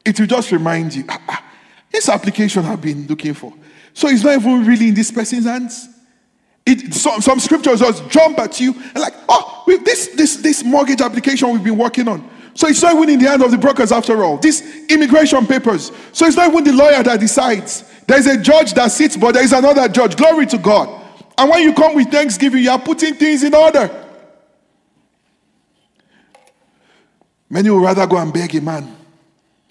It 0.06 0.18
will 0.18 0.26
just 0.26 0.50
remind 0.52 0.94
you, 0.94 1.04
ah, 1.06 1.20
ah, 1.28 1.44
this 1.92 2.08
application 2.08 2.64
I've 2.64 2.80
been 2.80 3.06
looking 3.06 3.34
for. 3.34 3.52
So 3.92 4.08
it's 4.08 4.24
not 4.24 4.40
even 4.40 4.64
really 4.64 4.88
in 4.88 4.94
this 4.94 5.10
person's 5.10 5.44
hands. 5.44 5.86
It, 6.64 6.94
some, 6.94 7.20
some 7.20 7.38
scriptures 7.38 7.80
just 7.80 8.08
jump 8.08 8.38
at 8.38 8.58
you 8.58 8.72
and 8.72 8.98
like, 8.98 9.12
oh, 9.28 9.64
this, 9.84 10.08
this, 10.14 10.36
this 10.36 10.64
mortgage 10.64 11.02
application 11.02 11.50
we've 11.52 11.64
been 11.64 11.76
working 11.76 12.08
on. 12.08 12.26
So 12.54 12.66
it's 12.66 12.82
not 12.82 12.94
even 12.94 13.10
in 13.10 13.18
the 13.18 13.28
hand 13.28 13.42
of 13.42 13.50
the 13.50 13.58
brokers 13.58 13.92
after 13.92 14.22
all. 14.24 14.38
These 14.38 14.90
immigration 14.90 15.46
papers. 15.46 15.92
So 16.12 16.24
it's 16.24 16.36
not 16.36 16.50
even 16.50 16.64
the 16.64 16.72
lawyer 16.72 17.02
that 17.02 17.20
decides. 17.20 17.84
There's 18.06 18.26
a 18.26 18.40
judge 18.40 18.72
that 18.74 18.92
sits, 18.92 19.14
but 19.14 19.32
there 19.32 19.44
is 19.44 19.52
another 19.52 19.88
judge. 19.88 20.16
Glory 20.16 20.46
to 20.46 20.58
God. 20.58 20.88
And 21.36 21.50
when 21.50 21.62
you 21.62 21.74
come 21.74 21.94
with 21.94 22.10
thanksgiving, 22.10 22.62
you 22.62 22.70
are 22.70 22.78
putting 22.78 23.14
things 23.14 23.42
in 23.42 23.54
order. 23.54 24.06
Many 27.50 27.68
would 27.68 27.82
rather 27.82 28.06
go 28.06 28.16
and 28.16 28.32
beg 28.32 28.54
a 28.54 28.60
man. 28.60 28.96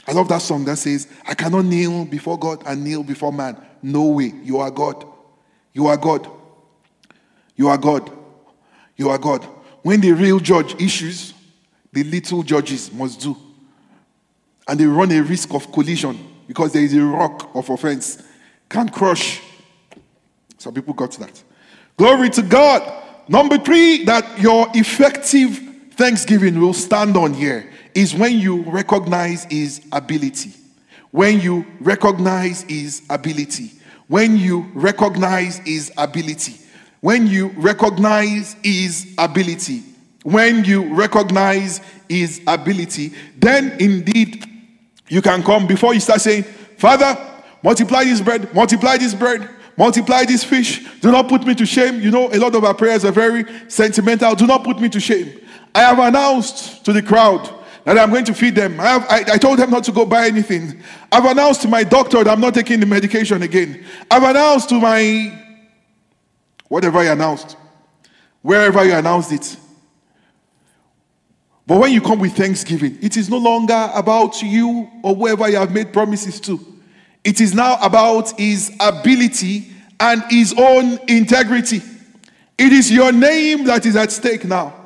I 0.06 0.12
love 0.12 0.28
that 0.28 0.42
song 0.42 0.66
that 0.66 0.76
says, 0.76 1.08
I 1.26 1.34
cannot 1.34 1.66
kneel 1.66 2.04
before 2.04 2.38
God 2.38 2.64
and 2.66 2.84
kneel 2.84 3.04
before 3.04 3.32
man. 3.32 3.58
No 3.82 4.08
way. 4.08 4.34
You 4.44 4.58
are 4.58 4.70
God. 4.70 5.06
You 5.74 5.88
are 5.88 5.96
God. 5.96 6.30
You 7.56 7.70
are 7.70 7.78
God. 7.78 8.12
You 8.98 9.10
are 9.10 9.18
God. 9.18 9.46
When 9.82 10.02
the 10.02 10.12
real 10.12 10.40
judge 10.40 10.80
issues, 10.82 11.34
the 11.94 12.04
little 12.04 12.44
judges 12.44 12.92
must 12.92 13.22
do. 13.22 13.38
And 14.68 14.80
they 14.80 14.86
run 14.86 15.12
a 15.12 15.22
risk 15.22 15.54
of 15.54 15.72
collision 15.72 16.18
because 16.48 16.74
there 16.74 16.84
is 16.84 16.94
a 16.94 17.02
rock 17.02 17.50
of 17.56 17.70
offense. 17.70 18.22
Can't 18.70 18.92
crush. 18.92 19.42
Some 20.58 20.74
people 20.74 20.94
got 20.94 21.12
that. 21.14 21.42
Glory 21.96 22.30
to 22.32 22.42
God. 22.42 23.04
Number 23.28 23.58
three, 23.58 24.04
that 24.06 24.40
your 24.40 24.68
effective 24.74 25.62
thanksgiving 25.92 26.60
will 26.60 26.74
stand 26.74 27.16
on 27.16 27.34
here 27.34 27.69
is 27.94 28.14
when 28.14 28.40
you 28.40 28.64
recognize 28.64 29.46
his 29.46 29.82
ability. 29.92 30.54
When 31.12 31.40
you 31.40 31.66
recognize 31.80 32.64
his 32.64 33.02
ability. 33.10 33.72
When 34.08 34.38
you 34.38 34.70
recognize 34.74 35.58
his 35.60 35.92
ability. 35.98 36.58
When 37.02 37.28
you 37.28 37.50
recognize 37.58 38.56
his 38.64 39.14
ability. 39.18 39.84
When 40.24 40.66
you 40.66 40.94
recognize 40.94 41.82
his 42.10 42.42
ability, 42.46 43.14
then 43.38 43.78
indeed 43.80 44.46
you 45.08 45.22
can 45.22 45.42
come 45.44 45.66
before 45.66 45.94
you 45.94 46.00
start 46.00 46.22
saying, 46.22 46.44
Father, 46.78 47.18
multiply 47.64 48.04
this 48.04 48.20
bread, 48.22 48.54
multiply 48.54 48.98
this 48.98 49.14
bread, 49.14 49.50
multiply 49.78 50.26
this 50.26 50.44
fish. 50.44 50.86
Do 51.00 51.12
not 51.12 51.30
put 51.30 51.46
me 51.46 51.56
to 51.56 51.66
shame. 51.66 52.02
You 52.02 52.12
know, 52.12 52.30
a 52.34 52.38
lot 52.38 52.54
of 52.54 52.64
our 52.64 52.74
prayers 52.74 53.06
are 53.06 53.12
very 53.12 53.46
sentimental. 53.70 54.36
Do 54.36 54.46
not 54.46 54.64
put 54.64 54.80
me 54.80 54.90
to 54.90 55.00
shame. 55.00 55.40
I 55.74 55.82
have 55.82 56.00
announced 56.00 56.84
to 56.86 56.94
the 56.94 57.02
crowd 57.02 57.50
that 57.96 58.04
I'm 58.04 58.12
going 58.12 58.26
to 58.26 58.34
feed 58.34 58.56
them. 58.56 58.80
I, 58.80 58.88
have, 58.88 59.06
I, 59.10 59.34
I, 59.34 59.38
told 59.38 59.58
them 59.58 59.72
not 59.72 59.84
to 59.86 59.92
go 59.92 60.06
buy 60.06 60.28
anything. 60.28 60.82
I've 61.12 61.26
announced 61.26 61.64
to 61.64 61.68
my 61.68 61.84
doctor 61.84 62.24
that 62.24 62.32
I'm 62.32 62.40
not 62.40 62.54
taking 62.54 62.80
the 62.80 62.86
medication 62.86 63.42
again. 63.42 63.84
I've 64.12 64.22
announced 64.22 64.70
to 64.70 64.80
my 64.80 65.36
whatever 66.68 67.00
I 67.00 67.06
announced, 67.06 67.58
wherever 68.44 68.86
you 68.86 68.94
announced 68.94 69.32
it. 69.32 69.58
But 71.66 71.80
when 71.80 71.92
you 71.92 72.02
come 72.02 72.20
with 72.20 72.36
thanksgiving, 72.36 72.98
it 73.02 73.18
is 73.18 73.28
no 73.28 73.38
longer 73.38 73.90
about 73.96 74.42
you 74.42 74.90
or 75.04 75.16
whoever 75.16 75.50
you 75.50 75.58
have 75.58 75.72
made 75.72 75.92
promises 75.92 76.40
to. 76.42 76.60
It 77.24 77.42
is 77.42 77.54
now 77.54 77.78
about 77.82 78.40
his 78.40 78.76
ability 78.80 79.72
and 80.00 80.24
his 80.30 80.54
own 80.58 81.00
integrity. 81.08 81.82
It 82.58 82.72
is 82.72 82.92
your 82.92 83.12
name 83.12 83.66
that 83.66 83.86
is 83.86 83.96
at 83.96 84.12
stake 84.12 84.46
now. 84.46 84.79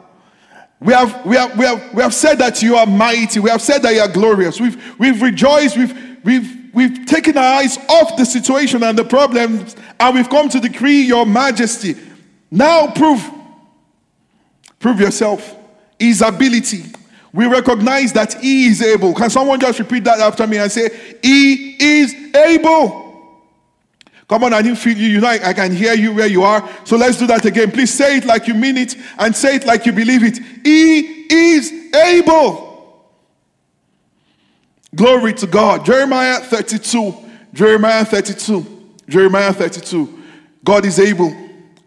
We 0.83 0.91
have, 0.91 1.25
we 1.25 1.37
have, 1.37 1.57
we 1.57 1.65
have, 1.65 1.93
we 1.93 2.01
have 2.03 2.13
said 2.13 2.39
that 2.39 2.61
you 2.61 2.75
are 2.75 2.85
mighty. 2.85 3.39
We 3.39 3.49
have 3.49 3.61
said 3.61 3.83
that 3.83 3.95
you 3.95 4.01
are 4.01 4.07
glorious. 4.09 4.59
We've, 4.59 4.99
we've 4.99 5.21
rejoiced. 5.21 5.77
We've, 5.77 6.19
we've, 6.25 6.73
we've 6.73 7.05
taken 7.05 7.37
our 7.37 7.61
eyes 7.61 7.77
off 7.87 8.17
the 8.17 8.25
situation 8.25 8.83
and 8.83 8.97
the 8.97 9.05
problems, 9.05 9.77
and 9.99 10.15
we've 10.15 10.29
come 10.29 10.49
to 10.49 10.59
decree 10.59 11.03
your 11.03 11.25
majesty. 11.25 11.95
Now 12.51 12.91
prove. 12.91 13.23
Prove 14.79 14.99
yourself. 14.99 15.55
His 15.97 16.21
ability. 16.21 16.83
We 17.31 17.45
recognize 17.45 18.11
that 18.13 18.33
He 18.41 18.67
is 18.67 18.81
able. 18.81 19.13
Can 19.13 19.29
someone 19.29 19.61
just 19.61 19.79
repeat 19.79 20.03
that 20.03 20.19
after 20.19 20.45
me 20.45 20.57
and 20.57 20.69
say, 20.69 21.17
He 21.23 21.77
is 21.79 22.13
able? 22.35 23.02
Come 24.33 24.45
on, 24.45 24.53
I 24.53 24.63
didn't 24.63 24.79
feel 24.79 24.97
you. 24.97 25.09
You 25.09 25.21
know, 25.21 25.27
I, 25.27 25.49
I, 25.49 25.53
can 25.53 25.71
hear 25.71 25.93
you 25.93 26.11
where 26.11 26.25
you 26.25 26.41
are. 26.41 26.67
So 26.85 26.97
let's 26.97 27.19
do 27.19 27.27
that 27.27 27.45
again. 27.45 27.69
Please 27.69 27.93
say 27.93 28.17
it 28.17 28.25
like 28.25 28.47
you 28.47 28.55
mean 28.55 28.77
it 28.77 28.95
and 29.19 29.35
say 29.35 29.57
it 29.57 29.65
like 29.67 29.85
you 29.85 29.91
believe 29.91 30.23
it. 30.23 30.39
He 30.63 31.01
is 31.31 31.93
able. 31.93 33.13
Glory 34.95 35.33
to 35.33 35.45
God. 35.45 35.85
Jeremiah 35.85 36.39
32. 36.39 37.15
Jeremiah 37.53 38.03
32. 38.03 38.95
Jeremiah 39.07 39.53
32. 39.53 40.23
God 40.63 40.83
is 40.87 40.99
able. 40.99 41.31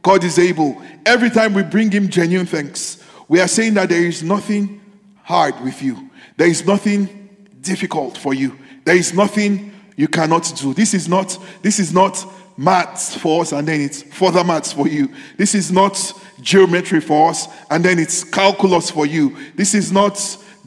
God 0.01 0.23
is 0.23 0.39
able. 0.39 0.81
Every 1.05 1.31
time 1.31 1.53
we 1.53 1.65
bring 1.65 1.91
Him 1.91 2.09
genuine 2.09 2.47
thanks, 2.47 3.03
we 3.27 3.41
are 3.41 3.49
saying 3.49 3.75
that 3.75 3.89
there 3.89 4.05
is 4.05 4.23
nothing 4.23 4.81
hard 5.25 5.61
with 5.65 5.83
you, 5.83 6.11
there 6.37 6.47
is 6.47 6.65
nothing 6.65 7.29
difficult 7.61 8.17
for 8.17 8.35
you, 8.35 8.57
there 8.85 8.95
is 8.95 9.15
nothing 9.15 9.73
you 9.97 10.09
cannot 10.09 10.53
do. 10.57 10.75
This 10.75 10.95
is 10.95 11.09
not, 11.09 11.39
this 11.63 11.79
is 11.79 11.93
not 11.93 12.25
maths 12.57 13.15
for 13.15 13.43
us 13.43 13.53
and 13.53 13.67
then 13.67 13.81
it's 13.81 14.03
further 14.03 14.45
maths 14.45 14.73
for 14.73 14.87
you. 14.87 15.13
This 15.37 15.55
is 15.55 15.73
not 15.73 16.13
geometry 16.41 17.01
for 17.01 17.31
us 17.31 17.49
and 17.71 17.85
then 17.85 17.99
it's 17.99 18.23
calculus 18.23 18.91
for 18.91 19.07
you. 19.07 19.37
This 19.55 19.75
is 19.75 19.91
not 19.91 20.19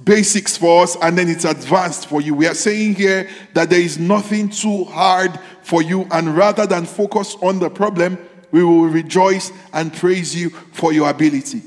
basics 0.04 0.58
for 0.58 0.84
us 0.84 0.98
and 1.02 1.18
then 1.18 1.30
it's 1.30 1.46
advanced 1.46 2.08
for 2.08 2.22
you. 2.22 2.34
We 2.34 2.48
are 2.48 2.56
saying 2.56 2.96
here 2.96 3.30
that 3.54 3.70
there 3.70 3.82
is 3.82 3.98
nothing 4.00 4.50
too 4.50 4.86
hard 4.86 5.40
for 5.62 5.82
you 5.82 6.08
and 6.12 6.36
rather 6.36 6.66
than 6.66 6.86
focus 6.86 7.36
on 7.42 7.60
the 7.60 7.70
problem, 7.70 8.18
we 8.52 8.64
will 8.64 8.86
rejoice 8.86 9.52
and 9.74 9.94
praise 9.94 10.36
you 10.36 10.50
for 10.50 10.92
your 10.92 11.10
ability. 11.10 11.62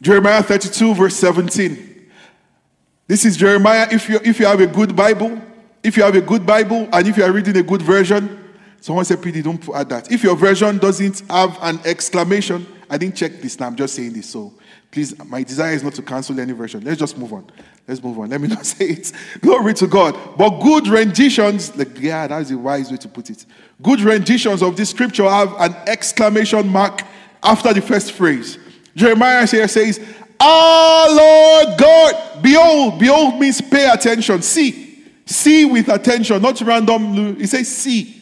Jeremiah 0.00 0.42
32, 0.42 0.94
verse 0.94 1.16
17. 1.16 1.95
This 3.08 3.24
is 3.24 3.36
Jeremiah. 3.36 3.86
If 3.90 4.08
you, 4.08 4.18
if 4.24 4.40
you 4.40 4.46
have 4.46 4.60
a 4.60 4.66
good 4.66 4.96
Bible, 4.96 5.40
if 5.82 5.96
you 5.96 6.02
have 6.02 6.16
a 6.16 6.20
good 6.20 6.44
Bible, 6.44 6.88
and 6.92 7.06
if 7.06 7.16
you 7.16 7.22
are 7.22 7.30
reading 7.30 7.56
a 7.56 7.62
good 7.62 7.80
version, 7.80 8.52
someone 8.80 9.04
said, 9.04 9.18
PD, 9.18 9.44
don't 9.44 9.62
add 9.74 9.88
that. 9.90 10.10
If 10.10 10.24
your 10.24 10.34
version 10.34 10.78
doesn't 10.78 11.22
have 11.30 11.56
an 11.62 11.78
exclamation, 11.84 12.66
I 12.90 12.98
didn't 12.98 13.14
check 13.14 13.40
this 13.40 13.60
now, 13.60 13.68
I'm 13.68 13.76
just 13.76 13.94
saying 13.94 14.12
this. 14.12 14.28
So 14.28 14.52
please, 14.90 15.16
my 15.24 15.44
desire 15.44 15.74
is 15.74 15.84
not 15.84 15.94
to 15.94 16.02
cancel 16.02 16.38
any 16.40 16.52
version. 16.52 16.82
Let's 16.82 16.98
just 16.98 17.16
move 17.16 17.32
on. 17.32 17.48
Let's 17.86 18.02
move 18.02 18.18
on. 18.18 18.28
Let 18.28 18.40
me 18.40 18.48
not 18.48 18.66
say 18.66 18.86
it. 18.86 19.12
Glory 19.40 19.74
to 19.74 19.86
God. 19.86 20.36
But 20.36 20.58
good 20.60 20.88
renditions, 20.88 21.76
like, 21.76 22.00
yeah, 22.00 22.26
that's 22.26 22.50
a 22.50 22.58
wise 22.58 22.90
way 22.90 22.96
to 22.96 23.08
put 23.08 23.30
it. 23.30 23.46
Good 23.82 24.00
renditions 24.00 24.62
of 24.62 24.76
this 24.76 24.90
scripture 24.90 25.28
have 25.28 25.54
an 25.60 25.76
exclamation 25.86 26.66
mark 26.66 27.02
after 27.44 27.72
the 27.72 27.82
first 27.82 28.12
phrase. 28.12 28.58
Jeremiah 28.96 29.46
here 29.46 29.68
says, 29.68 30.00
our 30.40 31.08
Lord 31.08 31.78
God. 31.78 32.42
Behold, 32.42 32.98
behold 32.98 33.40
means 33.40 33.60
pay 33.60 33.88
attention. 33.88 34.42
See. 34.42 34.84
See 35.28 35.64
with 35.64 35.88
attention, 35.88 36.40
not 36.40 36.60
random. 36.60 37.34
He 37.36 37.46
says, 37.46 37.66
see. 37.66 38.12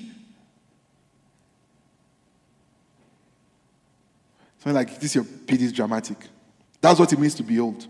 Something 4.59 4.75
like 4.75 4.99
this, 4.99 5.15
your 5.15 5.25
PD 5.25 5.61
is 5.61 5.73
dramatic. 5.73 6.17
That's 6.81 6.99
what 6.99 7.13
it 7.13 7.19
means 7.19 7.35
to 7.35 7.43
behold. 7.43 7.87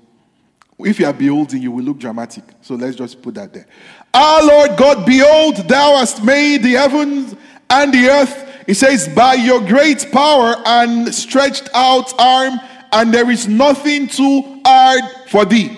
If 0.80 0.98
you 0.98 1.06
are 1.06 1.12
beholding, 1.12 1.62
you 1.62 1.70
will 1.70 1.84
look 1.84 1.98
dramatic. 1.98 2.42
So 2.60 2.74
let's 2.74 2.96
just 2.96 3.22
put 3.22 3.36
that 3.36 3.52
there. 3.52 3.68
Our 4.12 4.44
Lord 4.44 4.76
God, 4.76 5.06
behold, 5.06 5.56
thou 5.68 5.96
hast 5.98 6.24
made 6.24 6.64
the 6.64 6.72
heavens 6.72 7.36
and 7.70 7.94
the 7.94 8.08
earth. 8.08 8.64
He 8.66 8.74
says, 8.74 9.08
by 9.08 9.34
your 9.34 9.60
great 9.60 10.08
power 10.10 10.56
and 10.66 11.14
stretched 11.14 11.68
out 11.72 12.12
arm 12.18 12.58
and 12.94 13.12
there 13.12 13.30
is 13.30 13.48
nothing 13.48 14.06
too 14.08 14.60
hard 14.64 15.04
for 15.28 15.44
thee. 15.44 15.76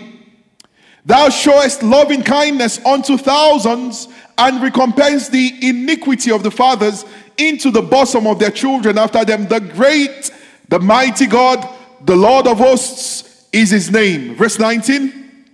Thou 1.05 1.31
showest 1.31 1.83
loving 1.83 2.23
kindness 2.23 2.85
unto 2.85 3.17
thousands, 3.17 4.09
and 4.39 4.63
recompense 4.63 5.29
the 5.29 5.55
iniquity 5.63 6.31
of 6.31 6.43
the 6.43 6.51
fathers 6.51 7.05
into 7.39 7.71
the 7.71 7.83
bosom 7.83 8.27
of 8.27 8.39
their 8.39 8.51
children 8.51 8.99
after 8.99 9.25
them. 9.25 9.49
The 9.49 9.61
great, 9.61 10.31
the 10.69 10.79
mighty 10.79 11.27
God, 11.27 11.67
the 12.05 12.17
Lord 12.17 12.47
of 12.47 12.59
hosts 12.59 13.49
is 13.53 13.71
his 13.71 13.91
name. 13.91 14.35
Verse 14.35 14.59
19. 14.59 15.45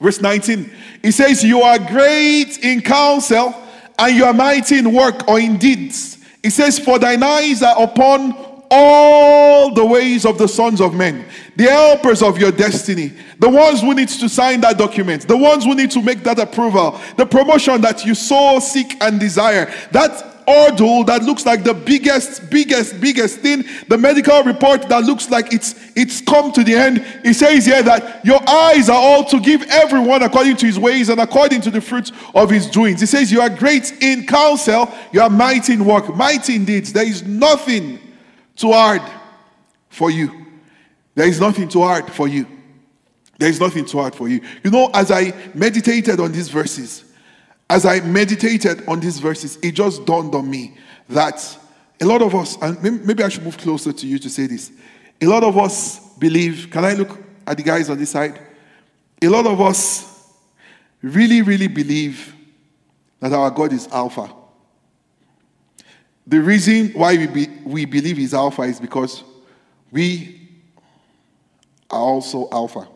Verse 0.00 0.20
19. 0.20 0.70
He 1.02 1.12
says, 1.12 1.44
You 1.44 1.60
are 1.60 1.78
great 1.78 2.58
in 2.62 2.80
counsel, 2.80 3.54
and 3.98 4.16
you 4.16 4.24
are 4.24 4.34
mighty 4.34 4.78
in 4.78 4.92
work 4.92 5.28
or 5.28 5.38
in 5.38 5.56
deeds. 5.56 6.18
He 6.42 6.50
says, 6.50 6.78
For 6.78 6.98
thine 6.98 7.22
eyes 7.22 7.62
are 7.62 7.80
upon 7.80 8.51
all 8.74 9.74
the 9.74 9.84
ways 9.84 10.24
of 10.24 10.38
the 10.38 10.48
sons 10.48 10.80
of 10.80 10.94
men, 10.94 11.26
the 11.56 11.64
helpers 11.64 12.22
of 12.22 12.38
your 12.38 12.50
destiny, 12.50 13.12
the 13.38 13.48
ones 13.48 13.82
who 13.82 13.94
need 13.94 14.08
to 14.08 14.28
sign 14.30 14.62
that 14.62 14.78
document, 14.78 15.28
the 15.28 15.36
ones 15.36 15.64
who 15.64 15.74
need 15.74 15.90
to 15.90 16.00
make 16.00 16.24
that 16.24 16.38
approval, 16.38 16.98
the 17.18 17.26
promotion 17.26 17.82
that 17.82 18.06
you 18.06 18.14
so 18.14 18.58
seek 18.60 18.96
and 19.02 19.20
desire, 19.20 19.70
that 19.90 20.30
ordeal 20.48 21.04
that 21.04 21.22
looks 21.22 21.44
like 21.44 21.64
the 21.64 21.74
biggest, 21.74 22.50
biggest, 22.50 22.98
biggest 22.98 23.40
thing, 23.40 23.62
the 23.88 23.98
medical 23.98 24.42
report 24.42 24.88
that 24.88 25.04
looks 25.04 25.30
like 25.30 25.52
it's 25.52 25.74
it's 25.94 26.22
come 26.22 26.50
to 26.52 26.64
the 26.64 26.74
end. 26.74 27.04
He 27.22 27.34
says 27.34 27.66
here 27.66 27.82
that 27.82 28.24
your 28.24 28.40
eyes 28.48 28.88
are 28.88 28.96
all 28.96 29.24
to 29.26 29.38
give 29.38 29.62
everyone 29.68 30.22
according 30.22 30.56
to 30.56 30.66
his 30.66 30.78
ways 30.78 31.10
and 31.10 31.20
according 31.20 31.60
to 31.60 31.70
the 31.70 31.80
fruits 31.82 32.10
of 32.34 32.48
his 32.48 32.70
doings. 32.70 33.00
He 33.00 33.06
says, 33.06 33.30
You 33.30 33.42
are 33.42 33.50
great 33.50 34.02
in 34.02 34.26
counsel, 34.26 34.90
you 35.12 35.20
are 35.20 35.30
mighty 35.30 35.74
in 35.74 35.84
work, 35.84 36.14
mighty 36.16 36.56
in 36.56 36.64
deeds. 36.64 36.92
There 36.92 37.06
is 37.06 37.22
nothing 37.22 37.98
too 38.56 38.72
hard 38.72 39.02
for 39.88 40.10
you. 40.10 40.46
There 41.14 41.26
is 41.26 41.40
nothing 41.40 41.68
too 41.68 41.82
hard 41.82 42.10
for 42.10 42.28
you. 42.28 42.46
There 43.38 43.48
is 43.48 43.60
nothing 43.60 43.84
too 43.84 43.98
hard 43.98 44.14
for 44.14 44.28
you. 44.28 44.40
You 44.62 44.70
know, 44.70 44.90
as 44.94 45.10
I 45.10 45.32
meditated 45.54 46.20
on 46.20 46.32
these 46.32 46.48
verses, 46.48 47.04
as 47.68 47.84
I 47.84 48.00
meditated 48.00 48.86
on 48.86 49.00
these 49.00 49.18
verses, 49.18 49.58
it 49.62 49.72
just 49.72 50.04
dawned 50.04 50.34
on 50.34 50.48
me 50.48 50.76
that 51.08 51.58
a 52.00 52.04
lot 52.04 52.22
of 52.22 52.34
us, 52.34 52.56
and 52.60 52.82
maybe 53.04 53.22
I 53.22 53.28
should 53.28 53.44
move 53.44 53.58
closer 53.58 53.92
to 53.92 54.06
you 54.06 54.18
to 54.18 54.30
say 54.30 54.46
this. 54.46 54.72
A 55.20 55.26
lot 55.26 55.44
of 55.44 55.56
us 55.56 56.14
believe, 56.18 56.68
can 56.70 56.84
I 56.84 56.94
look 56.94 57.18
at 57.46 57.56
the 57.56 57.62
guys 57.62 57.88
on 57.90 57.98
this 57.98 58.10
side? 58.10 58.40
A 59.22 59.28
lot 59.28 59.46
of 59.46 59.60
us 59.60 60.32
really, 61.00 61.42
really 61.42 61.68
believe 61.68 62.34
that 63.20 63.32
our 63.32 63.50
God 63.50 63.72
is 63.72 63.88
Alpha. 63.88 64.32
The 66.26 66.40
reason 66.40 66.90
why 66.90 67.16
we, 67.16 67.26
be, 67.26 67.48
we 67.64 67.84
believe 67.84 68.16
he's 68.16 68.34
Alpha 68.34 68.62
is 68.62 68.78
because 68.80 69.24
we 69.90 70.48
are 71.90 72.00
also 72.00 72.48
Alpha. 72.52 72.88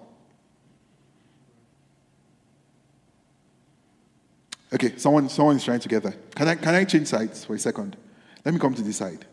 Okay, 4.73 4.97
someone, 4.97 5.29
someone 5.29 5.57
is 5.57 5.65
trying 5.65 5.81
to 5.81 5.89
get 5.89 6.03
that. 6.03 6.35
Can 6.35 6.49
I, 6.49 6.55
can 6.55 6.75
I 6.75 6.85
change 6.85 7.09
sides 7.09 7.45
for 7.45 7.55
a 7.55 7.59
second? 7.59 7.97
Let 8.45 8.53
me 8.53 8.61
come 8.61 8.75
to 8.75 8.83
this 8.83 8.97
side. 8.97 9.25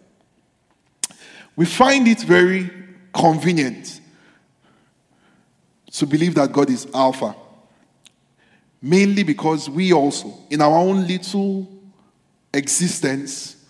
We 1.55 1.65
find 1.65 2.07
it 2.07 2.21
very 2.21 2.71
convenient 3.13 4.01
to 5.91 6.07
believe 6.07 6.33
that 6.35 6.51
God 6.51 6.69
is 6.69 6.87
Alpha, 6.93 7.35
mainly 8.81 9.23
because 9.23 9.69
we 9.69 9.93
also, 9.93 10.33
in 10.49 10.61
our 10.61 10.75
own 10.75 11.07
little 11.07 11.67
existence, 12.53 13.62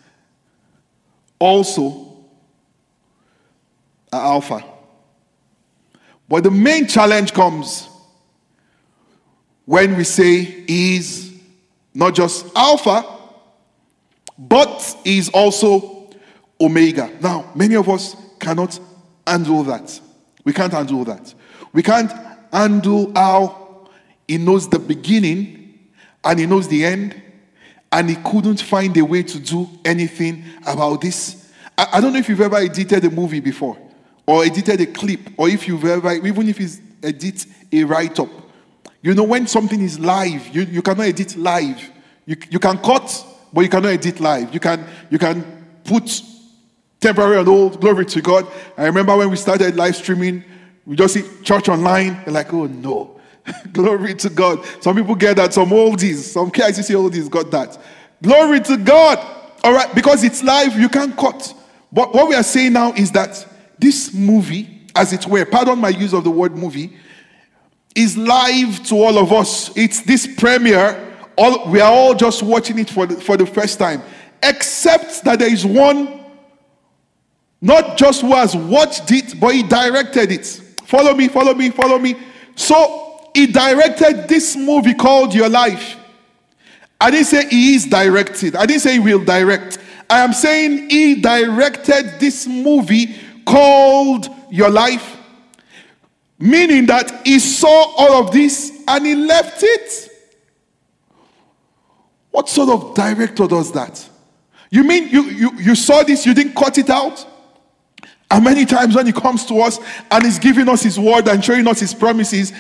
also 1.40 2.26
Alpha. 4.12 4.64
But 6.30 6.44
the 6.44 6.52
main 6.52 6.88
challenge 6.88 7.34
comes 7.34 7.90
when 9.66 9.98
we 9.98 10.04
say 10.04 10.66
is 10.68 11.34
not 11.94 12.16
just 12.16 12.46
Alpha, 12.56 13.06
but 14.38 14.98
is 15.06 15.30
also 15.30 16.10
Omega. 16.60 17.12
Now, 17.22 17.52
many 17.56 17.76
of 17.76 17.90
us 17.90 18.16
cannot 18.40 18.80
handle 19.26 19.64
that. 19.64 20.00
We 20.44 20.54
can't 20.54 20.74
handle 20.74 21.04
that. 21.06 21.34
We 21.72 21.84
can't 21.84 22.12
handle 22.52 23.12
how 23.16 23.90
he 24.28 24.38
knows 24.38 24.70
the 24.70 24.80
beginning 24.80 25.90
and 26.24 26.40
he 26.40 26.46
knows 26.46 26.68
the 26.68 26.86
end, 26.86 27.22
and 27.94 28.10
he 28.10 28.16
couldn't 28.16 28.60
find 28.60 28.98
a 28.98 29.06
way 29.06 29.22
to 29.22 29.40
do 29.40 29.70
anything 29.86 30.44
about 30.66 31.00
this. 31.00 31.52
I, 31.78 31.88
I 31.94 32.02
don't 32.02 32.12
know 32.12 32.20
if 32.20 32.28
you've 32.28 32.42
ever 32.42 32.58
edited 32.58 33.06
a 33.06 33.10
movie 33.10 33.40
before, 33.40 33.78
or 34.26 34.44
edited 34.44 34.82
a 34.82 34.88
clip, 34.88 35.20
or 35.38 35.48
if 35.48 35.68
you've 35.68 35.86
ever, 35.86 36.12
even 36.14 36.50
if 36.50 36.60
it's 36.60 36.82
edit 37.04 37.46
a 37.72 37.84
write 37.84 38.20
up. 38.20 38.30
You 39.04 39.14
know, 39.14 39.24
when 39.24 39.46
something 39.46 39.80
is 39.80 40.00
live, 40.00 40.48
you, 40.56 40.64
you 40.64 40.82
cannot 40.82 41.06
edit 41.06 41.36
live. 41.38 41.92
You, 42.26 42.36
you 42.50 42.58
can 42.58 42.80
cut, 42.80 43.26
but 43.54 43.62
you 43.62 43.70
cannot 43.70 43.90
edit 43.90 44.20
live. 44.20 44.52
You 44.52 44.60
can, 44.60 44.84
you 45.12 45.20
can 45.20 45.44
put 45.84 46.22
temporary 47.00 47.38
and 47.38 47.48
hold, 47.48 47.80
glory 47.80 48.06
to 48.06 48.22
God. 48.22 48.48
I 48.76 48.86
remember 48.86 49.16
when 49.16 49.30
we 49.30 49.36
started 49.36 49.76
live 49.76 49.96
streaming, 49.96 50.44
we 50.86 50.96
just 50.96 51.14
see 51.14 51.24
church 51.44 51.70
online, 51.70 52.24
they're 52.24 52.34
like, 52.34 52.52
oh 52.54 52.66
no. 52.66 53.13
glory 53.74 54.14
to 54.16 54.30
God. 54.30 54.66
Some 54.82 54.96
people 54.96 55.16
get 55.16 55.38
that, 55.38 55.54
some 55.54 55.70
oldies, 55.70 56.18
some 56.18 56.52
KICC 56.52 56.96
oldies 56.96 57.30
got 57.30 57.52
that. 57.52 57.78
Glory 58.22 58.62
to 58.62 58.78
God. 58.78 59.20
All 59.64 59.74
right, 59.74 59.94
because 59.96 60.24
it's 60.24 60.44
live, 60.44 60.80
you 60.80 60.90
can't 60.90 61.16
cut. 61.16 61.54
But 61.92 62.14
what 62.14 62.28
we 62.28 62.36
are 62.36 62.44
saying 62.44 62.74
now 62.74 62.94
is 62.94 63.12
that 63.12 63.46
this 63.80 64.14
movie, 64.14 64.82
as 64.96 65.14
it 65.14 65.26
were, 65.28 65.46
pardon 65.46 65.80
my 65.80 65.90
use 65.90 66.14
of 66.14 66.24
the 66.24 66.32
word 66.32 66.56
movie, 66.56 66.98
is 67.96 68.18
live 68.18 68.84
to 68.88 68.96
all 68.96 69.18
of 69.18 69.32
us. 69.32 69.76
It's 69.78 70.02
this 70.02 70.28
premiere. 70.28 71.12
All, 71.38 71.70
we 71.70 71.80
are 71.80 71.92
all 71.92 72.14
just 72.16 72.44
watching 72.44 72.80
it 72.80 72.90
for 72.90 73.06
the, 73.06 73.20
for 73.20 73.38
the 73.38 73.46
first 73.46 73.80
time. 73.80 74.02
Except 74.42 75.24
that 75.24 75.40
there 75.40 75.52
is 75.52 75.66
one, 75.66 76.22
not 77.62 77.98
just 77.98 78.22
who 78.22 78.34
has 78.34 78.56
watched 78.56 79.12
it, 79.12 79.40
but 79.40 79.54
he 79.54 79.64
directed 79.64 80.32
it. 80.32 80.46
Follow 80.86 81.14
me, 81.14 81.28
follow 81.28 81.54
me, 81.54 81.70
follow 81.70 81.98
me. 81.98 82.16
So 82.56 83.13
he 83.34 83.48
directed 83.48 84.28
this 84.28 84.56
movie 84.56 84.94
called 84.94 85.34
Your 85.34 85.50
Life. 85.50 85.98
I 87.00 87.12
didn't 87.12 87.28
say 87.28 87.48
he 87.50 87.76
is 87.76 87.86
directed. 87.86 88.56
I 88.56 88.66
didn't 88.66 88.82
say 88.82 88.94
he 88.94 89.00
will 89.00 89.24
direct. 89.24 89.78
I 90.10 90.20
am 90.20 90.34
saying 90.34 90.90
he 90.90 91.22
directed 91.22 92.20
this 92.20 92.48
movie 92.48 93.16
called 93.46 94.28
Your 94.50 94.70
Life. 94.70 95.18
Meaning 96.40 96.86
that 96.88 97.26
he 97.26 97.40
saw 97.40 97.94
all 97.98 98.24
of 98.24 98.32
this 98.32 98.84
and 98.88 99.06
he 99.06 99.16
left 99.16 99.64
it. 99.64 100.10
What 102.32 102.50
sort 102.50 102.70
of 102.70 102.96
director 102.96 103.48
does 103.48 103.72
that? 103.74 104.10
You 104.70 104.84
mean 104.84 105.10
you, 105.10 105.24
you, 105.24 105.52
you 105.60 105.76
saw 105.76 106.04
this, 106.04 106.26
you 106.26 106.34
didn't 106.34 106.56
cut 106.56 106.78
it 106.78 106.90
out? 106.90 107.26
And 108.32 108.44
many 108.44 108.66
times 108.66 108.96
when 108.96 109.06
he 109.06 109.14
comes 109.14 109.46
to 109.46 109.60
us 109.62 109.80
and 110.10 110.24
he's 110.24 110.40
giving 110.40 110.68
us 110.68 110.82
his 110.82 111.00
word 111.00 111.28
and 111.28 111.46
showing 111.46 111.68
us 111.68 111.80
his 111.80 111.94
promises, 111.94 112.52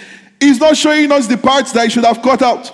he's 0.43 0.59
not 0.59 0.77
showing 0.77 1.11
us 1.11 1.27
the 1.27 1.37
parts 1.37 1.71
that 1.73 1.85
he 1.85 1.89
should 1.89 2.05
have 2.05 2.21
cut 2.21 2.41
out. 2.41 2.71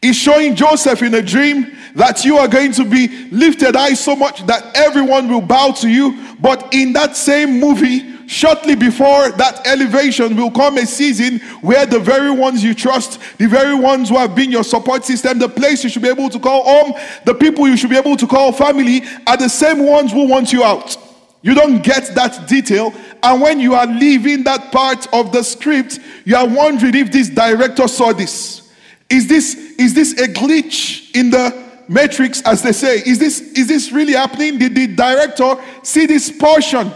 He's 0.00 0.16
showing 0.16 0.56
Joseph 0.56 1.02
in 1.02 1.14
a 1.14 1.22
dream 1.22 1.76
that 1.94 2.24
you 2.24 2.36
are 2.36 2.48
going 2.48 2.72
to 2.72 2.84
be 2.84 3.28
lifted 3.30 3.76
high 3.76 3.94
so 3.94 4.16
much 4.16 4.44
that 4.46 4.76
everyone 4.76 5.28
will 5.28 5.40
bow 5.40 5.72
to 5.72 5.88
you. 5.88 6.34
But 6.40 6.74
in 6.74 6.92
that 6.94 7.16
same 7.16 7.60
movie, 7.60 8.26
shortly 8.26 8.74
before 8.74 9.30
that 9.32 9.64
elevation 9.66 10.36
will 10.36 10.50
come 10.50 10.78
a 10.78 10.86
season 10.86 11.38
where 11.60 11.86
the 11.86 12.00
very 12.00 12.32
ones 12.32 12.64
you 12.64 12.74
trust, 12.74 13.20
the 13.38 13.46
very 13.46 13.74
ones 13.74 14.08
who 14.08 14.16
have 14.16 14.34
been 14.34 14.50
your 14.50 14.64
support 14.64 15.04
system, 15.04 15.38
the 15.38 15.48
place 15.48 15.84
you 15.84 15.90
should 15.90 16.02
be 16.02 16.08
able 16.08 16.28
to 16.30 16.40
call 16.40 16.64
home, 16.64 16.94
the 17.24 17.34
people 17.34 17.68
you 17.68 17.76
should 17.76 17.90
be 17.90 17.96
able 17.96 18.16
to 18.16 18.26
call 18.26 18.50
family, 18.52 19.02
are 19.26 19.36
the 19.36 19.48
same 19.48 19.86
ones 19.86 20.10
who 20.10 20.26
want 20.26 20.52
you 20.52 20.64
out. 20.64 20.96
You 21.42 21.54
don't 21.54 21.82
get 21.82 22.14
that 22.14 22.48
detail. 22.48 22.94
And 23.22 23.42
when 23.42 23.60
you 23.60 23.74
are 23.74 23.86
leaving 23.86 24.44
that 24.44 24.72
part 24.72 25.12
of 25.12 25.32
the 25.32 25.42
script, 25.42 25.98
you 26.24 26.36
are 26.36 26.48
wondering 26.48 26.94
if 26.94 27.10
this 27.10 27.28
director 27.28 27.88
saw 27.88 28.12
this. 28.12 28.72
Is 29.10 29.28
this, 29.28 29.54
is 29.54 29.92
this 29.92 30.12
a 30.20 30.28
glitch 30.28 31.14
in 31.14 31.30
the 31.30 31.62
matrix, 31.88 32.42
as 32.42 32.62
they 32.62 32.72
say? 32.72 32.98
Is 32.98 33.18
this, 33.18 33.40
is 33.40 33.66
this 33.66 33.92
really 33.92 34.14
happening? 34.14 34.58
Did 34.58 34.74
the 34.74 34.86
director 34.86 35.56
see 35.82 36.06
this 36.06 36.30
portion? 36.30 36.92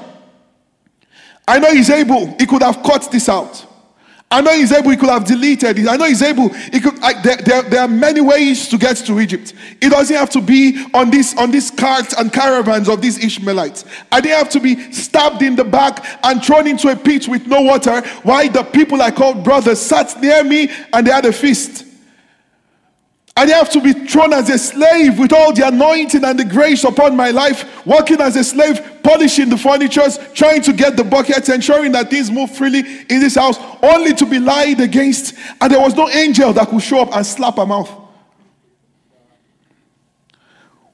I 1.47 1.59
know 1.59 1.73
he's 1.73 1.91
able, 1.91 2.27
he 2.39 2.47
could 2.47 2.63
have 2.63 2.83
cut 2.83 3.11
this 3.11 3.29
out. 3.29 3.66
I 4.37 4.43
know 4.43 4.53
he's 4.53 4.71
able, 4.71 4.91
he 4.91 4.99
could 4.99 5.09
have 5.09 5.25
deleted 5.25 5.79
it. 5.79 5.89
I 5.89 5.97
know 5.97 6.05
he's 6.05 6.21
able, 6.21 6.51
he 6.51 6.79
could, 6.79 7.03
I, 7.03 7.19
there, 7.23 7.39
there, 7.39 7.63
there, 7.63 7.81
are 7.81 7.89
many 7.89 8.21
ways 8.21 8.69
to 8.69 8.77
get 8.77 8.99
to 8.99 9.19
Egypt. 9.19 9.55
It 9.81 9.89
doesn't 9.89 10.15
have 10.15 10.29
to 10.31 10.43
be 10.43 10.85
on 10.93 11.11
this 11.11 11.35
on 11.39 11.51
these 11.51 11.71
carts 11.71 12.13
and 12.13 12.31
caravans 12.31 12.91
of 12.91 13.01
these 13.01 13.17
Ishmaelites. 13.25 13.87
I 14.13 14.21
didn't 14.21 14.37
have 14.37 14.51
to 14.51 14.61
be 14.61 14.93
stabbed 14.93 15.41
in 15.41 15.57
the 15.57 15.65
back 15.65 16.05
and 16.23 16.45
thrown 16.45 16.67
into 16.67 16.89
a 16.89 16.97
pit 16.97 17.27
with 17.29 17.47
no 17.47 17.63
water 17.63 18.03
while 18.25 18.47
the 18.51 18.63
people 18.63 19.01
I 19.01 19.11
called 19.11 19.43
brothers 19.43 19.81
sat 19.81 20.21
near 20.21 20.45
me 20.45 20.71
and 20.93 21.07
they 21.07 21.13
had 21.13 21.25
a 21.25 21.33
feast. 21.33 21.86
I 23.39 23.47
have 23.49 23.69
to 23.71 23.83
be 23.83 23.93
thrown 23.93 24.33
as 24.33 24.49
a 24.49 24.57
slave 24.57 25.19
with 25.19 25.31
all 25.31 25.53
the 25.53 25.69
anointing 25.69 26.25
and 26.25 26.39
the 26.39 26.45
grace 26.45 26.85
upon 26.85 27.15
my 27.15 27.31
life, 27.31 27.85
working 27.85 28.19
as 28.23 28.35
a 28.35 28.43
slave, 28.43 28.81
polishing 29.03 29.51
the 29.51 29.59
furnitures, 29.59 30.19
trying 30.33 30.63
to 30.63 30.73
get 30.73 30.97
the 30.97 31.05
buckets, 31.05 31.51
ensuring 31.51 31.93
that 31.93 32.09
things 32.09 32.31
move 32.31 32.51
freely 32.57 32.81
in 32.81 33.21
this 33.21 33.35
house, 33.35 33.59
only 33.83 34.15
to 34.15 34.25
be 34.25 34.39
lied 34.39 34.81
against. 34.81 35.35
And 35.61 35.71
there 35.71 35.81
was 35.81 35.95
no 35.95 36.09
angel 36.09 36.55
that 36.55 36.69
could 36.69 36.83
show 36.83 37.03
up 37.03 37.15
and 37.15 37.27
slap 37.27 37.59
a 37.59 37.67
mouth. 37.67 37.91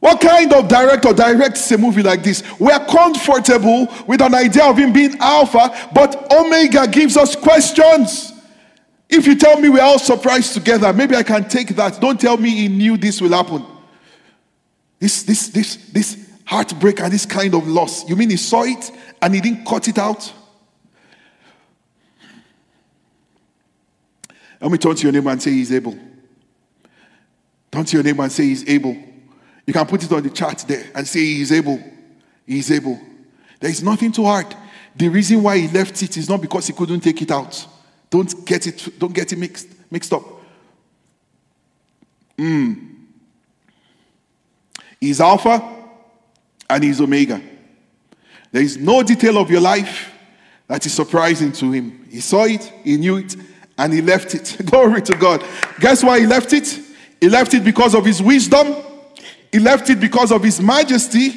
What 0.01 0.20
kind 0.20 0.53
of 0.53 0.66
director 0.66 1.12
directs 1.12 1.70
a 1.70 1.78
movie 1.78 2.03
like 2.03 2.24
this? 2.24 2.43
We 2.59 2.72
are 2.72 2.84
comfortable 2.84 3.86
with 4.09 4.20
an 4.20 4.34
idea 4.34 4.64
of 4.64 4.76
him 4.76 4.93
being 4.93 5.16
Alpha, 5.20 5.90
but 5.95 6.32
Omega 6.32 6.88
gives 6.88 7.16
us 7.16 7.36
questions. 7.36 8.32
If 9.15 9.27
you 9.27 9.35
tell 9.35 9.61
me 9.61 9.69
we're 9.69 9.83
all 9.83 9.99
surprised 9.99 10.55
together, 10.55 10.91
maybe 10.91 11.15
I 11.15 11.23
can 11.23 11.47
take 11.47 11.69
that. 11.77 12.01
Don't 12.01 12.19
tell 12.19 12.39
me 12.39 12.49
he 12.49 12.69
knew 12.69 12.97
this 12.97 13.21
will 13.21 13.33
happen. 13.33 13.63
This, 14.99 15.25
this, 15.25 15.49
this, 15.49 15.77
this 15.93 16.31
heartbreak 16.47 16.99
and 16.99 17.13
this 17.13 17.27
kind 17.27 17.55
of 17.55 17.69
loss. 17.69 18.09
You 18.09 18.17
mean 18.17 18.31
he 18.31 18.39
saw 18.39 18.63
it 18.63 18.91
and 19.21 19.35
he 19.35 19.43
didn't 19.43 19.67
cut 19.67 19.87
it 19.87 19.99
out? 19.99 20.33
Let 24.63 24.73
me 24.73 24.79
turn 24.79 24.95
to 24.95 25.03
your 25.03 25.13
neighbor 25.13 25.29
and 25.29 25.43
say 25.43 25.51
he's 25.51 25.73
able. 25.73 25.99
Turn 27.71 27.85
to 27.85 27.97
your 27.99 28.05
neighbor 28.05 28.23
and 28.23 28.33
say 28.33 28.45
he's 28.45 28.67
able. 28.67 28.97
You 29.67 29.75
can 29.75 29.87
put 29.87 30.03
it 30.03 30.11
on 30.11 30.23
the 30.23 30.31
chart 30.31 30.65
there 30.67 30.87
and 30.95 31.07
say 31.07 31.21
he's 31.21 31.53
able. 31.53 31.83
He's 32.47 32.71
able. 32.71 32.99
There 33.61 33.71
is 33.71 33.83
nothing 33.83 34.11
too 34.11 34.25
hard. 34.25 34.57
The 34.97 35.09
reason 35.09 35.43
why 35.43 35.59
he 35.59 35.69
left 35.69 36.03
it 36.03 36.17
is 36.17 36.31
not 36.31 36.41
because 36.41 36.67
he 36.67 36.73
couldn't 36.73 37.01
take 37.01 37.21
it 37.21 37.31
out. 37.31 37.67
Don't 38.13 38.45
get 38.45 38.67
it, 38.67 38.99
don't 38.99 39.15
get 39.15 39.33
it 39.33 39.39
mixed, 39.39 39.69
mixed 39.91 40.13
up. 40.13 40.23
Mm. 42.37 42.91
He's 45.01 45.19
Alpha 45.19 45.63
and 46.69 46.85
he's 46.85 47.01
Omega. 47.01 47.41
There 48.51 48.61
is 48.61 48.77
no 48.77 49.03
detail 49.03 49.39
of 49.39 49.51
your 49.51 49.63
life 49.63 50.13
that 50.69 50.85
is 50.85 50.93
surprising 50.93 51.53
to 51.53 51.73
him. 51.73 52.07
He 52.11 52.21
saw 52.21 52.45
it, 52.45 52.71
he 52.85 52.99
knew 52.99 53.17
it, 53.17 53.35
and 53.79 53.91
he 53.95 54.03
left 54.03 54.35
it. 54.35 54.59
Glory 54.67 55.01
to 55.01 55.17
God. 55.17 55.43
Guess 55.81 56.05
why 56.05 56.21
he 56.21 56.27
left 56.27 56.53
it? 56.53 56.81
He 57.19 57.31
left 57.31 57.55
it 57.55 57.65
because 57.65 57.95
of 57.95 58.05
his 58.05 58.21
wisdom. 58.21 58.77
He 59.51 59.59
left 59.59 59.89
it 59.89 60.01
because 60.01 60.33
of 60.33 60.43
his 60.43 60.61
majesty. 60.61 61.31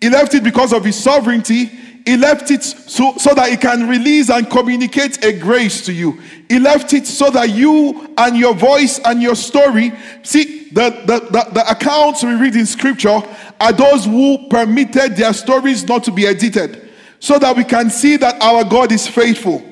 He 0.00 0.08
left 0.08 0.32
it 0.32 0.42
because 0.42 0.72
of 0.72 0.86
his 0.86 0.96
sovereignty. 0.96 1.70
He 2.04 2.18
left 2.18 2.50
it 2.50 2.62
so, 2.62 3.14
so 3.16 3.34
that 3.34 3.50
he 3.50 3.56
can 3.56 3.88
release 3.88 4.28
and 4.28 4.48
communicate 4.50 5.24
a 5.24 5.32
grace 5.32 5.86
to 5.86 5.92
you. 5.92 6.20
He 6.48 6.58
left 6.58 6.92
it 6.92 7.06
so 7.06 7.30
that 7.30 7.50
you 7.50 8.12
and 8.18 8.36
your 8.36 8.54
voice 8.54 9.00
and 9.04 9.22
your 9.22 9.34
story 9.34 9.92
see 10.22 10.68
the, 10.68 10.90
the, 11.06 11.20
the, 11.30 11.50
the 11.52 11.70
accounts 11.70 12.22
we 12.22 12.34
read 12.34 12.56
in 12.56 12.66
scripture 12.66 13.22
are 13.60 13.72
those 13.72 14.04
who 14.04 14.48
permitted 14.48 15.16
their 15.16 15.32
stories 15.32 15.86
not 15.88 16.04
to 16.04 16.10
be 16.10 16.26
edited 16.26 16.90
so 17.20 17.38
that 17.38 17.56
we 17.56 17.64
can 17.64 17.88
see 17.88 18.16
that 18.18 18.40
our 18.42 18.64
God 18.64 18.92
is 18.92 19.08
faithful 19.08 19.64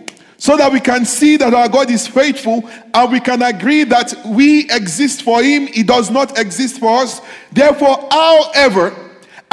so 0.43 0.57
that 0.57 0.73
we 0.73 0.81
can 0.81 1.05
see 1.05 1.37
that 1.37 1.55
our 1.55 1.69
God 1.69 1.89
is 1.89 2.09
faithful 2.09 2.69
and 2.95 3.13
we 3.13 3.21
can 3.21 3.43
agree 3.43 3.85
that 3.85 4.13
we 4.27 4.69
exist 4.73 5.23
for 5.23 5.41
Him, 5.41 5.69
He 5.69 5.85
does 5.85 6.11
not 6.11 6.37
exist 6.37 6.81
for 6.81 7.01
us. 7.01 7.21
Therefore, 7.53 8.09
however 8.11 8.93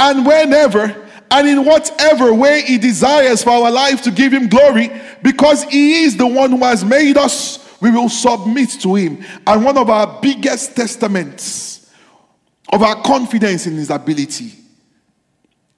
and 0.00 0.26
whenever 0.26 1.08
and 1.30 1.48
in 1.48 1.64
whatever 1.64 2.32
way 2.34 2.62
He 2.62 2.78
desires 2.78 3.42
for 3.42 3.50
our 3.50 3.70
life 3.70 4.02
to 4.02 4.10
give 4.10 4.32
Him 4.32 4.48
glory, 4.48 4.90
because 5.22 5.64
He 5.64 6.02
is 6.04 6.16
the 6.16 6.26
one 6.26 6.50
who 6.50 6.64
has 6.64 6.84
made 6.84 7.16
us, 7.16 7.80
we 7.80 7.90
will 7.90 8.08
submit 8.08 8.70
to 8.82 8.94
Him. 8.94 9.24
And 9.46 9.64
one 9.64 9.78
of 9.78 9.88
our 9.88 10.20
biggest 10.20 10.76
testaments 10.76 11.92
of 12.72 12.82
our 12.82 13.02
confidence 13.02 13.66
in 13.66 13.74
His 13.74 13.90
ability 13.90 14.52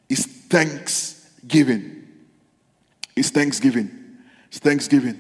is 0.09 0.27
thanksgiving. 0.27 2.07
Is 3.15 3.31
thanksgiving. 3.31 3.99
It's 4.53 4.59
Thanksgiving. 4.59 5.19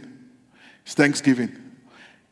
It's 0.84 0.94
Thanksgiving. 0.94 1.56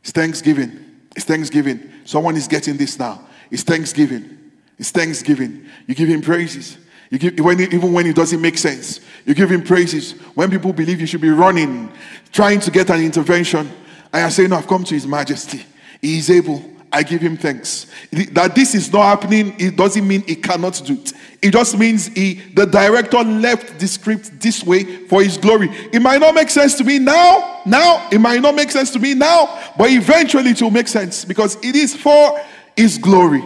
It's 0.03 0.11
Thanksgiving. 0.11 0.85
It's 1.15 1.25
Thanksgiving. 1.25 1.91
Someone 2.05 2.35
is 2.35 2.47
getting 2.47 2.77
this 2.77 2.99
now. 2.99 3.27
It's 3.49 3.63
Thanksgiving. 3.63 4.37
It's 4.77 4.91
Thanksgiving. 4.91 5.65
You 5.87 5.95
give 5.95 6.09
him 6.09 6.21
praises. 6.21 6.77
You 7.11 7.19
give 7.19 7.39
when 7.39 7.59
even 7.59 7.93
when 7.93 8.07
it 8.07 8.15
doesn't 8.15 8.41
make 8.41 8.57
sense. 8.57 9.01
You 9.25 9.35
give 9.35 9.51
him 9.51 9.61
praises. 9.61 10.13
When 10.33 10.49
people 10.49 10.73
believe 10.73 10.99
you 10.99 11.05
should 11.05 11.21
be 11.21 11.29
running, 11.29 11.91
trying 12.31 12.61
to 12.61 12.71
get 12.71 12.89
an 12.89 13.03
intervention, 13.03 13.69
I 14.11 14.29
say, 14.29 14.47
No, 14.47 14.55
I've 14.55 14.67
come 14.67 14.83
to 14.85 14.95
His 14.95 15.05
Majesty. 15.05 15.63
He 16.01 16.17
is 16.17 16.29
able. 16.31 16.63
I 16.93 17.03
give 17.03 17.21
him 17.21 17.37
thanks. 17.37 17.87
That 18.33 18.53
this 18.53 18.75
is 18.75 18.91
not 18.91 19.03
happening, 19.03 19.55
it 19.57 19.77
doesn't 19.77 20.05
mean 20.05 20.23
he 20.23 20.35
cannot 20.35 20.81
do 20.85 20.93
it. 20.93 21.13
It 21.41 21.51
just 21.51 21.77
means 21.77 22.07
he, 22.07 22.33
the 22.53 22.65
director 22.65 23.23
left 23.23 23.79
the 23.79 23.87
script 23.87 24.41
this 24.41 24.63
way 24.63 24.83
for 25.07 25.23
his 25.23 25.37
glory. 25.37 25.69
It 25.93 26.01
might 26.01 26.19
not 26.19 26.35
make 26.35 26.49
sense 26.49 26.75
to 26.75 26.83
me 26.83 26.99
now, 26.99 27.61
now, 27.65 28.09
it 28.11 28.19
might 28.19 28.41
not 28.41 28.55
make 28.55 28.71
sense 28.71 28.91
to 28.91 28.99
me 28.99 29.13
now, 29.13 29.57
but 29.77 29.89
eventually 29.89 30.51
it 30.51 30.61
will 30.61 30.69
make 30.69 30.89
sense 30.89 31.23
because 31.23 31.55
it 31.63 31.75
is 31.75 31.95
for 31.95 32.39
his 32.75 32.97
glory. 32.97 33.43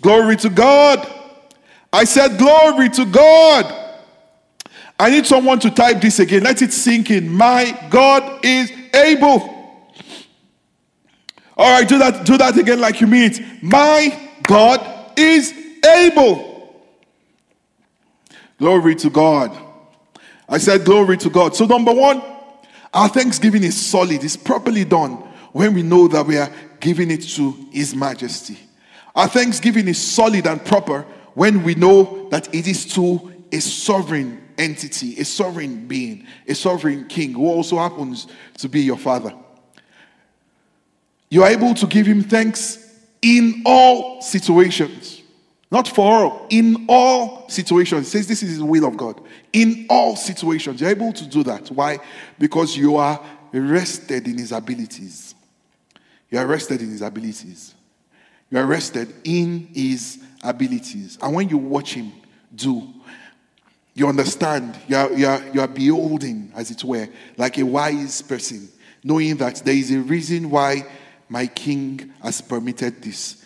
Glory 0.00 0.36
to 0.38 0.50
God. 0.50 1.23
I 1.94 2.02
said, 2.02 2.38
Glory 2.38 2.88
to 2.90 3.04
God. 3.04 3.72
I 4.98 5.10
need 5.10 5.26
someone 5.26 5.60
to 5.60 5.70
type 5.70 6.00
this 6.00 6.18
again. 6.18 6.42
Let 6.42 6.60
it 6.60 6.72
sink 6.72 7.10
in. 7.10 7.28
My 7.28 7.86
God 7.88 8.44
is 8.44 8.72
able. 8.92 9.50
All 11.56 11.72
right, 11.72 11.88
do 11.88 11.98
that, 11.98 12.26
do 12.26 12.36
that 12.36 12.56
again 12.58 12.80
like 12.80 13.00
you 13.00 13.06
mean 13.06 13.30
it. 13.30 13.62
My 13.62 14.28
God 14.42 15.16
is 15.16 15.54
able. 15.84 16.74
Glory 18.58 18.96
to 18.96 19.08
God. 19.10 19.56
I 20.48 20.58
said, 20.58 20.84
Glory 20.84 21.16
to 21.18 21.30
God. 21.30 21.54
So, 21.54 21.64
number 21.64 21.92
one, 21.92 22.20
our 22.92 23.08
thanksgiving 23.08 23.62
is 23.62 23.80
solid, 23.80 24.24
it's 24.24 24.36
properly 24.36 24.84
done 24.84 25.12
when 25.52 25.74
we 25.74 25.82
know 25.84 26.08
that 26.08 26.26
we 26.26 26.38
are 26.38 26.50
giving 26.80 27.12
it 27.12 27.22
to 27.22 27.52
His 27.70 27.94
Majesty. 27.94 28.58
Our 29.14 29.28
thanksgiving 29.28 29.86
is 29.86 30.02
solid 30.02 30.48
and 30.48 30.64
proper 30.64 31.06
when 31.34 31.62
we 31.62 31.74
know 31.74 32.28
that 32.30 32.52
it 32.54 32.66
is 32.66 32.84
to 32.94 33.32
a 33.52 33.60
sovereign 33.60 34.42
entity, 34.58 35.18
a 35.20 35.24
sovereign 35.24 35.86
being, 35.86 36.26
a 36.48 36.54
sovereign 36.54 37.06
king 37.08 37.32
who 37.32 37.46
also 37.46 37.76
happens 37.76 38.26
to 38.58 38.68
be 38.68 38.80
your 38.80 38.96
father. 38.96 39.34
You 41.30 41.42
are 41.42 41.50
able 41.50 41.74
to 41.74 41.86
give 41.86 42.06
him 42.06 42.22
thanks 42.22 42.78
in 43.20 43.62
all 43.66 44.22
situations. 44.22 45.22
Not 45.70 45.88
for 45.88 46.12
all, 46.12 46.46
in 46.50 46.86
all 46.88 47.48
situations. 47.48 48.06
It 48.06 48.10
says 48.10 48.28
this 48.28 48.44
is 48.44 48.58
the 48.58 48.64
will 48.64 48.84
of 48.84 48.96
God. 48.96 49.20
In 49.52 49.86
all 49.90 50.14
situations. 50.14 50.80
You're 50.80 50.90
able 50.90 51.12
to 51.12 51.26
do 51.26 51.42
that. 51.42 51.68
Why? 51.68 51.98
Because 52.38 52.76
you 52.76 52.96
are 52.96 53.20
rested 53.52 54.28
in 54.28 54.38
his 54.38 54.52
abilities. 54.52 55.34
You 56.30 56.38
are 56.38 56.46
rested 56.46 56.80
in 56.80 56.90
his 56.90 57.02
abilities. 57.02 57.74
You 58.50 58.58
are 58.58 58.66
rested 58.66 59.12
in 59.24 59.68
his 59.72 60.22
abilities. 60.44 61.18
And 61.20 61.34
when 61.34 61.48
you 61.48 61.58
watch 61.58 61.94
him 61.94 62.12
do, 62.54 62.92
you 63.94 64.08
understand, 64.08 64.76
you 64.88 64.96
are, 64.96 65.12
you, 65.12 65.26
are, 65.26 65.42
you 65.52 65.60
are 65.60 65.68
beholding, 65.68 66.52
as 66.54 66.70
it 66.70 66.82
were, 66.84 67.08
like 67.36 67.58
a 67.58 67.62
wise 67.62 68.22
person, 68.22 68.68
knowing 69.02 69.36
that 69.36 69.56
there 69.64 69.74
is 69.74 69.92
a 69.92 70.00
reason 70.00 70.50
why 70.50 70.84
my 71.28 71.46
king 71.46 72.12
has 72.22 72.40
permitted 72.40 73.02
this. 73.02 73.44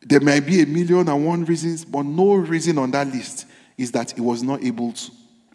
There 0.00 0.20
may 0.20 0.40
be 0.40 0.62
a 0.62 0.66
million 0.66 1.08
and 1.08 1.26
one 1.26 1.44
reasons, 1.44 1.84
but 1.84 2.02
no 2.02 2.34
reason 2.34 2.78
on 2.78 2.90
that 2.92 3.08
list 3.08 3.46
is 3.76 3.92
that 3.92 4.12
he 4.12 4.20
was 4.20 4.42
not 4.42 4.62
able 4.62 4.92
to. 4.92 5.12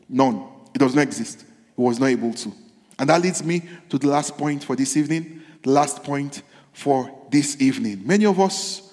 None. 0.10 0.44
It 0.74 0.80
does 0.80 0.96
not 0.96 1.02
exist. 1.02 1.46
He 1.76 1.82
was 1.82 2.00
not 2.00 2.08
able 2.08 2.34
to. 2.34 2.52
And 3.00 3.10
that 3.10 3.22
leads 3.22 3.44
me 3.44 3.64
to 3.90 3.98
the 3.98 4.08
last 4.08 4.38
point 4.38 4.64
for 4.64 4.76
this 4.76 4.98
evening. 4.98 5.42
The 5.64 5.72
last 5.72 6.04
point 6.04 6.42
for 6.74 7.12
this 7.30 7.62
evening. 7.62 8.06
Many 8.06 8.26
of 8.26 8.40
us 8.40 8.87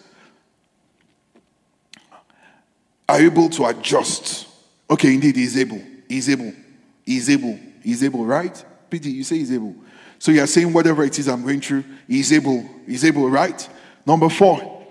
are 3.09 3.21
able 3.21 3.49
to 3.51 3.67
adjust. 3.67 4.47
Okay, 4.89 5.15
indeed, 5.15 5.37
he's 5.37 5.57
able. 5.59 5.83
He's 6.09 6.29
able. 6.29 6.53
He's 7.05 7.31
able. 7.31 7.59
He's 7.83 8.03
able, 8.03 8.25
right? 8.25 8.65
PD, 8.91 9.07
you 9.07 9.25
say 9.25 9.39
he's 9.39 9.53
able. 9.53 9.75
So 10.19 10.33
you 10.33 10.43
are 10.43 10.47
saying 10.47 10.73
whatever 10.73 11.05
it 11.05 11.19
is 11.19 11.29
I'm 11.29 11.43
going 11.43 11.61
through, 11.61 11.85
He's 12.09 12.33
able. 12.33 12.67
He's 12.87 13.05
able, 13.05 13.29
right? 13.29 13.69
Number 14.07 14.31
four, 14.31 14.87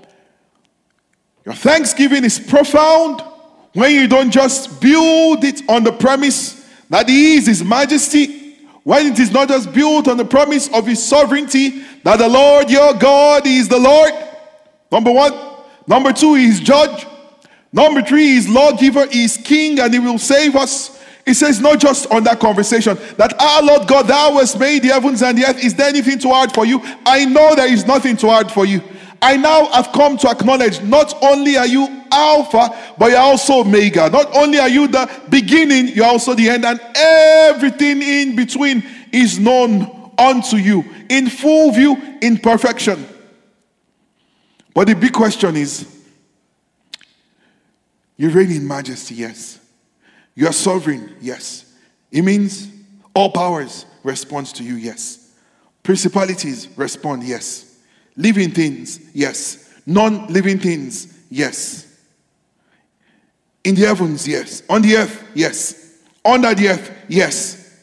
your 1.43 1.55
thanksgiving 1.55 2.23
is 2.23 2.37
profound 2.39 3.23
when 3.73 3.95
you 3.95 4.07
don't 4.07 4.29
just 4.29 4.79
build 4.79 5.43
it 5.43 5.67
on 5.67 5.83
the 5.83 5.91
premise 5.91 6.63
that 6.89 7.09
He 7.09 7.35
is 7.35 7.47
His 7.47 7.63
majesty, 7.63 8.57
when 8.83 9.07
it 9.07 9.17
is 9.17 9.31
not 9.31 9.47
just 9.47 9.73
built 9.73 10.07
on 10.07 10.17
the 10.17 10.25
promise 10.25 10.71
of 10.71 10.85
His 10.85 11.03
sovereignty, 11.03 11.81
that 12.03 12.17
the 12.17 12.29
Lord 12.29 12.69
your 12.69 12.93
God 12.93 13.47
is 13.47 13.67
the 13.67 13.79
Lord. 13.79 14.13
Number 14.91 15.11
one. 15.11 15.33
Number 15.87 16.13
two, 16.13 16.35
He 16.35 16.45
is 16.45 16.59
judge. 16.59 17.07
Number 17.73 18.03
three, 18.03 18.37
is 18.37 18.47
lawgiver, 18.47 19.07
Giver 19.07 19.17
is 19.17 19.35
king, 19.35 19.79
and 19.79 19.91
He 19.91 19.99
will 19.99 20.19
save 20.19 20.55
us. 20.55 21.01
It 21.25 21.33
says, 21.33 21.59
not 21.59 21.79
just 21.79 22.09
on 22.11 22.23
that 22.25 22.39
conversation, 22.39 22.97
that 23.17 23.39
our 23.41 23.63
Lord 23.63 23.87
God, 23.87 24.07
thou 24.07 24.33
hast 24.33 24.59
made 24.59 24.83
the 24.83 24.89
heavens 24.89 25.23
and 25.23 25.37
the 25.37 25.45
earth. 25.45 25.63
Is 25.63 25.73
there 25.73 25.87
anything 25.87 26.19
too 26.19 26.29
hard 26.29 26.51
for 26.53 26.65
you? 26.65 26.81
I 27.05 27.25
know 27.25 27.55
there 27.55 27.71
is 27.71 27.87
nothing 27.87 28.15
too 28.15 28.27
hard 28.29 28.51
for 28.51 28.65
you. 28.65 28.81
I 29.21 29.37
now 29.37 29.67
have 29.67 29.91
come 29.93 30.17
to 30.17 30.29
acknowledge 30.29 30.81
not 30.81 31.15
only 31.23 31.57
are 31.57 31.65
you 31.65 32.03
Alpha, 32.11 32.77
but 32.99 33.09
you're 33.09 33.19
also 33.19 33.61
Omega. 33.61 34.09
Not 34.09 34.35
only 34.35 34.59
are 34.59 34.69
you 34.69 34.87
the 34.87 35.09
beginning, 35.29 35.87
you're 35.87 36.05
also 36.05 36.35
the 36.35 36.49
end, 36.49 36.65
and 36.65 36.79
everything 36.93 38.03
in 38.03 38.35
between 38.35 38.83
is 39.11 39.39
known 39.39 40.11
unto 40.17 40.57
you 40.57 40.83
in 41.09 41.29
full 41.29 41.71
view, 41.71 42.17
in 42.21 42.37
perfection. 42.37 43.07
But 44.75 44.87
the 44.87 44.95
big 44.95 45.13
question 45.13 45.55
is 45.55 46.02
you 48.17 48.29
reign 48.29 48.51
in 48.51 48.67
majesty, 48.67 49.15
yes. 49.15 49.59
You 50.35 50.47
are 50.47 50.53
sovereign, 50.53 51.15
yes. 51.21 51.73
It 52.11 52.23
means 52.23 52.67
all 53.15 53.31
powers 53.31 53.85
respond 54.03 54.47
to 54.47 54.63
you, 54.63 54.75
yes. 54.75 55.33
Principalities 55.81 56.67
respond, 56.75 57.23
yes. 57.23 57.79
Living 58.15 58.51
things, 58.51 58.99
yes. 59.13 59.81
Non 59.85 60.27
living 60.27 60.59
things, 60.59 61.25
yes. 61.29 61.87
In 63.63 63.75
the 63.75 63.81
heavens, 63.81 64.27
yes. 64.27 64.63
On 64.69 64.81
the 64.81 64.95
earth, 64.95 65.23
yes. 65.33 65.99
Under 66.23 66.53
the 66.53 66.69
earth, 66.69 66.91
yes. 67.07 67.81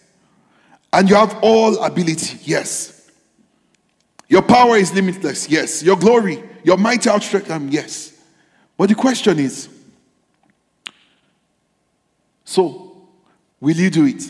And 0.93 1.09
you 1.09 1.15
have 1.15 1.39
all 1.43 1.83
ability, 1.83 2.39
yes. 2.43 3.11
Your 4.29 4.43
power 4.43 4.77
is 4.77 4.93
limitless, 4.93 5.49
yes. 5.49 5.83
Your 5.83 5.97
glory, 5.97 6.43
your 6.65 6.77
mighty 6.77 7.11
outstretched 7.11 7.51
arm, 7.51 7.69
yes. 7.69 8.17
But 8.77 8.89
the 8.89 8.95
question 8.95 9.39
is, 9.39 9.69
so, 12.51 13.07
will 13.61 13.77
you 13.77 13.91
do 13.91 14.07
it? 14.07 14.29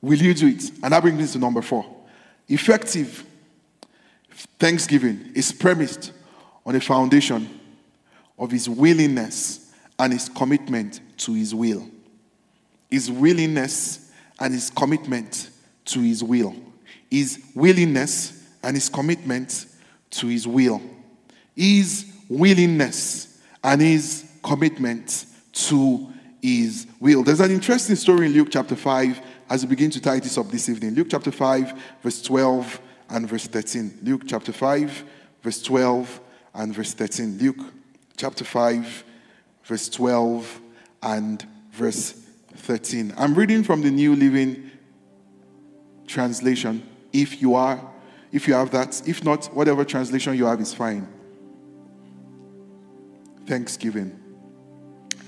Will 0.00 0.16
you 0.16 0.32
do 0.32 0.46
it? 0.46 0.70
And 0.82 0.90
that 0.94 1.02
brings 1.02 1.18
me 1.18 1.26
to 1.26 1.38
number 1.38 1.60
four. 1.60 1.84
Effective 2.48 3.22
thanksgiving 4.58 5.32
is 5.34 5.52
premised 5.52 6.12
on 6.64 6.74
a 6.74 6.80
foundation 6.80 7.60
of 8.38 8.50
his 8.50 8.66
willingness 8.66 9.74
and 9.98 10.14
his 10.14 10.30
commitment 10.30 11.02
to 11.18 11.34
his 11.34 11.54
will. 11.54 11.86
His 12.90 13.10
willingness 13.10 14.10
and 14.40 14.54
his 14.54 14.70
commitment 14.70 15.50
to 15.84 16.00
his 16.00 16.24
will. 16.24 16.56
His 17.10 17.44
willingness 17.54 18.42
and 18.62 18.74
his 18.74 18.88
commitment 18.88 19.66
to 20.12 20.28
his 20.28 20.48
will. 20.48 20.80
His 21.54 22.10
willingness 22.30 23.38
and 23.62 23.82
his 23.82 24.24
commitment 24.42 25.26
to 25.52 26.08
his 26.42 26.88
will. 26.98 27.22
There's 27.22 27.40
an 27.40 27.52
interesting 27.52 27.94
story 27.94 28.26
in 28.26 28.32
Luke 28.32 28.48
chapter 28.50 28.74
5 28.74 29.20
as 29.48 29.64
we 29.64 29.68
begin 29.70 29.90
to 29.90 30.00
tie 30.00 30.18
this 30.18 30.36
up 30.36 30.50
this 30.50 30.68
evening. 30.68 30.94
Luke 30.94 31.06
chapter 31.08 31.30
5, 31.30 31.72
verse 32.02 32.20
12 32.20 32.80
and 33.10 33.28
verse 33.28 33.46
13. 33.46 34.00
Luke 34.02 34.22
chapter 34.26 34.52
5, 34.52 35.04
verse 35.42 35.62
12 35.62 36.20
and 36.54 36.74
verse 36.74 36.92
13. 36.94 37.38
Luke 37.38 37.60
chapter 38.16 38.44
5, 38.44 39.04
verse 39.64 39.88
12 39.88 40.60
and 41.02 41.46
verse 41.70 42.12
13. 42.56 43.14
I'm 43.16 43.34
reading 43.34 43.62
from 43.62 43.82
the 43.82 43.90
New 43.90 44.16
Living 44.16 44.70
translation 46.08 46.82
if 47.12 47.40
you 47.40 47.54
are, 47.54 47.80
if 48.32 48.48
you 48.48 48.54
have 48.54 48.72
that. 48.72 49.06
If 49.06 49.22
not, 49.22 49.46
whatever 49.54 49.84
translation 49.84 50.36
you 50.36 50.46
have 50.46 50.60
is 50.60 50.74
fine. 50.74 51.06
Thanksgiving. 53.46 54.18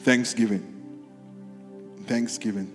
Thanksgiving. 0.02 0.73
Thanksgiving. 2.06 2.72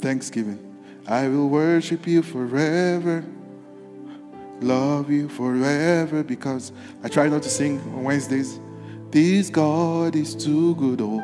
Thanksgiving. 0.00 0.64
I 1.06 1.28
will 1.28 1.48
worship 1.48 2.06
you 2.06 2.22
forever. 2.22 3.24
Love 4.60 5.10
you 5.10 5.28
forever 5.28 6.22
because 6.22 6.72
I 7.02 7.08
try 7.08 7.28
not 7.28 7.42
to 7.44 7.48
sing 7.48 7.80
on 7.80 8.04
Wednesdays. 8.04 8.60
This 9.10 9.50
God 9.50 10.16
is 10.16 10.34
too 10.34 10.74
good. 10.74 11.00
Oh, 11.00 11.22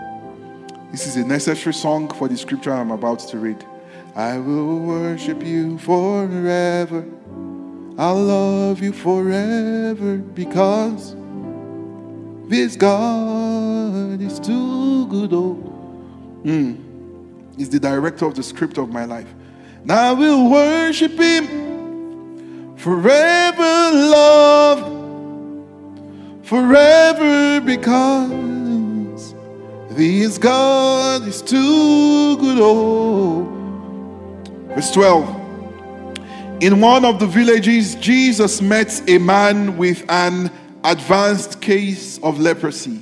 this 0.90 1.06
is 1.06 1.16
a 1.16 1.24
necessary 1.24 1.74
song 1.74 2.08
for 2.08 2.28
the 2.28 2.36
scripture 2.36 2.72
I'm 2.72 2.92
about 2.92 3.18
to 3.20 3.38
read. 3.38 3.64
I 4.14 4.38
will 4.38 4.78
worship 4.78 5.42
you 5.42 5.78
forever. 5.78 7.04
I'll 7.98 8.22
love 8.22 8.82
you 8.82 8.92
forever 8.92 10.18
because 10.18 11.14
this 12.48 12.76
God 12.76 14.20
is 14.20 14.38
too 14.38 15.06
good. 15.08 15.32
Oh, 15.32 15.73
mm. 16.44 17.56
He's 17.56 17.70
the 17.70 17.80
director 17.80 18.26
of 18.26 18.34
the 18.34 18.42
script 18.42 18.78
of 18.78 18.90
my 18.90 19.04
life. 19.04 19.28
Now 19.84 20.10
I 20.10 20.12
will 20.12 20.50
worship 20.50 21.12
Him 21.12 22.76
forever, 22.76 23.62
love, 23.62 24.78
forever 26.42 27.60
because 27.64 29.34
this 29.90 30.38
God 30.38 31.26
is 31.26 31.40
too 31.40 32.36
good. 32.38 32.58
Oh, 32.60 33.46
verse 34.74 34.90
12. 34.90 35.42
In 36.60 36.80
one 36.80 37.04
of 37.04 37.18
the 37.18 37.26
villages, 37.26 37.94
Jesus 37.96 38.60
met 38.60 39.02
a 39.08 39.18
man 39.18 39.76
with 39.76 40.04
an 40.08 40.50
advanced 40.82 41.60
case 41.60 42.18
of 42.18 42.38
leprosy. 42.38 43.00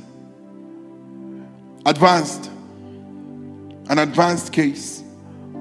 Advanced. 1.86 2.51
An 3.92 3.98
advanced 3.98 4.54
case 4.54 5.04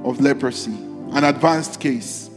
of 0.06 0.22
leprosy. 0.22 0.72
An 0.72 1.26
advanced 1.26 1.82
case. 1.82 2.30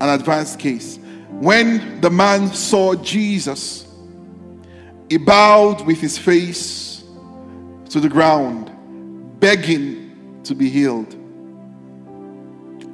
An 0.00 0.10
advanced 0.10 0.60
case. 0.60 1.00
When 1.28 2.00
the 2.00 2.08
man 2.08 2.54
saw 2.54 2.94
Jesus, 2.94 3.92
he 5.10 5.16
bowed 5.16 5.84
with 5.84 6.00
his 6.00 6.16
face 6.16 7.02
to 7.90 7.98
the 7.98 8.08
ground, 8.08 8.70
begging 9.40 10.40
to 10.44 10.54
be 10.54 10.70
healed. 10.70 11.12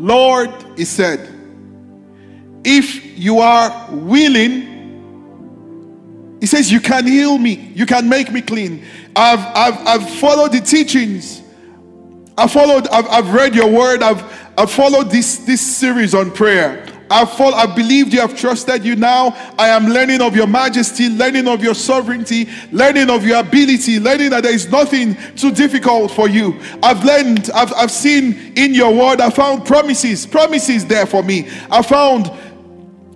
Lord, 0.01 0.51
he 0.79 0.87
said, 0.87 1.29
if 2.65 3.19
you 3.19 3.41
are 3.41 3.91
willing, 3.91 4.63
he 6.41 6.47
says, 6.47 6.73
You 6.73 6.81
can 6.81 7.07
heal 7.07 7.37
me, 7.37 7.71
you 7.75 7.85
can 7.85 8.09
make 8.09 8.33
me 8.33 8.41
clean. 8.41 8.83
I've, 9.15 9.41
I've, 9.41 9.87
I've 9.87 10.11
followed 10.21 10.53
the 10.53 10.63
teachings. 10.63 11.43
I've 12.37 12.53
followed, 12.53 12.89
I've, 12.89 13.07
I've 13.09 13.33
read 13.33 13.55
your 13.55 13.71
word, 13.71 14.03
I've, 14.03 14.23
I've 14.59 14.71
followed 14.71 15.11
this, 15.11 15.39
this 15.39 15.61
series 15.61 16.15
on 16.15 16.31
prayer. 16.31 16.87
I've, 17.11 17.33
followed, 17.33 17.55
I've 17.55 17.77
believed 17.77 18.13
you, 18.13 18.23
I've 18.23 18.37
trusted 18.37 18.85
you. 18.85 18.97
Now 18.97 19.37
I 19.59 19.69
am 19.69 19.87
learning 19.87 20.21
of 20.21 20.35
your 20.35 20.47
majesty, 20.47 21.09
learning 21.09 21.47
of 21.47 21.63
your 21.63 21.75
sovereignty, 21.75 22.49
learning 22.73 23.11
of 23.11 23.25
your 23.25 23.39
ability, 23.39 24.01
learning 24.01 24.31
that 24.31 24.43
there 24.43 24.55
is 24.55 24.69
nothing 24.69 25.17
too 25.37 25.53
difficult 25.53 26.11
for 26.11 26.29
you. 26.29 26.59
I've 26.83 27.05
learned, 27.05 27.51
I've, 27.55 27.73
I've 27.75 27.91
seen 27.91 28.55
in 28.57 28.75
your 28.75 28.93
word, 28.93 29.21
I 29.21 29.31
found 29.31 29.65
promises, 29.67 30.27
promises 30.27 30.87
there 30.87 31.07
for 31.07 31.23
me. 31.23 31.49
I 31.71 31.83
found 31.83 32.33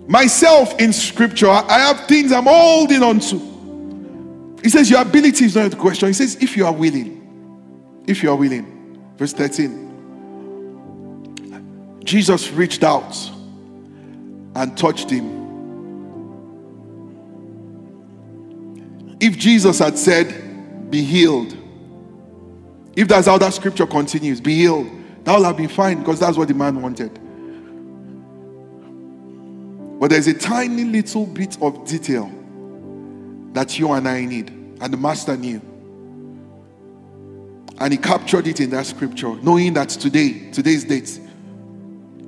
myself 0.07 0.79
in 0.79 0.93
scripture. 0.93 1.49
I 1.49 1.79
have 1.79 2.07
things 2.07 2.31
I'm 2.31 2.45
holding 2.45 3.03
on 3.03 3.19
to. 3.19 4.59
He 4.61 4.69
says, 4.69 4.89
Your 4.89 5.01
ability 5.01 5.45
is 5.45 5.55
not 5.55 5.71
the 5.71 5.77
question. 5.77 6.07
He 6.07 6.13
says, 6.13 6.35
If 6.41 6.55
you 6.55 6.65
are 6.65 6.73
willing, 6.73 8.03
if 8.07 8.23
you 8.23 8.29
are 8.29 8.35
willing. 8.35 8.78
Verse 9.19 9.33
13. 9.33 9.87
Jesus 12.05 12.49
reached 12.51 12.83
out 12.85 13.13
and 14.55 14.77
touched 14.77 15.09
him. 15.09 15.37
If 19.19 19.37
Jesus 19.37 19.79
had 19.79 19.97
said, 19.97 20.89
Be 20.89 21.03
healed, 21.03 21.53
if 22.95 23.09
that's 23.09 23.27
how 23.27 23.37
that 23.37 23.53
scripture 23.53 23.85
continues, 23.85 24.39
be 24.39 24.55
healed, 24.55 24.89
that 25.25 25.37
would 25.37 25.45
have 25.45 25.57
been 25.57 25.67
fine 25.67 25.99
because 25.99 26.21
that's 26.21 26.37
what 26.37 26.47
the 26.47 26.53
man 26.53 26.81
wanted. 26.81 27.13
But 29.99 30.11
there's 30.11 30.27
a 30.27 30.33
tiny 30.33 30.85
little 30.85 31.25
bit 31.25 31.61
of 31.61 31.85
detail 31.85 32.31
that 33.51 33.77
you 33.77 33.91
and 33.91 34.07
I 34.07 34.23
need, 34.23 34.49
and 34.79 34.93
the 34.93 34.97
master 34.97 35.35
knew. 35.35 35.68
And 37.79 37.93
he 37.93 37.97
captured 37.97 38.47
it 38.47 38.59
in 38.59 38.69
that 38.71 38.85
scripture, 38.85 39.35
knowing 39.35 39.73
that 39.73 39.89
today, 39.89 40.51
today's 40.51 40.83
date, 40.83 41.19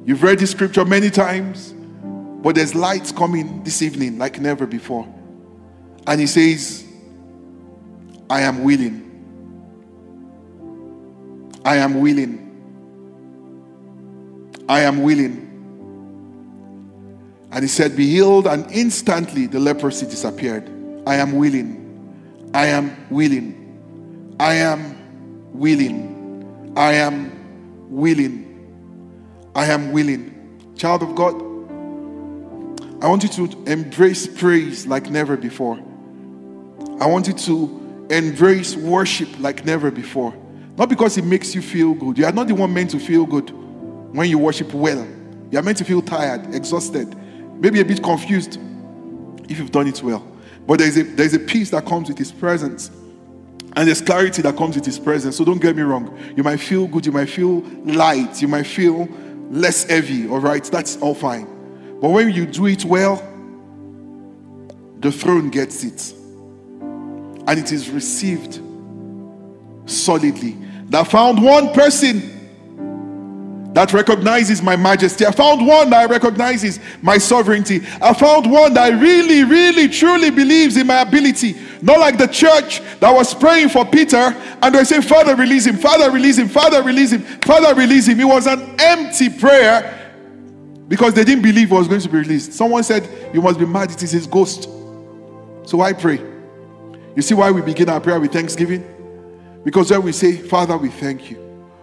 you've 0.05 0.23
read 0.23 0.39
this 0.39 0.51
scripture 0.51 0.85
many 0.85 1.09
times, 1.09 1.73
but 2.41 2.55
there's 2.55 2.73
light 2.73 3.11
coming 3.15 3.63
this 3.63 3.81
evening 3.81 4.17
like 4.17 4.39
never 4.39 4.65
before. 4.65 5.07
And 6.07 6.19
he 6.19 6.27
says, 6.27 6.85
I 8.29 8.41
am 8.41 8.63
willing. 8.63 9.07
I 11.65 11.75
am 11.77 11.99
willing. 11.99 12.47
I 14.67 14.79
am 14.81 15.03
willing. 15.03 15.49
And 17.51 17.61
he 17.61 17.67
said, 17.67 17.95
Be 17.95 18.09
healed. 18.09 18.47
And 18.47 18.71
instantly 18.71 19.47
the 19.47 19.59
leprosy 19.59 20.05
disappeared. 20.05 20.69
I 21.05 21.15
am 21.15 21.33
willing. 21.33 22.49
I 22.53 22.67
am 22.67 22.95
willing. 23.09 24.35
I 24.39 24.55
am 24.55 24.90
willing. 25.53 26.73
I 26.75 26.93
am 26.93 27.89
willing. 27.89 28.47
I 29.55 29.65
am 29.65 29.91
willing. 29.91 30.73
Child 30.75 31.03
of 31.03 31.15
God, 31.15 31.35
I 33.03 33.07
want 33.07 33.23
you 33.23 33.47
to 33.47 33.63
embrace 33.65 34.27
praise 34.27 34.85
like 34.85 35.09
never 35.09 35.35
before. 35.35 35.77
I 36.99 37.07
want 37.07 37.27
you 37.27 37.33
to 37.33 38.07
embrace 38.09 38.75
worship 38.75 39.29
like 39.39 39.65
never 39.65 39.89
before. 39.89 40.33
Not 40.77 40.89
because 40.89 41.17
it 41.17 41.25
makes 41.25 41.53
you 41.55 41.61
feel 41.61 41.93
good. 41.93 42.17
You 42.17 42.25
are 42.25 42.31
not 42.31 42.47
the 42.47 42.55
one 42.55 42.73
meant 42.73 42.91
to 42.91 42.99
feel 42.99 43.25
good 43.25 43.49
when 44.13 44.29
you 44.29 44.37
worship 44.37 44.73
well. 44.73 45.05
You 45.49 45.59
are 45.59 45.61
meant 45.61 45.77
to 45.79 45.85
feel 45.85 46.01
tired, 46.01 46.53
exhausted, 46.53 47.13
maybe 47.59 47.81
a 47.81 47.85
bit 47.85 48.01
confused 48.03 48.59
if 49.49 49.57
you've 49.59 49.71
done 49.71 49.87
it 49.87 50.01
well. 50.01 50.25
But 50.65 50.79
there's 50.79 50.97
a, 50.97 51.03
there's 51.03 51.33
a 51.33 51.39
peace 51.39 51.71
that 51.71 51.85
comes 51.85 52.07
with 52.07 52.17
His 52.17 52.31
presence. 52.31 52.91
And 53.75 53.87
there's 53.87 54.01
clarity 54.01 54.41
that 54.41 54.57
comes 54.57 54.75
with 54.75 54.85
His 54.85 54.99
presence. 54.99 55.37
So 55.37 55.45
don't 55.45 55.61
get 55.61 55.75
me 55.75 55.83
wrong. 55.83 56.17
You 56.35 56.43
might 56.43 56.57
feel 56.57 56.87
good, 56.87 57.05
you 57.05 57.11
might 57.11 57.29
feel 57.29 57.61
light, 57.85 58.41
you 58.41 58.47
might 58.47 58.67
feel 58.67 59.07
less 59.49 59.85
heavy, 59.85 60.27
all 60.27 60.39
right? 60.39 60.63
That's 60.63 60.97
all 60.97 61.15
fine. 61.15 61.45
But 62.01 62.09
when 62.09 62.31
you 62.31 62.45
do 62.45 62.67
it 62.67 62.83
well, 62.83 63.15
the 64.99 65.11
throne 65.11 65.49
gets 65.49 65.83
it. 65.83 66.13
And 66.81 67.59
it 67.59 67.71
is 67.71 67.89
received 67.89 68.59
solidly. 69.85 70.57
That 70.89 71.07
found 71.07 71.41
one 71.43 71.73
person 71.73 72.40
that 73.73 73.93
recognizes 73.93 74.61
my 74.61 74.75
majesty. 74.75 75.25
I 75.25 75.31
found 75.31 75.65
one 75.65 75.89
that 75.91 76.09
recognizes 76.09 76.79
my 77.01 77.17
sovereignty. 77.17 77.81
I 78.01 78.13
found 78.13 78.51
one 78.51 78.73
that 78.73 78.89
really, 79.01 79.43
really, 79.43 79.87
truly 79.87 80.29
believes 80.29 80.75
in 80.75 80.87
my 80.87 81.01
ability. 81.01 81.55
Not 81.81 81.99
like 81.99 82.17
the 82.17 82.27
church 82.27 82.81
that 82.99 83.11
was 83.11 83.33
praying 83.33 83.69
for 83.69 83.85
Peter 83.85 84.17
and 84.17 84.75
they 84.75 84.83
say, 84.83 85.01
Father, 85.01 85.35
release 85.35 85.65
him, 85.65 85.77
Father, 85.77 86.11
release 86.11 86.37
him, 86.37 86.49
Father, 86.49 86.83
release 86.83 87.11
him, 87.11 87.21
Father, 87.21 87.73
release 87.73 88.07
him. 88.07 88.19
It 88.19 88.25
was 88.25 88.45
an 88.45 88.75
empty 88.79 89.29
prayer 89.29 89.97
because 90.89 91.13
they 91.13 91.23
didn't 91.23 91.43
believe 91.43 91.71
it 91.71 91.75
was 91.75 91.87
going 91.87 92.01
to 92.01 92.09
be 92.09 92.17
released. 92.17 92.51
Someone 92.51 92.83
said, 92.83 93.07
You 93.33 93.41
must 93.41 93.57
be 93.57 93.65
mad, 93.65 93.91
it 93.91 94.03
is 94.03 94.11
his 94.11 94.27
ghost. 94.27 94.63
So 95.63 95.77
why 95.77 95.93
pray? 95.93 96.19
You 97.15 97.21
see 97.21 97.33
why 97.33 97.51
we 97.51 97.61
begin 97.61 97.87
our 97.89 98.01
prayer 98.01 98.19
with 98.19 98.33
thanksgiving? 98.33 98.85
Because 99.63 99.91
when 99.91 100.03
we 100.03 100.11
say, 100.11 100.35
Father, 100.35 100.75
we 100.77 100.89
thank 100.89 101.31
you, 101.31 101.37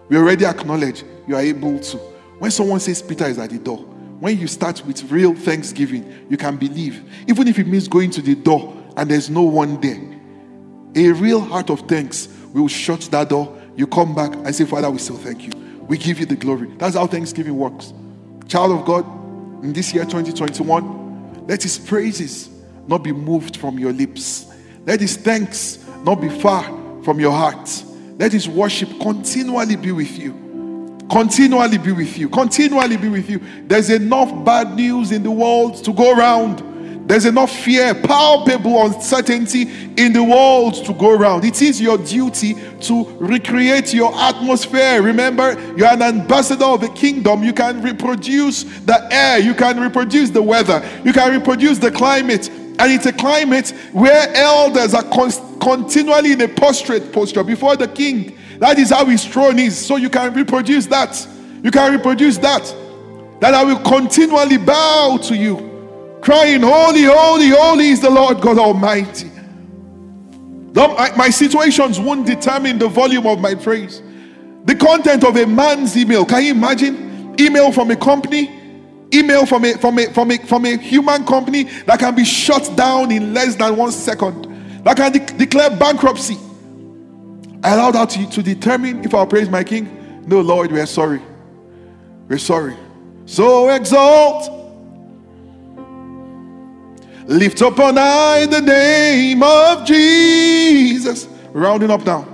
we 0.07 0.17
already 0.17 0.45
acknowledge 0.45 1.03
you 1.29 1.35
are 1.35 1.41
able 1.41 1.79
to. 1.79 1.97
When 2.39 2.49
someone 2.49 2.79
says 2.79 3.03
Peter 3.03 3.25
is 3.25 3.37
at 3.37 3.51
the 3.51 3.59
door, 3.59 3.77
when 3.77 4.37
you 4.37 4.47
start 4.47 4.83
with 4.85 5.09
real 5.11 5.35
thanksgiving, 5.35 6.25
you 6.27 6.37
can 6.37 6.57
believe. 6.57 7.03
Even 7.27 7.47
if 7.47 7.59
it 7.59 7.67
means 7.67 7.87
going 7.87 8.09
to 8.11 8.21
the 8.21 8.33
door 8.33 8.75
and 8.97 9.09
there's 9.09 9.29
no 9.29 9.43
one 9.43 9.79
there, 9.79 10.01
a 10.95 11.13
real 11.13 11.39
heart 11.39 11.69
of 11.69 11.81
thanks 11.81 12.27
will 12.53 12.67
shut 12.67 13.01
that 13.11 13.29
door. 13.29 13.55
You 13.75 13.85
come 13.85 14.15
back 14.15 14.33
and 14.33 14.53
say, 14.53 14.65
Father, 14.65 14.89
we 14.89 14.97
still 14.97 15.17
thank 15.17 15.45
you. 15.45 15.51
We 15.87 15.97
give 15.97 16.19
you 16.19 16.25
the 16.25 16.35
glory. 16.35 16.67
That's 16.77 16.95
how 16.95 17.05
thanksgiving 17.05 17.55
works. 17.55 17.93
Child 18.47 18.79
of 18.79 18.85
God, 18.85 19.05
in 19.63 19.71
this 19.71 19.93
year 19.93 20.05
2021, 20.05 21.45
let 21.47 21.61
his 21.61 21.77
praises 21.77 22.49
not 22.87 23.03
be 23.03 23.11
moved 23.11 23.57
from 23.57 23.77
your 23.77 23.93
lips. 23.93 24.51
Let 24.87 24.99
his 24.99 25.15
thanks 25.15 25.85
not 26.03 26.15
be 26.15 26.29
far 26.29 26.63
from 27.03 27.19
your 27.19 27.31
heart. 27.31 27.83
Let 28.17 28.33
his 28.33 28.49
worship 28.49 28.89
continually 28.99 29.75
be 29.75 29.91
with 29.91 30.17
you. 30.17 30.48
Continually 31.09 31.77
be 31.77 31.91
with 31.91 32.17
you. 32.17 32.29
Continually 32.29 32.97
be 32.97 33.09
with 33.09 33.29
you. 33.29 33.41
There's 33.65 33.89
enough 33.89 34.45
bad 34.45 34.75
news 34.75 35.11
in 35.11 35.23
the 35.23 35.31
world 35.31 35.83
to 35.83 35.93
go 35.93 36.15
around. 36.15 36.69
There's 37.09 37.25
enough 37.25 37.51
fear, 37.51 37.95
palpable 37.95 38.85
uncertainty 38.85 39.63
in 39.97 40.13
the 40.13 40.23
world 40.23 40.85
to 40.85 40.93
go 40.93 41.09
around. 41.09 41.43
It 41.43 41.59
is 41.59 41.81
your 41.81 41.97
duty 41.97 42.53
to 42.81 43.03
recreate 43.19 43.95
your 43.95 44.13
atmosphere. 44.13 45.01
Remember, 45.01 45.59
you're 45.75 45.87
an 45.87 46.03
ambassador 46.03 46.65
of 46.65 46.81
the 46.81 46.89
kingdom. 46.89 47.43
You 47.43 47.51
can 47.51 47.81
reproduce 47.81 48.61
the 48.61 49.07
air, 49.11 49.39
you 49.39 49.55
can 49.55 49.79
reproduce 49.79 50.29
the 50.29 50.43
weather, 50.43 50.87
you 51.03 51.11
can 51.11 51.31
reproduce 51.31 51.79
the 51.79 51.89
climate. 51.89 52.47
And 52.47 52.91
it's 52.91 53.07
a 53.07 53.13
climate 53.13 53.73
where 53.91 54.31
elders 54.35 54.93
are 54.93 55.03
con- 55.03 55.59
continually 55.59 56.33
in 56.33 56.41
a 56.41 56.47
prostrate 56.47 57.11
posture 57.11 57.43
before 57.43 57.75
the 57.75 57.87
king. 57.87 58.37
That 58.59 58.77
is 58.77 58.89
how 58.89 59.05
his 59.05 59.25
throne 59.25 59.57
is. 59.57 59.77
So 59.77 59.95
you 59.95 60.09
can 60.09 60.33
reproduce 60.33 60.85
that. 60.87 61.27
You 61.63 61.71
can 61.71 61.93
reproduce 61.93 62.37
that. 62.37 62.63
That 63.39 63.53
I 63.53 63.63
will 63.63 63.79
continually 63.79 64.57
bow 64.57 65.17
to 65.23 65.35
you 65.35 65.69
crying, 66.21 66.61
Holy, 66.61 67.03
holy, 67.03 67.49
holy 67.49 67.89
is 67.89 68.01
the 68.01 68.09
Lord 68.09 68.41
God 68.41 68.59
Almighty. 68.59 69.31
My 70.73 71.29
situations 71.29 71.99
won't 71.99 72.27
determine 72.27 72.77
the 72.77 72.87
volume 72.87 73.25
of 73.25 73.39
my 73.39 73.55
praise. 73.55 74.01
The 74.65 74.75
content 74.75 75.23
of 75.23 75.35
a 75.35 75.47
man's 75.47 75.97
email, 75.97 76.25
can 76.25 76.43
you 76.43 76.51
imagine? 76.51 77.35
Email 77.39 77.71
from 77.71 77.89
a 77.91 77.95
company, 77.95 78.51
email 79.13 79.45
from 79.45 79.65
a, 79.65 79.73
from 79.77 79.97
a, 79.97 80.13
from 80.13 80.31
a, 80.31 80.37
from 80.45 80.65
a 80.65 80.77
human 80.77 81.25
company 81.25 81.63
that 81.63 81.99
can 81.99 82.13
be 82.13 82.25
shut 82.25 82.69
down 82.75 83.11
in 83.11 83.33
less 83.33 83.55
than 83.55 83.75
one 83.77 83.91
second, 83.91 84.83
that 84.83 84.97
can 84.97 85.11
de- 85.11 85.37
declare 85.37 85.69
bankruptcy. 85.69 86.37
Allow 87.63 87.91
that 87.91 88.09
to, 88.11 88.29
to 88.29 88.43
determine 88.43 89.03
if 89.03 89.13
I'll 89.13 89.27
praise 89.27 89.49
my 89.49 89.63
king. 89.63 90.23
No, 90.27 90.41
Lord, 90.41 90.71
we 90.71 90.79
are 90.79 90.85
sorry. 90.85 91.21
We're 92.27 92.37
sorry. 92.37 92.75
So 93.25 93.69
exalt 93.69 94.59
Lift 97.29 97.61
up 97.61 97.77
on 97.79 97.95
high 97.95 98.47
the 98.47 98.59
name 98.59 99.43
of 99.43 99.85
Jesus. 99.85 101.27
Rounding 101.51 101.91
up 101.91 102.03
now. 102.03 102.25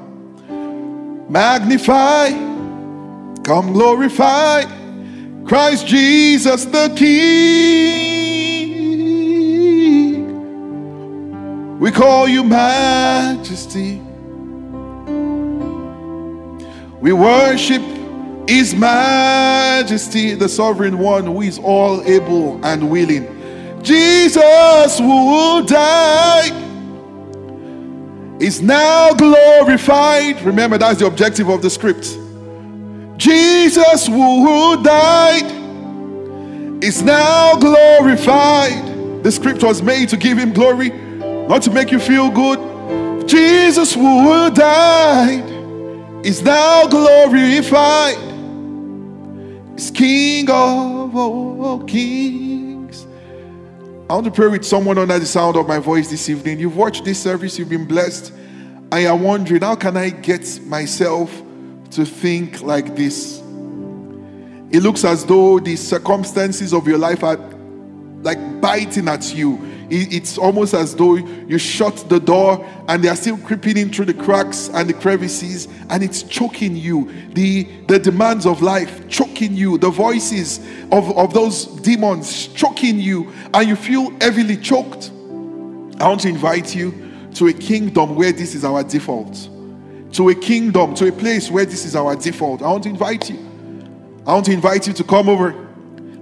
Magnify, 1.27 2.29
come 3.43 3.73
glorify 3.73 4.63
Christ 5.43 5.85
Jesus 5.85 6.63
the 6.63 6.93
King. 6.95 8.15
We 11.77 11.91
call 11.91 12.29
you 12.29 12.45
majesty. 12.45 14.04
We 17.05 17.13
worship 17.13 17.83
His 18.49 18.73
majesty, 18.73 20.33
the 20.33 20.49
sovereign 20.49 20.97
one 20.97 21.27
who 21.27 21.43
is 21.43 21.59
all 21.59 22.01
able 22.01 22.65
and 22.65 22.89
willing 22.89 23.83
Jesus 23.83 24.97
who 24.97 25.63
died 25.67 26.51
is 28.41 28.59
now 28.59 29.13
glorified. 29.13 30.41
Remember, 30.41 30.79
that's 30.79 31.01
the 31.01 31.05
objective 31.05 31.47
of 31.47 31.61
the 31.61 31.69
script. 31.69 32.17
Jesus 33.17 34.07
who 34.07 34.81
died 34.81 35.45
is 36.83 37.03
now 37.03 37.55
glorified. 37.57 39.21
The 39.23 39.31
script 39.31 39.61
was 39.61 39.83
made 39.83 40.09
to 40.09 40.17
give 40.17 40.39
him 40.39 40.53
glory, 40.53 40.89
not 40.89 41.61
to 41.61 41.69
make 41.69 41.91
you 41.91 41.99
feel 41.99 42.31
good. 42.31 43.27
Jesus 43.27 43.93
who 43.93 44.49
died 44.49 45.54
is 46.25 46.41
now 46.41 46.87
glorified. 46.87 48.17
Is 49.77 49.91
King 49.91 50.49
of 50.49 51.15
all 51.15 51.83
kings. 51.83 53.05
I 54.09 54.13
want 54.13 54.25
to 54.25 54.31
pray 54.31 54.47
with 54.47 54.65
someone 54.65 54.97
under 54.97 55.19
the 55.19 55.25
sound 55.27 55.55
of 55.55 55.67
my 55.67 55.77
voice 55.77 56.09
this 56.09 56.27
evening. 56.27 56.59
You've 56.59 56.77
watched 56.77 57.05
this 57.05 57.21
service, 57.21 57.59
you've 57.59 57.69
been 57.69 57.85
blessed, 57.85 58.33
and 58.91 59.03
you're 59.03 59.15
wondering, 59.15 59.61
how 59.61 59.75
can 59.75 59.97
I 59.97 60.09
get 60.09 60.59
myself 60.65 61.31
to 61.91 62.05
think 62.05 62.63
like 62.63 62.95
this? 62.95 63.39
It 64.71 64.81
looks 64.81 65.05
as 65.05 65.27
though 65.27 65.59
the 65.59 65.75
circumstances 65.75 66.73
of 66.73 66.87
your 66.87 66.97
life 66.97 67.23
are 67.23 67.37
like 68.23 68.61
biting 68.61 69.07
at 69.09 69.31
you 69.35 69.57
it's 69.89 70.37
almost 70.37 70.73
as 70.73 70.95
though 70.95 71.15
you 71.15 71.57
shut 71.57 72.05
the 72.09 72.19
door 72.19 72.65
and 72.87 73.03
they 73.03 73.07
are 73.07 73.15
still 73.15 73.37
creeping 73.37 73.77
in 73.77 73.91
through 73.91 74.05
the 74.05 74.13
cracks 74.13 74.69
and 74.69 74.89
the 74.89 74.93
crevices 74.93 75.67
and 75.89 76.03
it's 76.03 76.23
choking 76.23 76.75
you. 76.75 77.11
The, 77.33 77.63
the 77.87 77.99
demands 77.99 78.45
of 78.45 78.61
life 78.61 79.07
choking 79.07 79.53
you, 79.53 79.77
the 79.77 79.89
voices 79.89 80.59
of, 80.91 81.15
of 81.17 81.33
those 81.33 81.65
demons 81.65 82.47
choking 82.47 82.99
you, 82.99 83.31
and 83.53 83.67
you 83.67 83.75
feel 83.75 84.09
heavily 84.19 84.57
choked. 84.57 85.11
I 85.99 86.07
want 86.07 86.21
to 86.21 86.29
invite 86.29 86.75
you 86.75 86.93
to 87.35 87.47
a 87.47 87.53
kingdom 87.53 88.15
where 88.15 88.31
this 88.31 88.55
is 88.55 88.65
our 88.65 88.83
default. 88.83 89.49
To 90.13 90.29
a 90.29 90.35
kingdom, 90.35 90.95
to 90.95 91.07
a 91.07 91.11
place 91.11 91.51
where 91.51 91.65
this 91.65 91.85
is 91.85 91.95
our 91.95 92.15
default. 92.15 92.61
I 92.61 92.67
want 92.67 92.83
to 92.83 92.89
invite 92.89 93.29
you. 93.29 93.37
I 94.25 94.33
want 94.33 94.45
to 94.45 94.51
invite 94.51 94.87
you 94.87 94.93
to 94.93 95.03
come 95.03 95.29
over. 95.29 95.53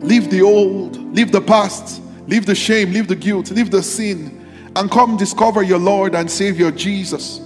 Leave 0.01 0.30
the 0.30 0.41
old, 0.41 0.97
leave 1.16 1.32
the 1.32 1.39
past 1.39 2.02
Leave 2.28 2.45
the 2.45 2.55
shame, 2.55 2.91
leave 2.91 3.07
the 3.07 3.15
guilt, 3.15 3.51
leave 3.51 3.69
the 3.69 3.84
sin, 3.84 4.71
and 4.76 4.89
come 4.89 5.17
discover 5.17 5.61
your 5.61 5.80
Lord 5.80 6.15
and 6.15 6.30
Savior 6.30 6.71
Jesus, 6.71 7.39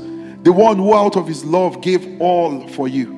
the 0.44 0.54
one 0.54 0.78
who 0.78 0.94
out 0.94 1.18
of 1.18 1.28
his 1.28 1.44
love 1.44 1.82
gave 1.82 2.22
all 2.22 2.68
for 2.70 2.88
you. 2.88 3.16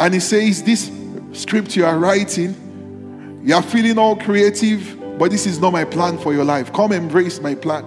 And 0.00 0.14
he 0.14 0.20
says, 0.20 0.62
This 0.62 0.90
script 1.32 1.76
you 1.76 1.84
are 1.84 1.98
writing, 1.98 3.42
you 3.44 3.54
are 3.54 3.62
feeling 3.62 3.98
all 3.98 4.16
creative, 4.16 5.18
but 5.18 5.30
this 5.30 5.46
is 5.46 5.60
not 5.60 5.72
my 5.72 5.84
plan 5.84 6.18
for 6.18 6.32
your 6.32 6.44
life. 6.44 6.72
Come 6.72 6.92
embrace 6.92 7.40
my 7.40 7.54
plan. 7.54 7.84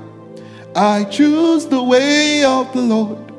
I 0.75 1.03
choose 1.05 1.65
the 1.65 1.83
way 1.83 2.43
of 2.43 2.71
the 2.73 2.81
Lord. 2.81 3.29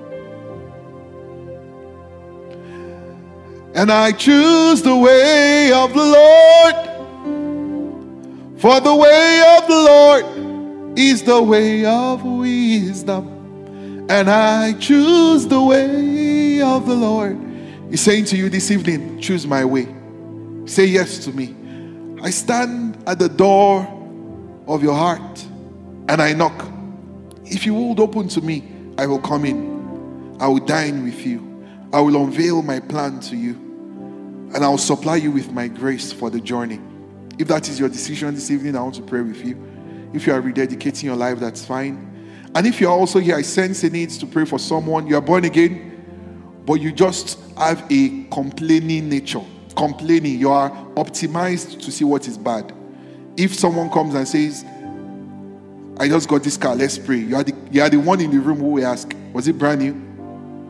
And 3.74 3.90
I 3.90 4.10
choose 4.12 4.82
the 4.82 4.96
way 4.96 5.72
of 5.72 5.94
the 5.94 6.02
Lord. 6.02 6.99
For 8.60 8.78
the 8.78 8.94
way 8.94 9.56
of 9.56 9.66
the 9.68 9.74
Lord 9.74 10.98
is 10.98 11.22
the 11.22 11.40
way 11.40 11.86
of 11.86 12.22
wisdom, 12.22 14.06
and 14.10 14.28
I 14.28 14.74
choose 14.74 15.46
the 15.46 15.62
way 15.62 16.60
of 16.60 16.86
the 16.86 16.94
Lord. 16.94 17.38
He's 17.88 18.02
saying 18.02 18.26
to 18.26 18.36
you 18.36 18.50
this 18.50 18.70
evening, 18.70 19.18
choose 19.18 19.46
my 19.46 19.64
way. 19.64 19.88
Say 20.66 20.84
yes 20.84 21.24
to 21.24 21.32
me. 21.32 21.56
I 22.22 22.28
stand 22.28 23.02
at 23.06 23.18
the 23.18 23.30
door 23.30 23.80
of 24.68 24.82
your 24.82 24.94
heart 24.94 25.42
and 26.10 26.20
I 26.20 26.34
knock. 26.34 26.70
If 27.46 27.64
you 27.64 27.72
would 27.72 27.98
open 27.98 28.28
to 28.28 28.42
me, 28.42 28.62
I 28.98 29.06
will 29.06 29.20
come 29.20 29.46
in. 29.46 30.36
I 30.38 30.48
will 30.48 30.60
dine 30.60 31.02
with 31.04 31.24
you. 31.24 31.64
I 31.94 32.00
will 32.00 32.22
unveil 32.22 32.60
my 32.60 32.78
plan 32.78 33.20
to 33.20 33.36
you. 33.36 33.54
And 34.54 34.58
I 34.58 34.68
will 34.68 34.76
supply 34.76 35.16
you 35.16 35.30
with 35.30 35.50
my 35.50 35.66
grace 35.66 36.12
for 36.12 36.28
the 36.28 36.40
journey. 36.40 36.78
If 37.40 37.48
that 37.48 37.66
is 37.70 37.80
your 37.80 37.88
decision 37.88 38.34
this 38.34 38.50
evening, 38.50 38.76
I 38.76 38.82
want 38.82 38.96
to 38.96 39.02
pray 39.02 39.22
with 39.22 39.42
you. 39.42 39.56
If 40.12 40.26
you 40.26 40.34
are 40.34 40.42
rededicating 40.42 41.04
your 41.04 41.16
life, 41.16 41.40
that's 41.40 41.64
fine. 41.64 42.06
And 42.54 42.66
if 42.66 42.82
you're 42.82 42.90
also 42.90 43.18
here, 43.18 43.34
I 43.34 43.40
sense 43.40 43.82
a 43.82 43.88
need 43.88 44.10
to 44.10 44.26
pray 44.26 44.44
for 44.44 44.58
someone. 44.58 45.06
You 45.06 45.16
are 45.16 45.22
born 45.22 45.46
again, 45.46 46.62
but 46.66 46.74
you 46.74 46.92
just 46.92 47.38
have 47.56 47.82
a 47.90 48.24
complaining 48.24 49.08
nature. 49.08 49.40
Complaining. 49.74 50.38
You 50.38 50.50
are 50.50 50.70
optimized 50.96 51.80
to 51.82 51.90
see 51.90 52.04
what 52.04 52.28
is 52.28 52.36
bad. 52.36 52.74
If 53.38 53.54
someone 53.54 53.88
comes 53.88 54.14
and 54.14 54.28
says, 54.28 54.62
I 55.98 56.08
just 56.08 56.28
got 56.28 56.42
this 56.42 56.58
car, 56.58 56.76
let's 56.76 56.98
pray. 56.98 57.20
You 57.20 57.36
are 57.36 57.42
the, 57.42 57.56
you 57.70 57.80
are 57.80 57.88
the 57.88 57.96
one 57.96 58.20
in 58.20 58.32
the 58.32 58.38
room 58.38 58.58
who 58.58 58.72
will 58.72 58.86
ask, 58.86 59.14
Was 59.32 59.48
it 59.48 59.56
brand 59.56 59.80
new? 59.80 60.09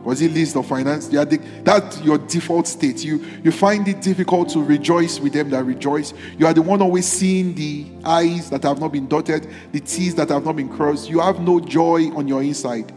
Was 0.03 0.21
it 0.21 0.31
leased 0.31 0.55
or 0.55 0.63
financed? 0.63 1.11
Yeah, 1.11 1.25
that's 1.63 2.01
your 2.01 2.17
default 2.17 2.67
state. 2.67 3.03
You, 3.03 3.23
you 3.43 3.51
find 3.51 3.87
it 3.87 4.01
difficult 4.01 4.49
to 4.49 4.63
rejoice 4.63 5.19
with 5.19 5.33
them 5.33 5.49
that 5.51 5.63
rejoice. 5.63 6.13
You 6.37 6.47
are 6.47 6.53
the 6.53 6.61
one 6.61 6.81
always 6.81 7.05
seeing 7.05 7.53
the 7.53 7.85
I's 8.03 8.49
that 8.49 8.63
have 8.63 8.79
not 8.79 8.91
been 8.91 9.07
dotted, 9.07 9.47
the 9.71 9.79
T's 9.79 10.15
that 10.15 10.29
have 10.29 10.43
not 10.43 10.55
been 10.55 10.69
crossed. 10.69 11.09
You 11.09 11.19
have 11.19 11.39
no 11.39 11.59
joy 11.59 12.09
on 12.15 12.27
your 12.27 12.41
inside. 12.41 12.91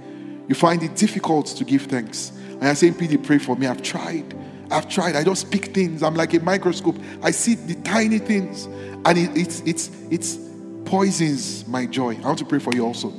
You 0.48 0.54
find 0.54 0.82
it 0.82 0.96
difficult 0.96 1.46
to 1.46 1.64
give 1.64 1.82
thanks. 1.82 2.32
And 2.48 2.64
I 2.64 2.74
say, 2.74 2.90
PD, 2.90 3.22
pray 3.22 3.38
for 3.38 3.54
me. 3.56 3.66
I've 3.66 3.82
tried. 3.82 4.34
I've 4.70 4.88
tried. 4.88 5.16
I 5.16 5.24
just 5.24 5.50
pick 5.50 5.74
things. 5.74 6.02
I'm 6.02 6.14
like 6.14 6.32
a 6.34 6.40
microscope. 6.40 6.96
I 7.22 7.30
see 7.30 7.54
the 7.54 7.74
tiny 7.82 8.18
things, 8.18 8.64
and 9.04 9.18
it, 9.18 9.36
it's 9.36 9.60
it's 9.60 9.90
it's 10.10 10.38
poisons 10.84 11.66
my 11.68 11.86
joy. 11.86 12.16
I 12.16 12.26
want 12.26 12.38
to 12.38 12.44
pray 12.44 12.58
for 12.58 12.74
you 12.74 12.86
also. 12.86 13.12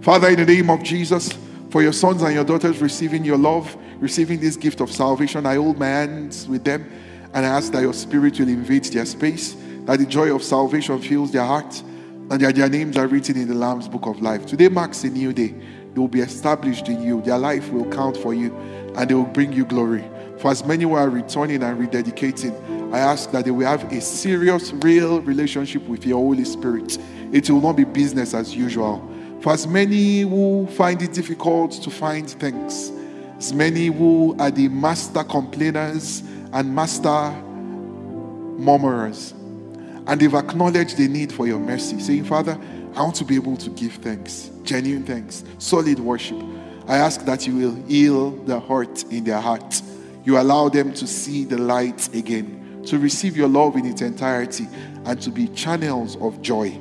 Father, 0.00 0.28
in 0.28 0.36
the 0.36 0.46
name 0.46 0.70
of 0.70 0.82
Jesus 0.82 1.36
for 1.70 1.82
your 1.82 1.92
sons 1.92 2.22
and 2.22 2.34
your 2.34 2.44
daughters 2.44 2.80
receiving 2.80 3.24
your 3.24 3.38
love, 3.38 3.76
receiving 3.98 4.40
this 4.40 4.56
gift 4.56 4.80
of 4.80 4.90
salvation. 4.90 5.46
I 5.46 5.56
hold 5.56 5.78
my 5.78 5.86
hands 5.86 6.46
with 6.46 6.64
them 6.64 6.90
and 7.34 7.44
I 7.44 7.48
ask 7.48 7.72
that 7.72 7.82
your 7.82 7.92
spirit 7.92 8.38
will 8.38 8.48
invade 8.48 8.84
their 8.84 9.04
space, 9.04 9.56
that 9.84 9.98
the 9.98 10.06
joy 10.06 10.34
of 10.34 10.42
salvation 10.42 11.00
fills 11.00 11.32
their 11.32 11.44
heart, 11.44 11.82
and 12.30 12.40
that 12.40 12.54
their 12.54 12.68
names 12.68 12.96
are 12.96 13.06
written 13.06 13.36
in 13.36 13.48
the 13.48 13.54
Lamb's 13.54 13.88
book 13.88 14.06
of 14.06 14.20
life. 14.22 14.46
Today 14.46 14.68
marks 14.68 15.04
a 15.04 15.10
new 15.10 15.32
day. 15.32 15.48
They 15.92 16.00
will 16.00 16.08
be 16.08 16.20
established 16.20 16.88
in 16.88 17.02
you. 17.02 17.22
Their 17.22 17.38
life 17.38 17.70
will 17.70 17.90
count 17.90 18.16
for 18.16 18.34
you 18.34 18.54
and 18.96 19.08
they 19.08 19.14
will 19.14 19.24
bring 19.24 19.52
you 19.52 19.64
glory. 19.64 20.04
For 20.38 20.50
as 20.50 20.64
many 20.64 20.84
who 20.84 20.94
are 20.94 21.08
returning 21.08 21.62
and 21.62 21.80
rededicating, 21.80 22.92
I 22.92 22.98
ask 22.98 23.30
that 23.30 23.44
they 23.44 23.50
will 23.50 23.66
have 23.66 23.90
a 23.92 24.00
serious, 24.00 24.72
real 24.72 25.20
relationship 25.22 25.86
with 25.88 26.04
your 26.04 26.18
Holy 26.18 26.44
Spirit. 26.44 26.98
It 27.32 27.48
will 27.50 27.60
not 27.60 27.76
be 27.76 27.84
business 27.84 28.34
as 28.34 28.54
usual. 28.54 29.10
For 29.46 29.52
as 29.52 29.64
many 29.64 30.22
who 30.22 30.66
find 30.72 31.00
it 31.00 31.12
difficult 31.12 31.70
to 31.70 31.88
find 31.88 32.28
things, 32.28 32.90
as 33.38 33.52
many 33.52 33.86
who 33.86 34.34
are 34.40 34.50
the 34.50 34.66
master 34.66 35.22
complainers 35.22 36.24
and 36.52 36.74
master 36.74 37.30
murmurers, 38.58 39.34
and 40.08 40.20
they've 40.20 40.34
acknowledged 40.34 40.96
the 40.96 41.06
need 41.06 41.32
for 41.32 41.46
your 41.46 41.60
mercy, 41.60 42.00
saying, 42.00 42.24
Father, 42.24 42.58
I 42.96 43.02
want 43.02 43.14
to 43.14 43.24
be 43.24 43.36
able 43.36 43.56
to 43.58 43.70
give 43.70 43.92
thanks, 43.92 44.50
genuine 44.64 45.04
thanks, 45.04 45.44
solid 45.58 46.00
worship. 46.00 46.42
I 46.88 46.96
ask 46.96 47.24
that 47.26 47.46
you 47.46 47.54
will 47.54 47.74
heal 47.86 48.32
the 48.46 48.58
hurt 48.58 49.04
in 49.12 49.22
their 49.22 49.40
heart. 49.40 49.80
You 50.24 50.40
allow 50.40 50.70
them 50.70 50.92
to 50.94 51.06
see 51.06 51.44
the 51.44 51.58
light 51.58 52.12
again, 52.16 52.82
to 52.86 52.98
receive 52.98 53.36
your 53.36 53.46
love 53.46 53.76
in 53.76 53.86
its 53.86 54.02
entirety, 54.02 54.66
and 55.04 55.22
to 55.22 55.30
be 55.30 55.46
channels 55.46 56.16
of 56.16 56.42
joy. 56.42 56.76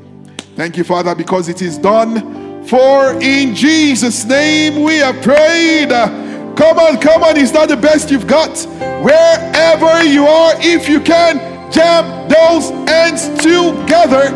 Thank 0.55 0.77
you, 0.77 0.83
Father, 0.83 1.13
because 1.13 1.47
it 1.47 1.61
is 1.61 1.77
done. 1.77 2.44
For 2.67 3.13
in 3.21 3.53
Jesus' 3.53 4.25
name 4.25 4.81
we 4.83 4.97
have 4.97 5.21
prayed. 5.21 5.89
Come 5.89 6.79
on, 6.79 6.99
come 6.99 7.23
on. 7.23 7.37
Is 7.37 7.51
that 7.51 7.69
the 7.69 7.77
best 7.77 8.09
you've 8.09 8.27
got? 8.27 8.57
Wherever 9.03 10.03
you 10.03 10.25
are, 10.25 10.53
if 10.59 10.89
you 10.89 10.99
can, 10.99 11.37
jam 11.71 12.27
those 12.27 12.71
ends 12.89 13.27
together. 13.43 14.31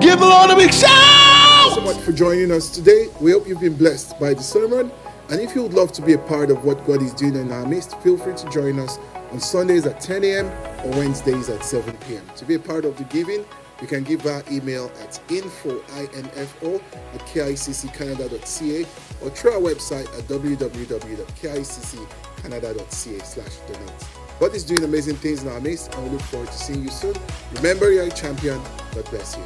Give 0.00 0.18
the 0.18 0.26
Lord 0.26 0.50
a 0.50 0.56
big 0.56 0.72
shout. 0.72 1.74
So 1.74 1.80
much 1.82 1.98
for 1.98 2.12
joining 2.12 2.52
us 2.52 2.70
today. 2.70 3.08
We 3.20 3.32
hope 3.32 3.46
you've 3.46 3.60
been 3.60 3.76
blessed 3.76 4.18
by 4.18 4.32
the 4.34 4.42
sermon. 4.42 4.90
And 5.30 5.40
if 5.40 5.54
you 5.54 5.62
would 5.62 5.74
love 5.74 5.92
to 5.92 6.02
be 6.02 6.12
a 6.12 6.18
part 6.18 6.50
of 6.50 6.64
what 6.64 6.86
God 6.86 7.02
is 7.02 7.12
doing 7.12 7.34
in 7.34 7.50
our 7.50 7.66
midst, 7.66 7.98
feel 8.00 8.16
free 8.16 8.34
to 8.34 8.50
join 8.50 8.78
us 8.78 8.98
on 9.30 9.40
Sundays 9.40 9.84
at 9.84 10.00
10 10.00 10.24
a.m. 10.24 10.46
or 10.84 10.90
Wednesdays 10.98 11.48
at 11.48 11.64
7 11.64 11.96
p.m. 12.06 12.24
To 12.36 12.44
be 12.44 12.54
a 12.54 12.58
part 12.58 12.84
of 12.84 12.96
the 12.96 13.04
giving, 13.04 13.44
you 13.84 13.88
can 13.88 14.02
give 14.02 14.24
our 14.24 14.42
email 14.50 14.90
at 15.02 15.20
info, 15.30 15.78
I-N-F-O, 15.92 16.76
at 16.76 17.20
KICCCanada.ca 17.20 18.86
or 19.20 19.28
through 19.28 19.50
our 19.50 19.60
website 19.60 20.06
at 20.16 20.24
www.KICCCanada.ca 20.26 23.18
slash 23.18 23.56
donate. 23.56 24.06
But 24.40 24.54
it's 24.54 24.64
doing 24.64 24.84
amazing 24.84 25.16
things 25.16 25.42
in 25.42 25.50
our 25.50 25.60
midst 25.60 25.94
and 25.94 26.04
we 26.04 26.10
look 26.12 26.22
forward 26.22 26.48
to 26.48 26.54
seeing 26.54 26.82
you 26.82 26.88
soon. 26.88 27.14
Remember, 27.56 27.92
you're 27.92 28.06
a 28.06 28.10
champion. 28.10 28.58
God 28.94 29.04
bless 29.10 29.36
you. 29.36 29.44